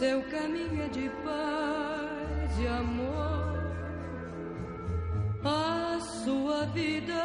Seu 0.00 0.22
caminho 0.30 0.82
é 0.82 0.88
de 0.88 1.10
paz 1.22 2.58
e 2.58 2.66
amor. 2.66 3.60
A 5.44 6.00
sua 6.00 6.64
vida 6.68 7.22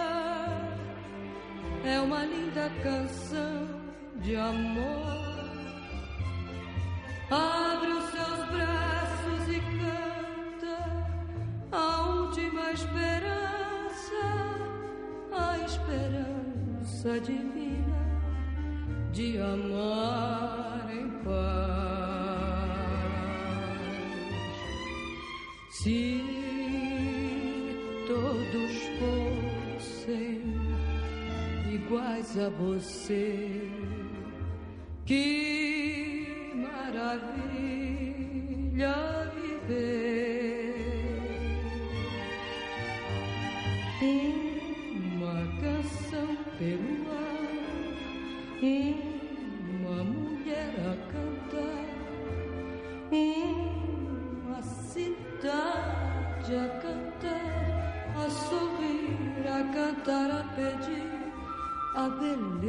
é 1.86 2.01
uma 2.01 2.26
linda 2.26 2.69
canção 2.84 3.82
de 4.17 4.36
amor. 4.36 5.15
Abre 7.32 7.91
os 7.91 8.09
seus 8.11 8.39
braços 8.53 9.43
e 9.55 9.59
canta 9.80 10.78
a 11.71 12.01
última 12.09 12.71
esperança, 12.73 14.21
a 15.32 15.59
esperança 15.59 17.21
divina 17.21 18.01
de 19.13 19.38
amar 19.38 20.89
em 20.91 21.09
paz. 21.23 21.95
Se 25.86 26.18
todos 28.08 28.74
fossem 28.98 30.42
iguais 31.72 32.36
a 32.40 32.50
você, 32.50 33.70
que 35.06 36.52
maravilha 36.56 37.86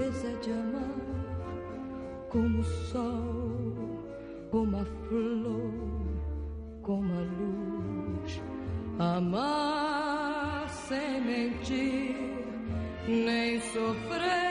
beleza 0.06 0.28
de 0.40 0.52
amar, 0.52 2.28
como 2.30 2.60
o 2.60 2.64
sol, 2.64 3.74
como 4.50 4.76
a 4.76 4.84
flor, 4.84 5.72
como 6.82 7.12
a 7.12 7.22
luz, 7.22 8.42
amar 8.98 10.68
sem 10.68 11.20
mentir 11.22 12.14
nem 13.08 13.60
sofrer. 13.60 14.46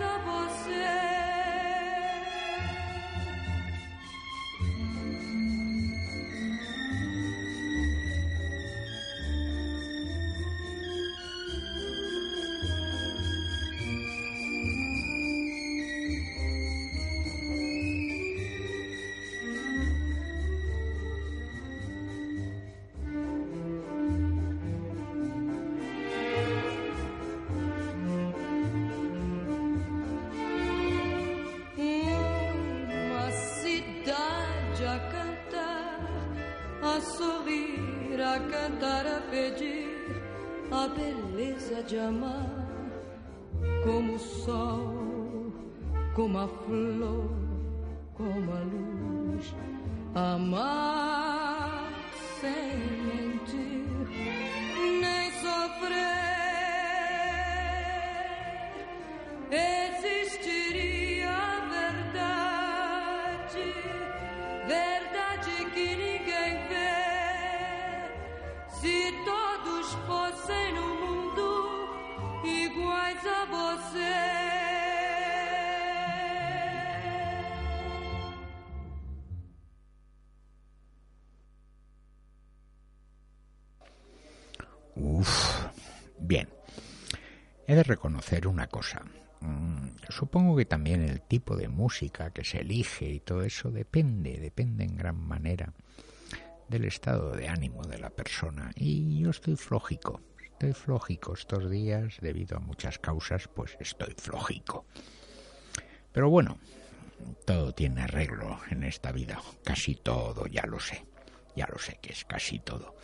Iguais 0.00 0.56
a 0.56 0.59
que 65.74 65.96
ninguém 65.96 66.68
vê. 66.68 67.00
Se 68.80 69.12
todos 69.24 69.94
fossem 70.06 70.74
no 70.74 70.88
mundo 71.02 71.48
iguais 72.44 73.26
a 73.26 73.44
você. 73.46 74.40
Uf, 84.96 85.68
bien. 86.18 86.48
He 87.66 87.74
de 87.74 87.82
reconocer 87.82 88.46
una 88.46 88.66
cosa. 88.66 89.02
Mm, 89.40 89.80
Supongo 90.10 90.56
que 90.56 90.64
también 90.64 91.02
el 91.02 91.20
tipo 91.20 91.56
de 91.56 91.68
música 91.68 92.30
que 92.30 92.44
se 92.44 92.60
elige 92.60 93.08
y 93.08 93.20
todo 93.20 93.42
eso 93.42 93.70
depende, 93.70 94.38
depende 94.40 94.84
en 94.84 94.96
gran 94.96 95.16
manera 95.16 95.72
del 96.68 96.84
estado 96.84 97.32
de 97.32 97.48
ánimo 97.48 97.82
de 97.84 97.98
la 97.98 98.10
persona. 98.10 98.72
Y 98.74 99.20
yo 99.20 99.30
estoy 99.30 99.56
flojico, 99.56 100.20
estoy 100.42 100.72
flojico 100.72 101.34
estos 101.34 101.70
días 101.70 102.16
debido 102.20 102.56
a 102.56 102.60
muchas 102.60 102.98
causas, 102.98 103.48
pues 103.48 103.76
estoy 103.78 104.14
flojico. 104.16 104.84
Pero 106.12 106.28
bueno, 106.28 106.58
todo 107.46 107.72
tiene 107.72 108.02
arreglo 108.02 108.58
en 108.70 108.82
esta 108.82 109.12
vida, 109.12 109.40
casi 109.64 109.94
todo, 109.94 110.46
ya 110.46 110.66
lo 110.66 110.80
sé, 110.80 111.06
ya 111.54 111.68
lo 111.70 111.78
sé 111.78 111.98
que 112.02 112.12
es 112.12 112.24
casi 112.24 112.58
todo. 112.58 112.96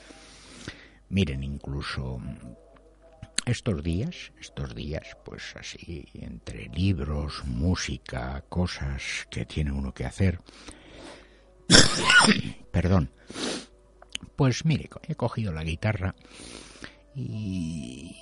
Miren, 1.08 1.44
incluso 1.44 2.20
estos 3.46 3.82
días, 3.82 4.32
estos 4.40 4.74
días, 4.74 5.16
pues 5.24 5.54
así, 5.56 6.04
entre 6.14 6.68
libros, 6.68 7.44
música, 7.44 8.44
cosas 8.48 9.26
que 9.30 9.46
tiene 9.46 9.70
uno 9.70 9.94
que 9.94 10.04
hacer. 10.04 10.40
Perdón. 12.72 13.10
Pues 14.34 14.64
mire, 14.64 14.90
he 15.08 15.14
cogido 15.14 15.52
la 15.52 15.64
guitarra 15.64 16.14
y, 17.14 18.16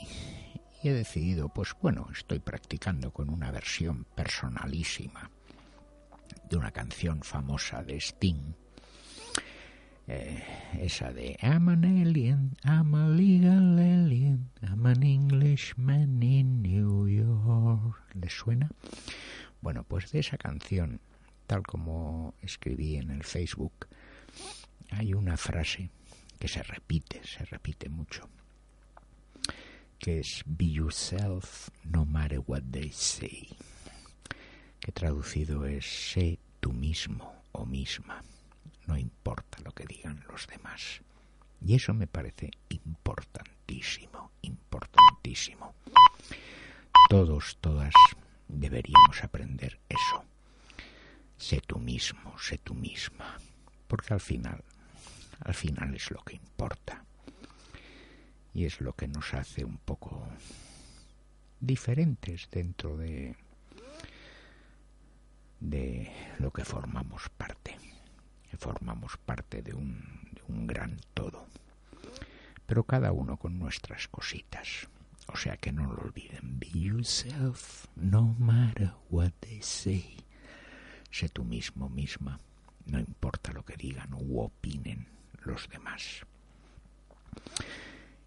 he 0.82 0.92
decidido, 0.92 1.48
pues 1.48 1.74
bueno, 1.80 2.08
estoy 2.12 2.38
practicando 2.38 3.10
con 3.10 3.30
una 3.30 3.50
versión 3.50 4.04
personalísima 4.14 5.30
de 6.48 6.56
una 6.56 6.70
canción 6.70 7.22
famosa 7.22 7.82
de 7.82 7.96
Sting 7.96 8.54
eh, 10.06 10.42
esa 10.80 11.12
de 11.12 11.36
I'm 11.40 11.68
an 11.68 11.84
alien, 11.84 12.56
I'm 12.64 12.94
a 12.94 13.08
legal 13.08 13.78
alien, 13.78 14.50
I'm 14.62 14.86
an 14.86 15.02
Englishman 15.02 16.22
in 16.22 16.62
New 16.62 17.08
York. 17.08 18.02
¿Le 18.14 18.28
suena? 18.28 18.70
Bueno, 19.60 19.84
pues 19.84 20.12
de 20.12 20.20
esa 20.20 20.36
canción, 20.36 21.00
tal 21.46 21.62
como 21.62 22.34
escribí 22.42 22.96
en 22.96 23.10
el 23.10 23.24
Facebook, 23.24 23.86
hay 24.90 25.14
una 25.14 25.36
frase 25.36 25.90
que 26.38 26.48
se 26.48 26.62
repite, 26.62 27.22
se 27.24 27.44
repite 27.46 27.88
mucho, 27.88 28.28
que 29.98 30.20
es 30.20 30.42
Be 30.44 30.70
yourself 30.70 31.70
no 31.82 32.04
matter 32.04 32.40
what 32.46 32.62
they 32.70 32.90
say, 32.92 33.48
que 34.80 34.92
traducido 34.92 35.64
es 35.64 35.86
sé 35.86 36.38
tú 36.60 36.72
mismo 36.72 37.42
o 37.52 37.64
misma 37.64 38.22
no 38.86 38.96
importa 38.96 39.58
lo 39.64 39.72
que 39.72 39.84
digan 39.84 40.24
los 40.28 40.46
demás. 40.46 41.00
Y 41.64 41.74
eso 41.74 41.94
me 41.94 42.06
parece 42.06 42.50
importantísimo, 42.68 44.32
importantísimo. 44.42 45.74
Todos, 47.08 47.56
todas 47.60 47.94
deberíamos 48.48 49.22
aprender 49.22 49.80
eso. 49.88 50.24
Sé 51.38 51.60
tú 51.66 51.78
mismo, 51.78 52.38
sé 52.38 52.58
tú 52.58 52.74
misma. 52.74 53.38
Porque 53.88 54.12
al 54.12 54.20
final, 54.20 54.62
al 55.40 55.54
final 55.54 55.94
es 55.94 56.10
lo 56.10 56.22
que 56.22 56.36
importa. 56.36 57.04
Y 58.52 58.66
es 58.66 58.80
lo 58.80 58.92
que 58.92 59.08
nos 59.08 59.34
hace 59.34 59.64
un 59.64 59.78
poco 59.78 60.28
diferentes 61.60 62.48
dentro 62.50 62.96
de, 62.96 63.36
de 65.60 66.12
lo 66.38 66.52
que 66.52 66.64
formamos 66.64 67.30
parte 67.30 67.78
formamos 68.56 69.16
parte 69.16 69.62
de 69.62 69.74
un, 69.74 70.30
de 70.32 70.42
un 70.48 70.66
gran 70.66 70.96
todo, 71.14 71.46
pero 72.66 72.84
cada 72.84 73.12
uno 73.12 73.36
con 73.36 73.58
nuestras 73.58 74.08
cositas. 74.08 74.88
O 75.28 75.36
sea 75.36 75.56
que 75.56 75.72
no 75.72 75.84
lo 75.90 76.02
olviden. 76.02 76.58
Be 76.58 76.68
yourself, 76.74 77.86
no 77.96 78.34
matter 78.38 78.92
what 79.10 79.32
they 79.40 79.62
say. 79.62 80.16
Sé 81.10 81.28
tú 81.28 81.44
mismo, 81.44 81.88
misma. 81.88 82.38
No 82.86 82.98
importa 82.98 83.52
lo 83.52 83.64
que 83.64 83.76
digan 83.76 84.12
u 84.12 84.40
opinen 84.40 85.06
los 85.44 85.68
demás. 85.68 86.26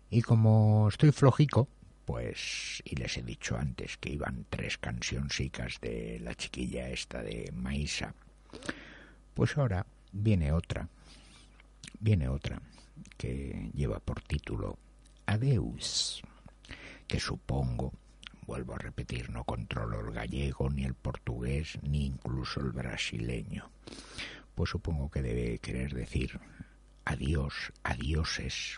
Y 0.10 0.22
como 0.22 0.88
estoy 0.88 1.12
flojico, 1.12 1.68
pues, 2.06 2.82
y 2.86 2.96
les 2.96 3.18
he 3.18 3.22
dicho 3.22 3.58
antes 3.58 3.98
que 3.98 4.10
iban 4.10 4.46
tres 4.50 4.78
cancioncicas 4.78 5.80
de 5.82 6.20
la 6.22 6.34
chiquilla 6.36 6.90
esta 6.90 7.22
de 7.22 7.52
Maísa, 7.54 8.14
pues 9.34 9.58
ahora 9.58 9.86
viene 10.12 10.52
otra, 10.52 10.88
viene 12.00 12.30
otra 12.30 12.62
que 13.18 13.72
lleva 13.74 14.00
por 14.00 14.22
título 14.22 14.78
Adeus, 15.26 16.22
que 17.08 17.20
supongo, 17.20 17.94
vuelvo 18.46 18.76
a 18.76 18.80
repetir, 18.80 19.30
no 19.30 19.44
controlo 19.44 20.00
el 20.00 20.14
gallego, 20.14 20.70
ni 20.70 20.86
el 20.86 20.94
portugués, 20.94 21.78
ni 21.84 22.06
incluso 22.06 22.60
el 22.60 22.72
brasileño, 22.72 23.70
pues 24.56 24.70
supongo 24.70 25.10
que 25.10 25.22
debe 25.22 25.60
querer 25.60 25.94
decir 25.94 26.40
adiós, 27.06 27.72
adioses, 27.84 28.78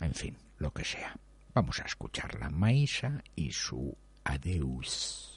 en 0.00 0.14
fin, 0.14 0.36
lo 0.58 0.72
que 0.72 0.84
sea. 0.84 1.16
Vamos 1.54 1.80
a 1.80 1.84
escuchar 1.84 2.38
la 2.38 2.50
Maísa 2.50 3.22
y 3.34 3.52
su 3.52 3.96
Adeus. 4.24 5.35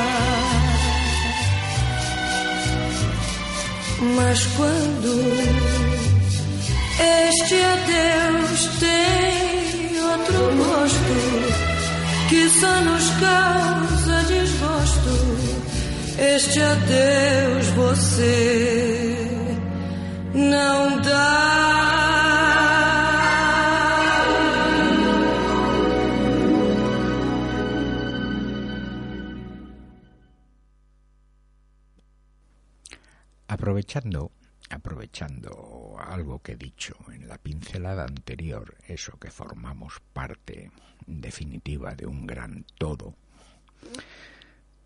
Mas 4.16 4.46
quando 4.56 5.12
este 7.28 7.54
adeus 7.54 8.60
tem 8.80 10.00
outro 10.02 10.40
gosto 10.56 11.14
que 12.28 12.48
só 12.48 12.80
nos 12.80 13.10
causa 13.20 14.22
desgosto. 14.28 15.14
Este 16.18 16.60
adeus 16.60 17.66
você 17.68 19.28
não 20.34 21.00
dá. 21.02 22.01
Aprovechando, 33.62 34.32
aprovechando 34.70 35.94
algo 35.96 36.42
que 36.42 36.54
he 36.54 36.56
dicho 36.56 36.96
en 37.12 37.28
la 37.28 37.38
pincelada 37.38 38.02
anterior, 38.02 38.76
eso 38.88 39.16
que 39.20 39.30
formamos 39.30 40.00
parte 40.12 40.72
definitiva 41.06 41.94
de 41.94 42.06
un 42.06 42.26
gran 42.26 42.66
todo, 42.76 43.14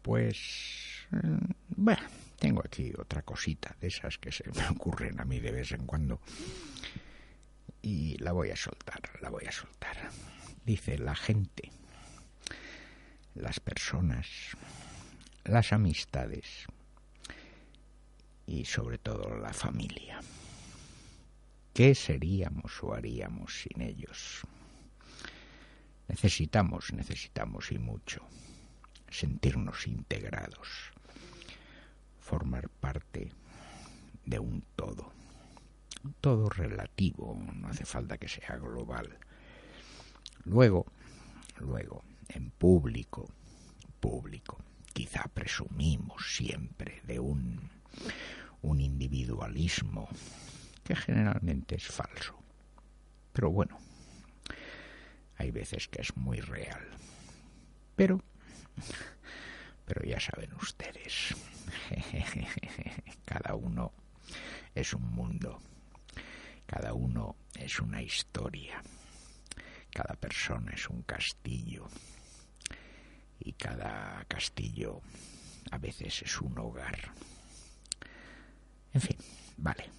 pues, 0.02 1.06
eh, 1.10 1.54
bueno, 1.68 2.02
tengo 2.38 2.60
aquí 2.62 2.92
otra 2.98 3.22
cosita 3.22 3.74
de 3.80 3.86
esas 3.86 4.18
que 4.18 4.30
se 4.30 4.44
me 4.50 4.68
ocurren 4.70 5.18
a 5.22 5.24
mí 5.24 5.40
de 5.40 5.52
vez 5.52 5.72
en 5.72 5.86
cuando 5.86 6.20
y 7.80 8.18
la 8.18 8.32
voy 8.32 8.50
a 8.50 8.56
soltar, 8.56 9.00
la 9.22 9.30
voy 9.30 9.46
a 9.46 9.52
soltar. 9.52 9.96
Dice 10.66 10.98
la 10.98 11.14
gente, 11.14 11.72
las 13.34 13.58
personas, 13.58 14.26
las 15.44 15.72
amistades, 15.72 16.66
y 18.46 18.64
sobre 18.64 18.98
todo 18.98 19.36
la 19.36 19.52
familia. 19.52 20.20
¿Qué 21.74 21.94
seríamos 21.94 22.82
o 22.82 22.94
haríamos 22.94 23.60
sin 23.60 23.82
ellos? 23.82 24.42
Necesitamos, 26.08 26.92
necesitamos 26.92 27.72
y 27.72 27.78
mucho 27.78 28.22
sentirnos 29.10 29.86
integrados, 29.86 30.92
formar 32.20 32.68
parte 32.68 33.32
de 34.24 34.38
un 34.38 34.64
todo, 34.74 35.12
un 36.04 36.14
todo 36.14 36.48
relativo, 36.48 37.38
no 37.54 37.68
hace 37.68 37.84
falta 37.84 38.18
que 38.18 38.28
sea 38.28 38.56
global. 38.56 39.18
Luego, 40.44 40.86
luego, 41.58 42.04
en 42.28 42.50
público, 42.50 43.28
público, 44.00 44.58
quizá 44.92 45.24
presumimos 45.32 46.34
siempre 46.36 47.00
de 47.04 47.18
un 47.20 47.70
un 48.62 48.80
individualismo 48.80 50.08
que 50.84 50.96
generalmente 50.96 51.76
es 51.76 51.86
falso. 51.86 52.34
Pero 53.32 53.50
bueno, 53.50 53.78
hay 55.36 55.50
veces 55.50 55.88
que 55.88 56.02
es 56.02 56.16
muy 56.16 56.40
real. 56.40 56.80
Pero, 57.94 58.22
pero 59.84 60.04
ya 60.04 60.20
saben 60.20 60.52
ustedes, 60.54 61.34
cada 63.24 63.54
uno 63.54 63.92
es 64.74 64.92
un 64.92 65.10
mundo, 65.10 65.60
cada 66.66 66.92
uno 66.92 67.36
es 67.54 67.80
una 67.80 68.02
historia, 68.02 68.82
cada 69.90 70.14
persona 70.14 70.72
es 70.72 70.88
un 70.88 71.02
castillo 71.02 71.88
y 73.40 73.52
cada 73.52 74.24
castillo 74.28 75.00
a 75.70 75.78
veces 75.78 76.22
es 76.22 76.40
un 76.40 76.58
hogar. 76.58 77.12
En 78.96 79.02
fin, 79.02 79.16
vale. 79.58 79.90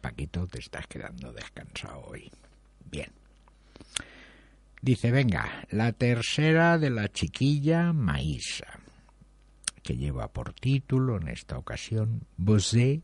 Paquito, 0.00 0.46
te 0.46 0.60
estás 0.60 0.86
quedando 0.86 1.30
descansado 1.30 2.00
hoy. 2.06 2.30
Bien. 2.90 3.12
Dice, 4.80 5.10
venga, 5.10 5.66
la 5.68 5.92
tercera 5.92 6.78
de 6.78 6.88
la 6.88 7.12
chiquilla 7.12 7.92
Maísa, 7.92 8.78
que 9.82 9.94
lleva 9.94 10.28
por 10.28 10.54
título 10.54 11.18
en 11.18 11.28
esta 11.28 11.58
ocasión 11.58 12.26
Bosé, 12.38 13.02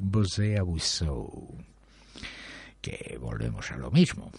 Bosé 0.00 0.56
abusó. 0.56 1.28
Que 2.80 3.18
volvemos 3.20 3.70
a 3.72 3.76
lo 3.76 3.90
mismo. 3.90 4.32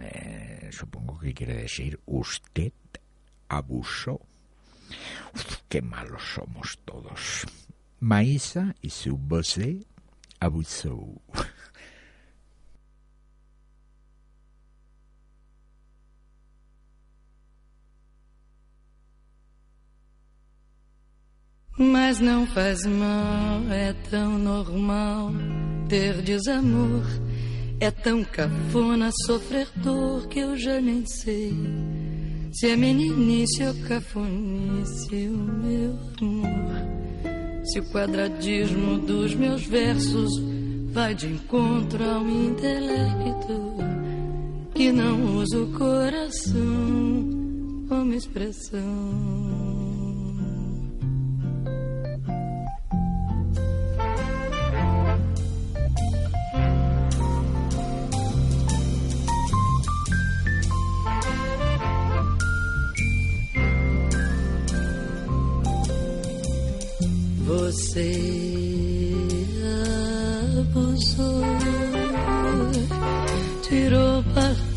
Eh, 0.00 0.70
supongo 0.72 1.18
que 1.18 1.34
quiere 1.34 1.56
decir 1.56 2.00
usted 2.06 2.72
abusó. 3.50 4.18
Uf, 5.34 5.58
qué 5.68 5.82
malos 5.82 6.22
somos 6.22 6.78
todos. 6.86 7.44
Maísa 8.00 8.74
y 8.82 8.90
su 8.90 9.16
Bosé 9.16 9.84
abusó. 10.40 11.20
Mas 21.80 22.18
não 22.18 22.46
faz 22.46 22.84
mal, 22.84 23.62
é 23.70 23.92
tão 24.10 24.36
normal 24.38 25.32
ter 25.88 26.20
desamor 26.22 27.04
É 27.80 27.92
tão 27.92 28.24
cafona 28.24 29.10
sofrer 29.24 29.68
dor 29.76 30.26
que 30.26 30.40
eu 30.40 30.56
já 30.56 30.80
nem 30.80 31.06
sei 31.06 31.54
se 32.52 32.70
é 32.70 32.76
meninice 32.76 33.62
ou 33.62 33.74
cafonice 33.86 35.28
o 35.28 35.38
meu 35.38 35.96
amor. 36.20 36.97
Se 37.72 37.80
o 37.80 37.84
quadradismo 37.90 38.98
dos 38.98 39.34
meus 39.34 39.66
versos 39.66 40.32
vai 40.90 41.14
de 41.14 41.26
encontro 41.26 42.02
ao 42.02 42.26
intelecto 42.26 43.76
que 44.74 44.90
não 44.90 45.36
usa 45.36 45.58
o 45.58 45.72
coração 45.72 47.28
como 47.88 48.14
expressão. 48.14 49.57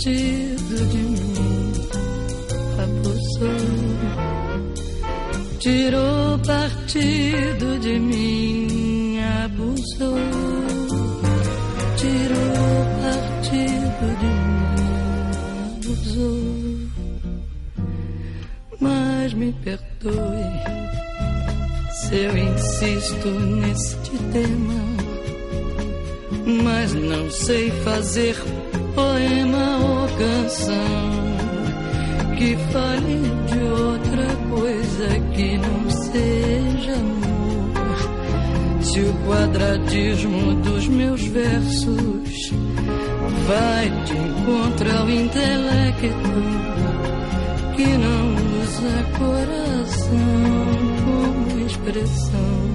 Partido 0.02 0.88
de 0.88 0.98
mim, 0.98 1.74
abusou, 2.82 3.62
tirou 5.60 6.40
partido 6.40 7.80
de 7.80 8.00
mim, 8.00 9.20
abusou, 9.44 10.18
tirou 11.98 12.86
partido 13.04 14.08
de 14.18 14.32
mim, 14.50 14.82
abusou. 15.76 16.50
Mas 18.80 19.34
me 19.36 19.54
perdoe 19.64 20.50
se 21.92 22.16
eu 22.16 22.38
insisto 22.38 23.30
neste 23.30 24.18
tema, 24.34 24.82
mas 26.64 26.92
não 26.96 27.30
sei 27.30 27.70
fazer 27.84 28.36
poema 28.96 29.91
canção 30.22 30.76
que 32.38 32.56
fale 32.72 33.22
de 33.48 33.60
outra 33.60 34.28
coisa 34.50 35.08
que 35.34 35.58
não 35.58 35.90
seja 35.90 36.94
amor. 36.94 38.00
Se 38.84 39.00
o 39.00 39.14
quadradismo 39.28 40.56
dos 40.62 40.88
meus 40.88 41.22
versos 41.26 42.52
vai 43.48 43.90
de 44.06 44.14
encontro 44.14 44.98
ao 44.98 45.10
intelecto 45.10 46.42
que 47.76 47.88
não 47.98 48.36
usa 48.62 49.04
coração 49.18 50.18
como 51.04 51.66
expressão. 51.66 52.71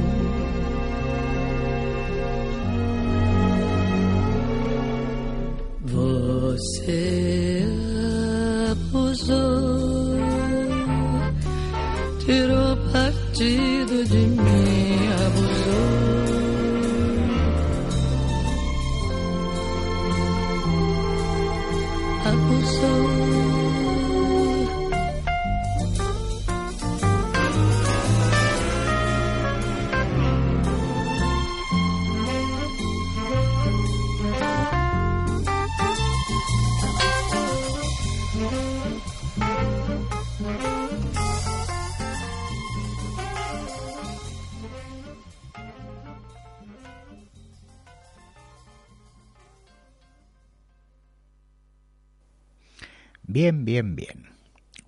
Bien, 53.46 53.64
bien, 53.64 53.94
bien. 53.94 54.28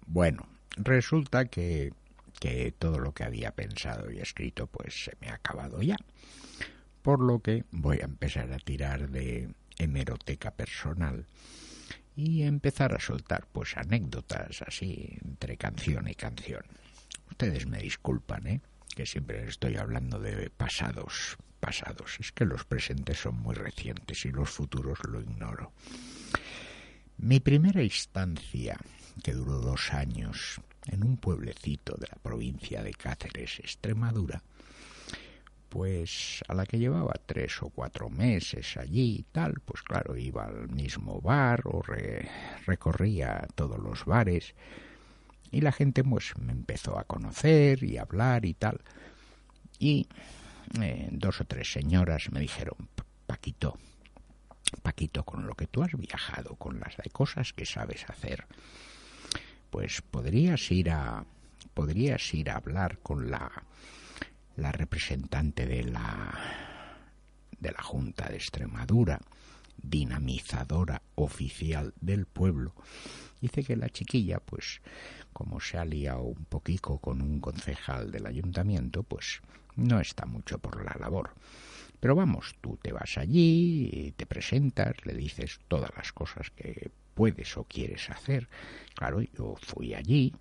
Bueno, 0.09 0.49
resulta 0.77 1.45
que, 1.45 1.93
que 2.41 2.75
todo 2.77 2.99
lo 2.99 3.15
que 3.15 3.23
había 3.23 3.53
pensado 3.53 4.11
y 4.11 4.19
escrito 4.19 4.67
pues 4.67 5.05
se 5.05 5.13
me 5.21 5.29
ha 5.29 5.35
acabado 5.35 5.81
ya. 5.81 5.95
Por 7.03 7.21
lo 7.21 7.39
que 7.39 7.67
voy 7.71 7.99
a 8.03 8.07
empezar 8.07 8.53
a 8.53 8.59
tirar 8.59 9.11
de 9.11 9.49
hemeroteca 9.79 10.51
personal 10.51 11.25
y 12.17 12.43
empezar 12.43 12.97
a 12.97 12.99
soltar 12.99 13.47
pues 13.53 13.77
anécdotas 13.77 14.61
así 14.63 15.17
entre 15.25 15.57
canción 15.57 16.09
y 16.09 16.17
canción. 16.17 16.65
Ustedes 17.31 17.69
me 17.69 17.79
disculpan, 17.79 18.45
¿eh? 18.49 18.61
que 18.97 19.07
siempre 19.07 19.47
estoy 19.47 19.77
hablando 19.77 20.19
de 20.19 20.51
pasados, 20.51 21.37
pasados. 21.61 22.17
Es 22.19 22.33
que 22.33 22.45
los 22.45 22.65
presentes 22.65 23.19
son 23.19 23.37
muy 23.37 23.55
recientes 23.55 24.25
y 24.25 24.33
los 24.33 24.51
futuros 24.51 24.99
lo 25.09 25.21
ignoro. 25.21 25.73
Mi 27.19 27.41
primera 27.41 27.83
instancia, 27.83 28.79
que 29.23 29.33
duró 29.33 29.59
dos 29.59 29.93
años, 29.93 30.61
en 30.87 31.05
un 31.05 31.17
pueblecito 31.17 31.97
de 31.99 32.07
la 32.07 32.17
provincia 32.23 32.83
de 32.83 32.93
Cáceres, 32.95 33.59
Extremadura, 33.59 34.43
pues 35.69 36.43
a 36.49 36.55
la 36.55 36.65
que 36.65 36.79
llevaba 36.79 37.13
tres 37.27 37.63
o 37.63 37.69
cuatro 37.69 38.09
meses 38.09 38.77
allí 38.79 39.17
y 39.19 39.23
tal, 39.33 39.61
pues 39.65 39.83
claro, 39.83 40.17
iba 40.17 40.47
al 40.47 40.69
mismo 40.71 41.21
bar 41.21 41.63
o 41.65 41.83
re- 41.83 42.27
recorría 42.65 43.47
todos 43.55 43.79
los 43.79 44.07
bares 44.07 44.55
y 45.51 45.61
la 45.61 45.73
gente 45.73 46.03
pues 46.05 46.33
me 46.39 46.53
empezó 46.53 46.99
a 46.99 47.05
conocer 47.05 47.83
y 47.83 47.99
hablar 47.99 48.47
y 48.47 48.55
tal. 48.55 48.81
Y 49.79 50.09
eh, 50.81 51.09
dos 51.13 51.41
o 51.43 51.45
tres 51.45 51.71
señoras 51.71 52.31
me 52.33 52.41
dijeron, 52.41 52.89
Paquito, 53.27 53.77
Paquito, 54.83 55.25
con 55.25 55.47
lo 55.47 55.55
que 55.55 55.67
tú 55.67 55.83
has 55.83 55.93
viajado, 55.97 56.57
con 56.57 56.81
las 56.81 56.97
cosas 57.13 57.53
que 57.53 57.67
sabes 57.67 58.09
hacer, 58.09 58.47
pues 59.71 60.03
podrías 60.03 60.71
ir 60.71 60.91
a 60.91 61.25
podrías 61.75 62.35
ir 62.35 62.51
a 62.51 62.57
hablar 62.57 62.99
con 62.99 63.31
la 63.31 63.51
la 64.57 64.73
representante 64.73 65.67
de 65.67 65.85
la 65.85 66.35
de 67.61 67.73
la 67.73 67.83
Junta 67.83 68.29
de 68.29 68.37
Extremadura, 68.37 69.21
dinamizadora 69.77 71.03
oficial 71.15 71.95
del 72.01 72.27
pueblo. 72.27 72.75
Dice 73.41 73.63
que 73.63 73.77
la 73.77 73.89
chiquilla, 73.89 74.41
pues, 74.41 74.81
como 75.33 75.61
se 75.61 75.79
ha 75.79 75.85
liado 75.85 76.23
un 76.23 76.45
poquito 76.45 76.99
con 76.99 77.21
un 77.21 77.41
concejal 77.41 78.11
del 78.11 78.27
ayuntamiento, 78.27 79.03
pues 79.03 79.41
no 79.77 80.01
está 80.01 80.27
mucho 80.27 80.59
por 80.59 80.85
la 80.85 80.97
labor. 80.99 81.31
Pero 82.01 82.15
vamos, 82.15 82.55
tú 82.61 82.79
te 82.81 82.93
vas 82.93 83.19
allí, 83.19 84.15
te 84.17 84.27
presentas, 84.27 84.95
le 85.05 85.15
dices 85.15 85.61
todas 85.69 85.91
las 85.97 86.13
cosas 86.13 86.51
que 86.51 86.91
puedes 87.15 87.57
o 87.57 87.65
quieres 87.65 88.11
hacer. 88.11 88.49
Claro, 88.95 89.21
yo 89.21 89.57
fui 89.61 89.95
allí, 89.95 90.33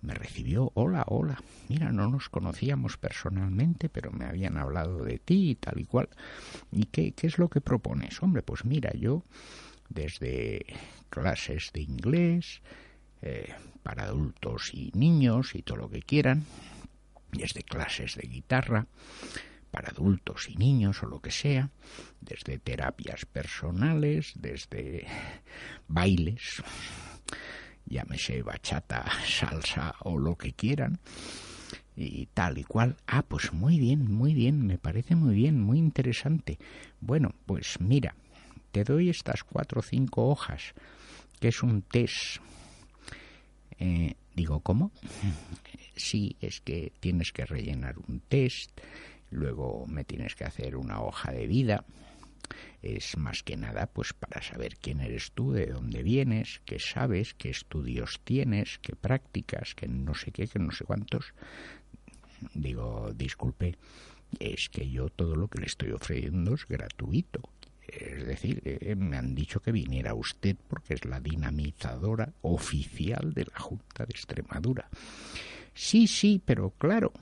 me 0.00 0.14
recibió, 0.14 0.70
hola, 0.74 1.04
hola, 1.08 1.42
mira, 1.68 1.90
no 1.92 2.08
nos 2.08 2.28
conocíamos 2.28 2.96
personalmente, 2.96 3.88
pero 3.88 4.10
me 4.10 4.26
habían 4.26 4.56
hablado 4.56 5.04
de 5.04 5.18
ti 5.18 5.50
y 5.50 5.54
tal 5.54 5.80
y 5.80 5.84
cual. 5.84 6.08
¿Y 6.70 6.86
qué, 6.86 7.12
qué 7.12 7.26
es 7.26 7.38
lo 7.38 7.48
que 7.48 7.60
propones? 7.60 8.22
Hombre, 8.22 8.42
pues 8.42 8.64
mira, 8.64 8.92
yo 8.94 9.24
desde 9.88 10.64
clases 11.10 11.70
de 11.72 11.82
inglés, 11.82 12.60
eh, 13.22 13.54
para 13.82 14.04
adultos 14.04 14.72
y 14.72 14.92
niños 14.94 15.54
y 15.54 15.62
todo 15.62 15.78
lo 15.78 15.90
que 15.90 16.02
quieran, 16.02 16.44
desde 17.32 17.62
clases 17.62 18.14
de 18.16 18.28
guitarra, 18.28 18.86
para 19.70 19.88
adultos 19.88 20.48
y 20.48 20.56
niños 20.56 21.02
o 21.02 21.06
lo 21.06 21.20
que 21.20 21.30
sea, 21.30 21.70
desde 22.20 22.58
terapias 22.58 23.24
personales, 23.26 24.32
desde 24.34 25.06
bailes, 25.88 26.62
llámese 27.86 28.42
bachata, 28.42 29.04
salsa 29.26 29.94
o 30.00 30.18
lo 30.18 30.36
que 30.36 30.52
quieran, 30.52 30.98
y 31.96 32.26
tal 32.26 32.58
y 32.58 32.64
cual. 32.64 32.96
Ah, 33.06 33.22
pues 33.22 33.52
muy 33.52 33.78
bien, 33.78 34.10
muy 34.10 34.34
bien, 34.34 34.66
me 34.66 34.78
parece 34.78 35.16
muy 35.16 35.34
bien, 35.34 35.60
muy 35.60 35.78
interesante. 35.78 36.58
Bueno, 37.00 37.34
pues 37.46 37.80
mira, 37.80 38.14
te 38.70 38.84
doy 38.84 39.08
estas 39.08 39.42
cuatro 39.42 39.80
o 39.80 39.82
cinco 39.82 40.28
hojas, 40.28 40.74
que 41.40 41.48
es 41.48 41.62
un 41.62 41.82
test. 41.82 42.38
Eh, 43.78 44.14
digo, 44.34 44.60
¿cómo? 44.60 44.92
Sí, 45.96 46.36
es 46.40 46.60
que 46.60 46.92
tienes 47.00 47.32
que 47.32 47.44
rellenar 47.44 47.96
un 47.98 48.20
test, 48.20 48.70
luego 49.30 49.86
me 49.86 50.04
tienes 50.04 50.34
que 50.34 50.44
hacer 50.44 50.76
una 50.76 51.02
hoja 51.02 51.32
de 51.32 51.46
vida, 51.46 51.84
es 52.82 53.16
más 53.16 53.42
que 53.42 53.56
nada 53.56 53.86
pues 53.86 54.12
para 54.12 54.42
saber 54.42 54.76
quién 54.76 55.00
eres 55.00 55.32
tú, 55.32 55.52
de 55.52 55.66
dónde 55.66 56.02
vienes, 56.02 56.60
qué 56.64 56.78
sabes, 56.78 57.34
qué 57.34 57.50
estudios 57.50 58.20
tienes, 58.24 58.78
qué 58.78 58.94
prácticas, 58.94 59.74
qué 59.74 59.88
no 59.88 60.14
sé 60.14 60.30
qué, 60.30 60.46
qué 60.46 60.58
no 60.58 60.70
sé 60.70 60.84
cuántos. 60.84 61.34
Digo, 62.54 63.12
disculpe, 63.14 63.76
es 64.38 64.68
que 64.68 64.88
yo 64.88 65.08
todo 65.08 65.34
lo 65.34 65.48
que 65.48 65.60
le 65.60 65.66
estoy 65.66 65.90
ofreciendo 65.90 66.54
es 66.54 66.66
gratuito. 66.66 67.40
Es 67.88 68.26
decir, 68.26 68.60
eh, 68.64 68.94
me 68.96 69.16
han 69.16 69.34
dicho 69.34 69.60
que 69.60 69.72
viniera 69.72 70.14
usted 70.14 70.56
porque 70.68 70.94
es 70.94 71.04
la 71.06 71.20
dinamizadora 71.20 72.32
oficial 72.42 73.32
de 73.32 73.46
la 73.46 73.58
Junta 73.58 74.04
de 74.04 74.10
Extremadura. 74.10 74.88
Sí, 75.72 76.06
sí, 76.06 76.40
pero 76.44 76.70
claro, 76.70 77.12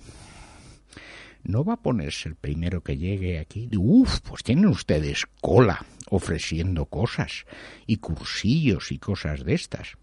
no 1.47 1.64
va 1.64 1.74
a 1.74 1.82
ponerse 1.82 2.28
el 2.28 2.35
primero 2.35 2.82
que 2.82 2.97
llegue 2.97 3.39
aquí. 3.39 3.68
Uf, 3.77 4.20
pues 4.20 4.43
tienen 4.43 4.66
ustedes 4.66 5.27
cola 5.40 5.85
ofreciendo 6.09 6.86
cosas 6.86 7.47
y 7.86 7.98
cursillos 7.98 8.93
y 8.93 8.98
cosas 8.98 9.44
de 9.44 9.55
estas. 9.55 9.97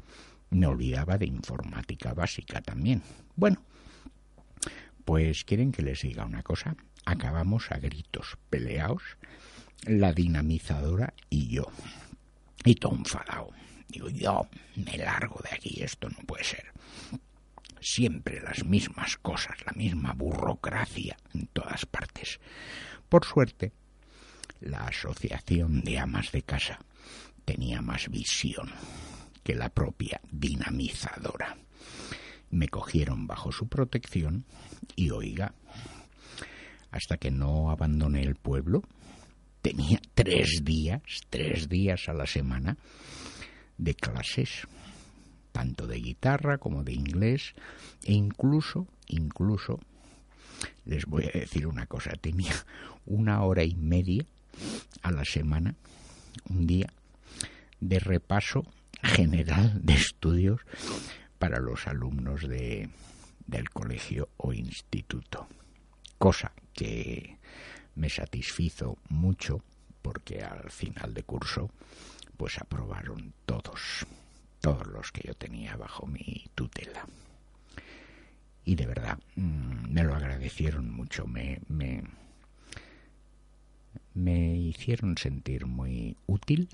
Me 0.50 0.68
olvidaba 0.68 1.18
de 1.18 1.26
informática 1.26 2.14
básica 2.14 2.62
también. 2.62 3.02
Bueno, 3.36 3.62
pues 5.06 5.44
quieren 5.44 5.72
que 5.72 5.82
les 5.82 6.02
diga 6.02 6.26
una 6.26 6.44
cosa. 6.44 6.76
Acabamos 7.06 7.72
a 7.72 7.78
gritos 7.78 8.38
peleados, 8.50 9.04
la 9.86 10.14
dinamizadora 10.14 11.14
y 11.30 11.48
yo. 11.48 11.68
Y 12.64 12.76
todo 12.76 12.96
enfadado. 12.96 13.50
Digo, 13.90 14.10
yo 14.10 14.48
me 14.76 14.98
largo 14.98 15.40
de 15.44 15.56
aquí, 15.56 15.84
esto 15.84 16.10
no 16.10 16.18
puede 16.26 16.44
ser 16.46 16.74
siempre 17.84 18.42
las 18.42 18.64
mismas 18.66 19.18
cosas, 19.18 19.58
la 19.66 19.74
misma 19.74 20.14
burocracia 20.14 21.18
en 21.34 21.48
todas 21.48 21.86
partes. 21.86 22.40
Por 23.10 23.26
suerte, 23.26 23.74
la 24.62 24.86
Asociación 24.86 25.82
de 25.82 26.00
Amas 26.00 26.32
de 26.32 26.42
Casa 26.42 26.80
tenía 27.46 27.82
más 27.82 28.10
visión 28.10 28.70
que 29.44 29.56
la 29.56 29.70
propia 29.70 30.22
dinamizadora. 30.32 31.58
Me 32.50 32.70
cogieron 32.70 33.28
bajo 33.28 33.52
su 33.52 33.68
protección 33.68 34.46
y 34.96 35.10
oiga, 35.10 35.54
hasta 36.92 37.18
que 37.18 37.32
no 37.32 37.72
abandoné 37.72 38.22
el 38.22 38.36
pueblo, 38.36 38.84
tenía 39.62 40.00
tres 40.14 40.62
días, 40.64 41.02
tres 41.30 41.68
días 41.68 42.08
a 42.08 42.14
la 42.14 42.28
semana 42.28 42.78
de 43.78 43.96
clases 43.96 44.68
tanto 45.54 45.88
de 45.88 46.02
guitarra 46.02 46.58
como 46.58 46.84
de 46.84 46.92
inglés 46.92 47.54
e 48.04 48.12
incluso, 48.12 48.88
incluso, 49.08 49.80
les 50.84 51.06
voy 51.06 51.26
a 51.26 51.40
decir 51.40 51.68
una 51.68 51.86
cosa, 51.86 52.12
tenía 52.20 52.54
una 53.06 53.42
hora 53.44 53.64
y 53.64 53.76
media 53.76 54.26
a 55.02 55.12
la 55.12 55.24
semana, 55.24 55.76
un 56.50 56.68
día, 56.68 56.92
de 57.80 58.00
repaso 58.00 58.66
general 59.02 59.80
de 59.84 59.94
estudios 59.94 60.62
para 61.38 61.60
los 61.60 61.88
alumnos 61.88 62.48
de, 62.48 62.90
del 63.46 63.70
colegio 63.70 64.30
o 64.38 64.54
instituto. 64.54 65.48
Cosa 66.18 66.54
que 66.74 67.38
me 67.96 68.10
satisfizo 68.10 68.98
mucho 69.10 69.62
porque 70.02 70.42
al 70.42 70.72
final 70.72 71.14
de 71.14 71.24
curso 71.24 71.70
pues 72.38 72.58
aprobaron 72.58 73.34
todos 73.46 74.08
todos 74.64 74.88
los 74.88 75.12
que 75.12 75.28
yo 75.28 75.34
tenía 75.36 75.76
bajo 75.76 76.08
mi 76.08 76.46
tutela. 76.56 77.06
Y 78.64 78.76
de 78.76 78.86
verdad, 78.86 79.20
mm, 79.36 79.92
me 79.92 80.04
lo 80.06 80.16
agradecieron 80.16 80.90
mucho, 80.90 81.28
me, 81.28 81.60
me, 81.68 82.02
me 84.14 84.56
hicieron 84.56 85.18
sentir 85.18 85.66
muy 85.66 86.16
útil, 86.28 86.70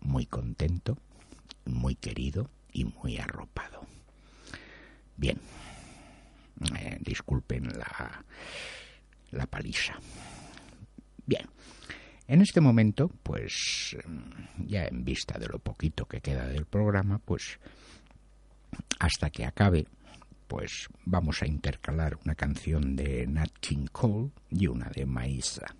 muy 0.00 0.24
contento, 0.24 0.96
muy 1.66 1.96
querido 1.96 2.48
y 2.72 2.84
muy 2.84 3.18
arropado. 3.18 3.82
Bien, 5.18 5.38
eh, 6.78 6.96
disculpen 7.00 7.78
la, 7.78 8.24
la 9.32 9.44
paliza. 9.44 10.00
Bien, 11.26 11.46
en 12.28 12.42
este 12.42 12.60
momento, 12.60 13.08
pues 13.22 13.96
ya 14.58 14.84
en 14.84 15.02
vista 15.02 15.38
de 15.38 15.46
lo 15.48 15.58
poquito 15.58 16.06
que 16.06 16.20
queda 16.20 16.46
del 16.46 16.66
programa, 16.66 17.18
pues 17.18 17.58
hasta 19.00 19.30
que 19.30 19.46
acabe, 19.46 19.86
pues 20.46 20.88
vamos 21.06 21.42
a 21.42 21.46
intercalar 21.46 22.18
una 22.24 22.34
canción 22.34 22.94
de 22.94 23.26
Nat 23.26 23.50
King 23.60 23.86
Cole 23.90 24.30
y 24.50 24.66
una 24.66 24.90
de 24.90 25.06
Maísa. 25.06 25.74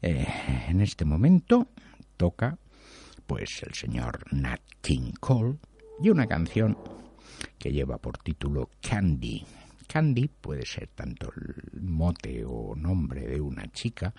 Eh, 0.00 0.26
en 0.68 0.80
este 0.80 1.04
momento 1.04 1.68
toca 2.16 2.58
pues 3.26 3.62
el 3.62 3.74
señor 3.74 4.24
Nat 4.32 4.62
King 4.80 5.12
Cole 5.20 5.58
y 6.02 6.08
una 6.08 6.26
canción 6.26 6.76
que 7.58 7.70
lleva 7.70 7.98
por 7.98 8.16
título 8.16 8.70
Candy. 8.80 9.44
Candy 9.86 10.28
puede 10.28 10.64
ser 10.64 10.88
tanto 10.88 11.30
el 11.36 11.82
mote 11.82 12.44
o 12.46 12.74
nombre 12.74 13.26
de 13.26 13.40
una 13.40 13.70
chica, 13.72 14.14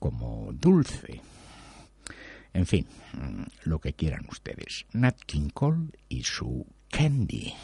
como 0.00 0.50
dulce. 0.52 1.20
En 2.52 2.66
fin, 2.66 2.86
mm, 3.12 3.68
lo 3.68 3.78
que 3.78 3.92
quieran 3.92 4.26
ustedes. 4.28 4.86
Nat 4.92 5.16
King 5.26 5.50
Cole 5.50 5.90
y 6.08 6.24
su 6.24 6.66
Candy. 6.90 7.54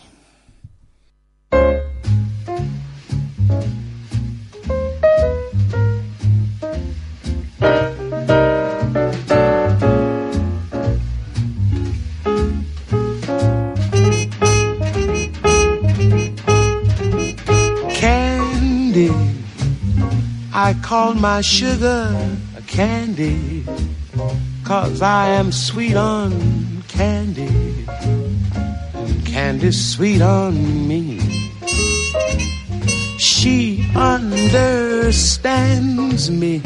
I 20.66 20.74
call 20.74 21.14
my 21.14 21.43
sugar 21.43 22.10
a 22.56 22.62
candy, 22.62 23.64
cause 24.64 25.01
I 25.01 25.28
am 25.28 25.52
sweet 25.52 25.94
on 25.94 26.82
candy, 26.88 27.86
and 28.93 29.24
candy's 29.24 29.78
sweet 29.93 30.20
on 30.20 30.88
me. 30.88 31.20
She 33.16 33.88
understands 33.94 35.52
me, 36.32 36.60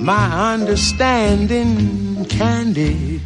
my 0.00 0.54
understanding 0.54 2.24
candy, 2.30 3.20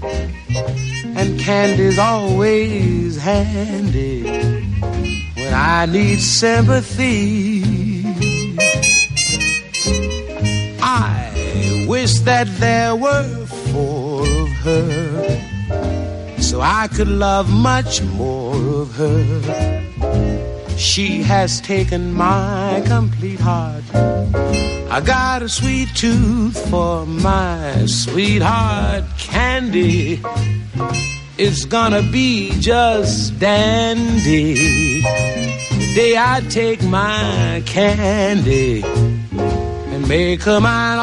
and 1.15 1.39
candy's 1.39 2.01
always 2.01 3.19
handy 3.19 4.25
when 5.37 5.55
I 5.55 5.87
need 5.87 6.19
sympathy. 6.19 7.56
Wish 12.07 12.21
that 12.21 12.47
there 12.59 12.95
were 12.95 13.47
four 13.73 14.23
of 14.23 14.49
her 14.67 16.39
so 16.39 16.61
I 16.61 16.87
could 16.87 17.09
love 17.09 17.51
much 17.51 18.01
more 18.21 18.55
of 18.83 18.95
her. 18.95 19.23
She 20.77 21.23
has 21.23 21.61
taken 21.61 22.13
my 22.13 22.81
complete 22.87 23.41
heart. 23.41 23.83
I 24.97 25.01
got 25.01 25.43
a 25.43 25.49
sweet 25.49 25.89
tooth 25.97 26.57
for 26.71 27.07
my 27.07 27.87
sweetheart 27.87 29.05
candy. 29.19 30.23
It's 31.39 31.65
gonna 31.65 32.03
be 32.03 32.53
just 32.61 33.37
dandy. 33.41 34.55
The 35.81 35.89
day 35.97 36.15
I 36.17 36.41
take 36.51 36.83
my 36.85 37.65
candy 37.67 38.85
and 39.93 40.07
make 40.07 40.43
her 40.43 40.61
mine 40.61 41.01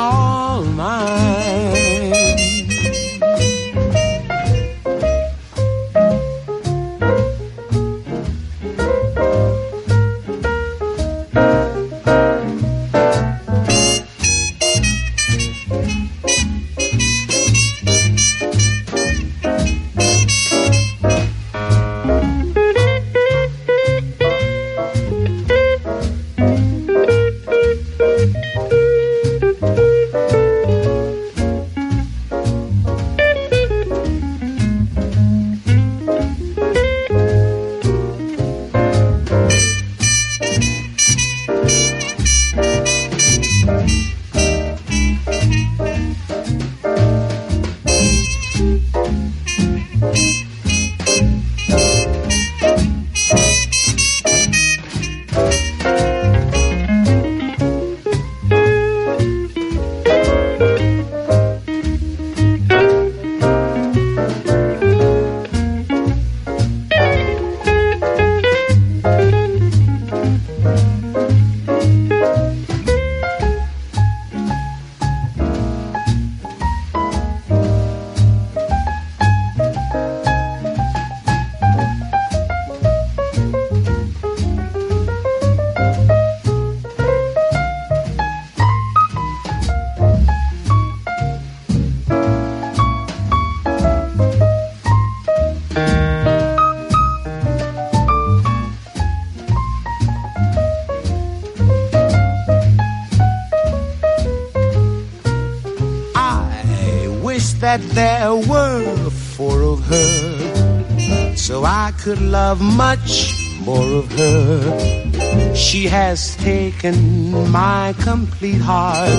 could 112.04 112.22
love 112.22 112.60
much 112.60 113.34
more 113.62 114.00
of 114.00 114.12
her. 114.12 115.56
She 115.56 115.86
has 115.86 116.36
taken 116.36 117.32
my 117.50 117.96
complete 118.00 118.60
heart. 118.60 119.10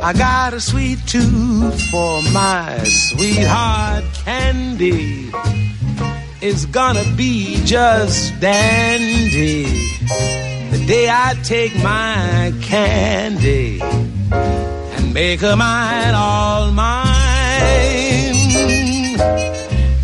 I 0.00 0.12
got 0.12 0.54
a 0.54 0.60
sweet 0.60 1.00
tooth 1.08 1.82
for 1.90 2.22
my 2.30 2.78
sweetheart 2.84 4.04
candy. 4.14 5.32
It's 6.40 6.64
gonna 6.66 7.04
be 7.16 7.60
just 7.64 8.38
dandy 8.38 9.64
the 10.70 10.84
day 10.86 11.08
I 11.10 11.34
take 11.42 11.74
my 11.82 12.52
candy 12.62 13.80
and 13.82 15.12
make 15.12 15.40
her 15.40 15.56
mine, 15.56 16.14
all 16.14 16.70
mine. 16.70 17.16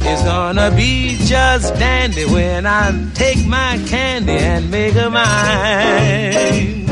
It's 0.04 0.24
gonna 0.24 0.72
be 0.74 1.21
just 1.26 1.74
dandy 1.78 2.24
when 2.24 2.66
I 2.66 2.92
take 3.14 3.46
my 3.46 3.78
candy 3.86 4.32
and 4.32 4.70
make 4.70 4.94
her 4.94 5.10
mine. 5.10 6.86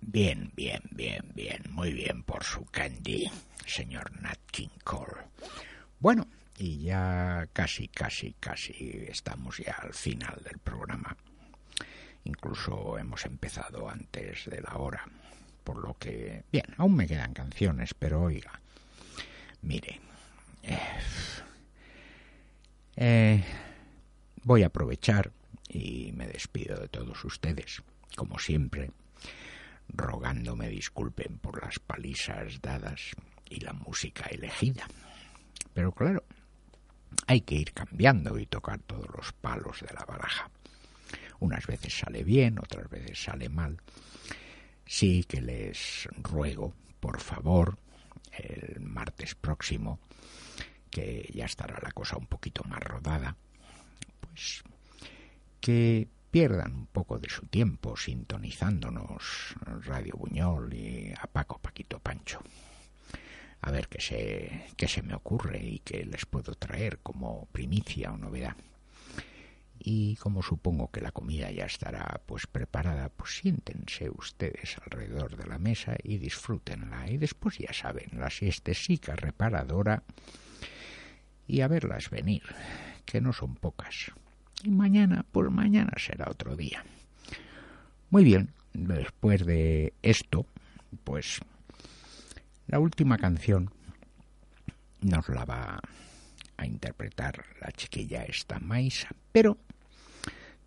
Bien, 0.00 0.52
bien, 0.54 0.82
bien, 0.94 1.32
bien, 1.34 1.62
muy 1.70 1.92
bien 1.92 2.22
por 2.22 2.44
su 2.44 2.64
candy, 2.66 3.30
señor 3.66 4.10
Nat 4.20 4.38
King 4.50 4.68
Cole. 4.84 5.22
Bueno, 5.98 6.26
y 6.58 6.82
ya 6.82 7.48
casi, 7.52 7.88
casi, 7.88 8.34
casi 8.38 9.06
estamos 9.08 9.58
ya 9.58 9.74
al 9.80 9.94
final 9.94 10.40
del 10.44 10.58
programa. 10.58 11.16
Incluso 12.24 12.98
hemos 12.98 13.24
empezado 13.24 13.88
antes 13.88 14.44
de 14.46 14.60
la 14.60 14.76
hora, 14.76 15.04
por 15.64 15.78
lo 15.78 15.94
que, 15.98 16.44
bien, 16.50 16.66
aún 16.76 16.96
me 16.96 17.06
quedan 17.06 17.32
canciones, 17.32 17.94
pero 17.94 18.22
oiga, 18.22 18.60
mire, 19.62 20.00
eh, 20.62 20.78
eh, 22.96 23.44
voy 24.42 24.62
a 24.62 24.66
aprovechar 24.66 25.32
y 25.68 26.12
me 26.12 26.26
despido 26.26 26.76
de 26.76 26.88
todos 26.88 27.24
ustedes, 27.24 27.82
como 28.16 28.38
siempre, 28.38 28.90
rogándome 29.88 30.68
disculpen 30.68 31.38
por 31.38 31.62
las 31.64 31.78
palizas 31.78 32.60
dadas 32.60 33.12
y 33.48 33.60
la 33.60 33.72
música 33.72 34.26
elegida. 34.30 34.86
Pero 35.74 35.92
claro, 35.92 36.24
hay 37.26 37.42
que 37.42 37.54
ir 37.54 37.72
cambiando 37.72 38.38
y 38.38 38.46
tocar 38.46 38.80
todos 38.80 39.06
los 39.16 39.32
palos 39.32 39.80
de 39.80 39.94
la 39.94 40.04
baraja. 40.04 40.50
Unas 41.40 41.66
veces 41.66 41.98
sale 41.98 42.24
bien, 42.24 42.58
otras 42.58 42.88
veces 42.88 43.22
sale 43.22 43.48
mal. 43.48 43.78
Sí 44.86 45.24
que 45.24 45.40
les 45.40 46.08
ruego, 46.22 46.74
por 47.00 47.20
favor, 47.20 47.78
el 48.32 48.80
martes 48.80 49.34
próximo, 49.34 49.98
que 50.90 51.30
ya 51.34 51.46
estará 51.46 51.78
la 51.82 51.92
cosa 51.92 52.16
un 52.16 52.26
poquito 52.26 52.64
más 52.64 52.80
rodada, 52.80 53.36
pues 54.20 54.62
que 55.60 56.08
pierdan 56.30 56.74
un 56.74 56.86
poco 56.86 57.18
de 57.18 57.28
su 57.28 57.46
tiempo 57.46 57.96
sintonizándonos 57.96 59.54
Radio 59.84 60.14
Buñol 60.16 60.72
y 60.74 61.12
a 61.18 61.26
Paco 61.26 61.58
Paquito 61.58 61.98
Pancho. 61.98 62.40
A 63.60 63.70
ver 63.70 63.88
qué 63.88 64.00
se, 64.00 64.66
qué 64.76 64.88
se 64.88 65.02
me 65.02 65.14
ocurre 65.14 65.62
y 65.62 65.78
qué 65.80 66.04
les 66.04 66.26
puedo 66.26 66.54
traer 66.54 66.98
como 66.98 67.46
primicia 67.52 68.12
o 68.12 68.16
novedad. 68.16 68.56
Y 69.84 70.14
como 70.16 70.42
supongo 70.42 70.92
que 70.92 71.00
la 71.00 71.10
comida 71.10 71.50
ya 71.50 71.64
estará 71.64 72.20
pues 72.26 72.46
preparada, 72.46 73.08
pues 73.08 73.38
siéntense 73.38 74.10
ustedes 74.10 74.76
alrededor 74.84 75.36
de 75.36 75.48
la 75.48 75.58
mesa 75.58 75.96
y 76.04 76.18
disfrútenla. 76.18 77.10
Y 77.10 77.16
después 77.16 77.58
ya 77.58 77.72
saben, 77.72 78.10
la 78.12 78.30
siestesica 78.30 79.16
reparadora 79.16 80.04
y 81.48 81.62
a 81.62 81.68
verlas 81.68 82.10
venir, 82.10 82.44
que 83.04 83.20
no 83.20 83.32
son 83.32 83.56
pocas. 83.56 84.12
Y 84.62 84.70
mañana, 84.70 85.26
pues 85.32 85.50
mañana 85.50 85.92
será 85.96 86.30
otro 86.30 86.54
día. 86.54 86.84
Muy 88.10 88.22
bien, 88.22 88.52
después 88.72 89.44
de 89.44 89.94
esto, 90.02 90.46
pues 91.02 91.40
la 92.68 92.78
última 92.78 93.18
canción 93.18 93.70
nos 95.00 95.28
la 95.28 95.44
va 95.44 95.80
a 96.56 96.66
interpretar 96.66 97.44
la 97.60 97.72
chiquilla 97.72 98.22
esta 98.22 98.60
Maisa, 98.60 99.08
pero 99.32 99.58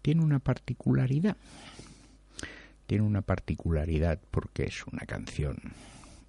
tiene 0.05 0.21
una 0.21 0.37
particularidad. 0.37 1.35
Tiene 2.85 3.03
una 3.03 3.23
particularidad 3.23 4.21
porque 4.29 4.65
es 4.65 4.85
una 4.85 5.03
canción 5.07 5.57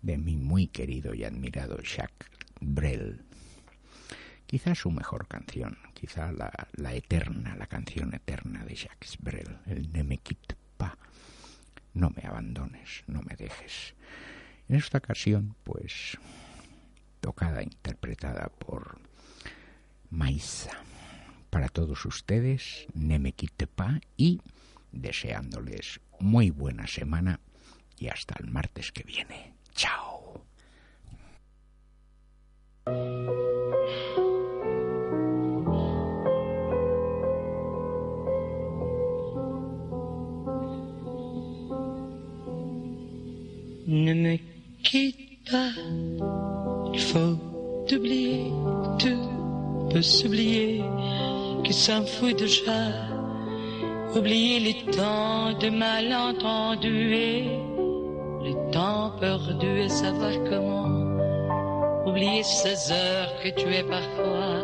de 0.00 0.16
mi 0.16 0.38
muy 0.38 0.68
querido 0.68 1.12
y 1.12 1.24
admirado 1.24 1.76
Jacques 1.82 2.30
Brel. 2.58 3.20
Quizá 4.46 4.74
su 4.74 4.90
mejor 4.90 5.28
canción, 5.28 5.76
quizá 5.92 6.32
la, 6.32 6.94
eterna, 6.94 7.54
la 7.54 7.66
canción 7.66 8.14
eterna 8.14 8.64
de 8.64 8.76
Jacques 8.76 9.18
Brel, 9.20 9.58
el 9.66 9.92
Ne 9.92 10.04
me 10.04 10.16
quitte 10.16 10.56
pas, 10.78 10.94
no 11.92 12.08
me 12.08 12.26
abandones, 12.26 13.04
no 13.06 13.20
me 13.20 13.36
dejes. 13.36 13.94
En 14.70 14.76
esta 14.76 14.96
ocasión, 14.96 15.54
pues, 15.64 16.16
tocada, 17.20 17.62
interpretada 17.62 18.48
por 18.58 18.98
Maisa. 20.08 20.82
Para 21.56 21.70
todos 21.70 22.04
ustedes, 22.04 22.86
ne 22.92 23.18
me 23.18 23.32
pas 23.66 23.98
y 24.18 24.42
deseándoles 24.92 26.00
muy 26.20 26.50
buena 26.50 26.86
semana 26.86 27.40
y 27.98 28.08
hasta 28.08 28.34
el 28.38 28.50
martes 28.50 28.92
que 28.92 29.02
viene. 29.04 29.54
Chao. 29.74 30.44
Ne 43.86 44.14
me 44.14 44.40
quitte 44.82 45.50
pas, 45.50 45.72
il 46.92 47.00
faut 47.00 47.86
t'oublier, 47.88 48.52
tout 48.98 49.88
peut 49.90 50.02
s'oublier, 50.02 50.82
ça 51.72 52.00
me 52.00 52.06
fout 52.06 52.36
déjà. 52.36 52.92
Oublier 54.14 54.60
les 54.60 54.92
temps 54.92 55.52
de 55.52 55.68
malentendus 55.68 57.14
et 57.14 57.44
les 58.42 58.56
temps 58.72 59.12
perdus 59.20 59.80
et 59.80 59.88
savoir 59.88 60.32
comment. 60.48 60.86
Oublier 62.06 62.42
ces 62.42 62.92
heures 62.92 63.34
que 63.42 63.48
tu 63.48 63.74
es 63.74 63.82
parfois 63.82 64.62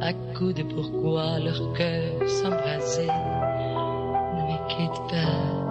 à 0.00 0.12
coups 0.36 0.54
de 0.54 0.64
pourquoi 0.64 1.38
leur 1.38 1.72
cœur 1.74 2.28
s'embrasait. 2.28 3.06
Ne 3.06 4.42
me 4.50 4.68
quitte 4.68 5.00
pas, 5.08 5.61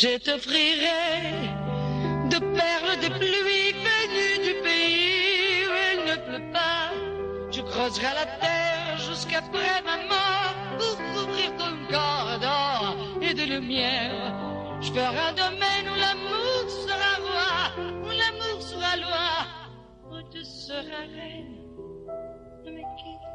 je 0.00 0.16
t'offrirai 0.18 1.32
de 2.30 2.38
perles 2.38 2.98
de 3.02 3.08
pluie 3.18 3.72
venues 3.86 4.38
du 4.46 4.54
pays 4.62 5.66
où 5.66 5.74
il 5.92 5.98
ne 6.10 6.16
pleut 6.26 6.52
pas. 6.52 6.92
Je 7.50 7.60
creuserai 7.62 8.12
la 8.14 8.26
terre 8.38 8.96
jusqu'après 9.08 9.82
ma 9.88 9.96
mort 10.12 10.54
pour 10.78 10.96
couvrir 11.12 11.50
ton 11.56 11.74
corps 11.90 12.38
d'or 12.44 12.96
et 13.20 13.34
de 13.34 13.42
lumière. 13.54 14.34
Je 14.80 14.92
ferai 14.92 15.22
un 15.30 15.32
domaine 15.32 15.86
où 15.92 15.96
l'amour 16.04 16.62
sera 16.86 17.12
roi, 17.26 17.52
où 18.04 18.10
l'amour 18.20 18.62
sera 18.62 18.96
loi, 19.04 19.32
où 20.12 20.22
tu 20.30 20.44
seras 20.44 21.06
reine. 21.16 21.56
Ne 22.64 22.70
me 22.70 22.82
quitte. 22.98 23.28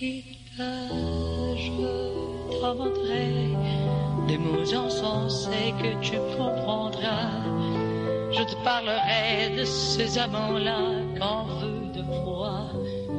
Je 0.00 1.70
t'inventerai 2.58 3.54
des 4.28 4.38
mots 4.38 4.74
insensés 4.74 5.74
que 5.78 6.00
tu 6.00 6.16
comprendras. 6.38 7.44
Je 8.32 8.42
te 8.44 8.54
parlerai 8.64 9.56
de 9.58 9.64
ces 9.64 10.16
amants-là 10.18 10.78
qu'en 11.18 11.44
feu 11.58 11.82
de 11.94 12.02
froid 12.02 12.70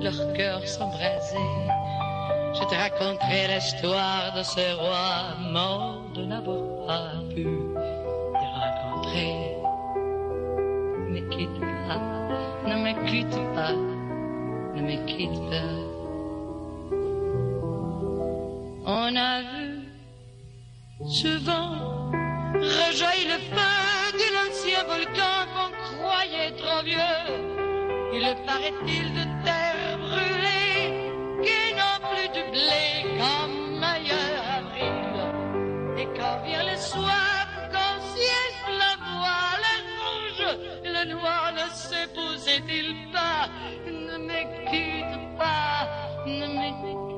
leur 0.01 0.33
cœur 0.33 0.67
s'embrasait. 0.67 1.37
Je 2.55 2.63
te 2.63 2.73
raconterai 2.73 3.47
l'histoire 3.53 4.33
de 4.35 4.41
ces 4.41 4.73
rois 4.73 5.35
morts 5.51 6.01
de 6.15 6.25
n'avoir 6.25 6.87
pas 6.87 7.11
pu 7.29 7.43
les 7.43 8.49
rencontrer. 8.59 9.35
Ne 10.97 11.19
me 11.19 11.29
quitte 11.29 11.59
pas, 11.59 12.01
ne 12.67 12.75
me 12.75 12.93
quitte 13.07 13.39
pas. 13.53 13.73
ne 14.75 14.81
me 14.81 15.05
quitte 15.05 15.49
pas. 15.51 15.90
On 18.83 19.15
a 19.15 19.41
vu 19.41 19.83
souvent 21.07 22.09
rejaillir 22.55 23.27
le 23.27 23.39
feu 23.53 24.11
de 24.13 24.27
l'ancien 24.33 24.83
volcan 24.85 25.45
qu'on 25.53 25.71
croyait 25.97 26.51
trop 26.57 26.83
vieux. 26.83 27.27
Il 28.13 28.35
paraît-il 28.47 29.13
de 29.13 29.25
terre 29.45 29.99
brûlée 29.99 31.11
qui 31.43 31.75
n'ont 31.75 32.01
plus 32.09 32.29
du 32.33 32.43
blé 32.49 33.05
comme 33.19 33.83
ailleurs 33.83 34.45
avril. 34.57 35.15
Et 35.99 36.07
quand 36.19 36.41
vient 36.43 36.63
le 36.63 36.77
soir, 36.77 37.47
quand 37.71 38.01
siège 38.15 38.79
la 38.79 38.95
voile 38.97 39.71
rouge, 40.01 40.57
le 40.83 41.03
noir 41.11 41.53
ne 41.53 41.69
s'épousait-il 41.71 43.11
pas? 43.11 43.47
Ne 43.85 44.17
me 44.17 44.41
quitte 44.71 45.37
pas, 45.37 45.87
ne 46.25 46.47
me 46.47 46.69
quitte 46.81 47.10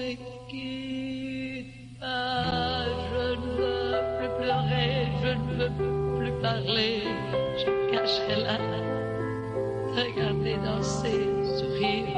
me 0.00 0.16
quitte 0.48 2.00
pas, 2.00 2.84
je 3.10 3.24
ne 3.40 3.50
veux 3.58 4.00
plus 4.16 4.32
pleurer, 4.40 4.92
je 5.22 5.32
ne 5.40 5.52
veux 5.58 5.72
plus 6.18 6.32
parler, 6.40 7.02
je 7.60 7.70
cacherai 7.90 8.36
la 8.46 8.56
regarder 10.00 10.56
danser, 10.64 11.20
sourire, 11.58 12.16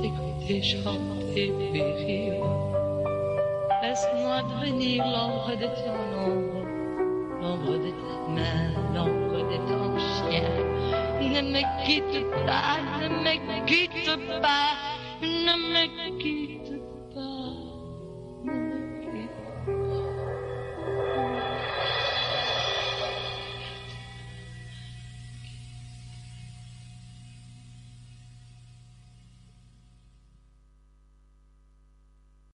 t'écouter 0.00 0.62
chanter, 0.62 1.52
périr. 1.72 2.34
Laisse-moi 3.82 4.42
devenir 4.50 5.04
l'ombre 5.14 5.52
de 5.62 5.68
ton 5.80 6.00
ombre, 6.28 6.62
l'ombre 7.40 7.76
de 7.84 7.90
ta 8.02 8.16
main, 8.36 8.64
l'ombre 8.94 9.40
de 9.50 9.58
ton 9.68 9.84
chien. 10.14 10.50
Ne 11.34 11.40
me 11.54 11.62
quitte 11.86 12.20
pas, 12.46 12.76
ne 13.00 13.08
me 13.08 13.66
quitte 13.66 14.40
pas, 14.42 14.99
ne 15.22 15.56
me 15.72 15.84
quitte 16.18 16.59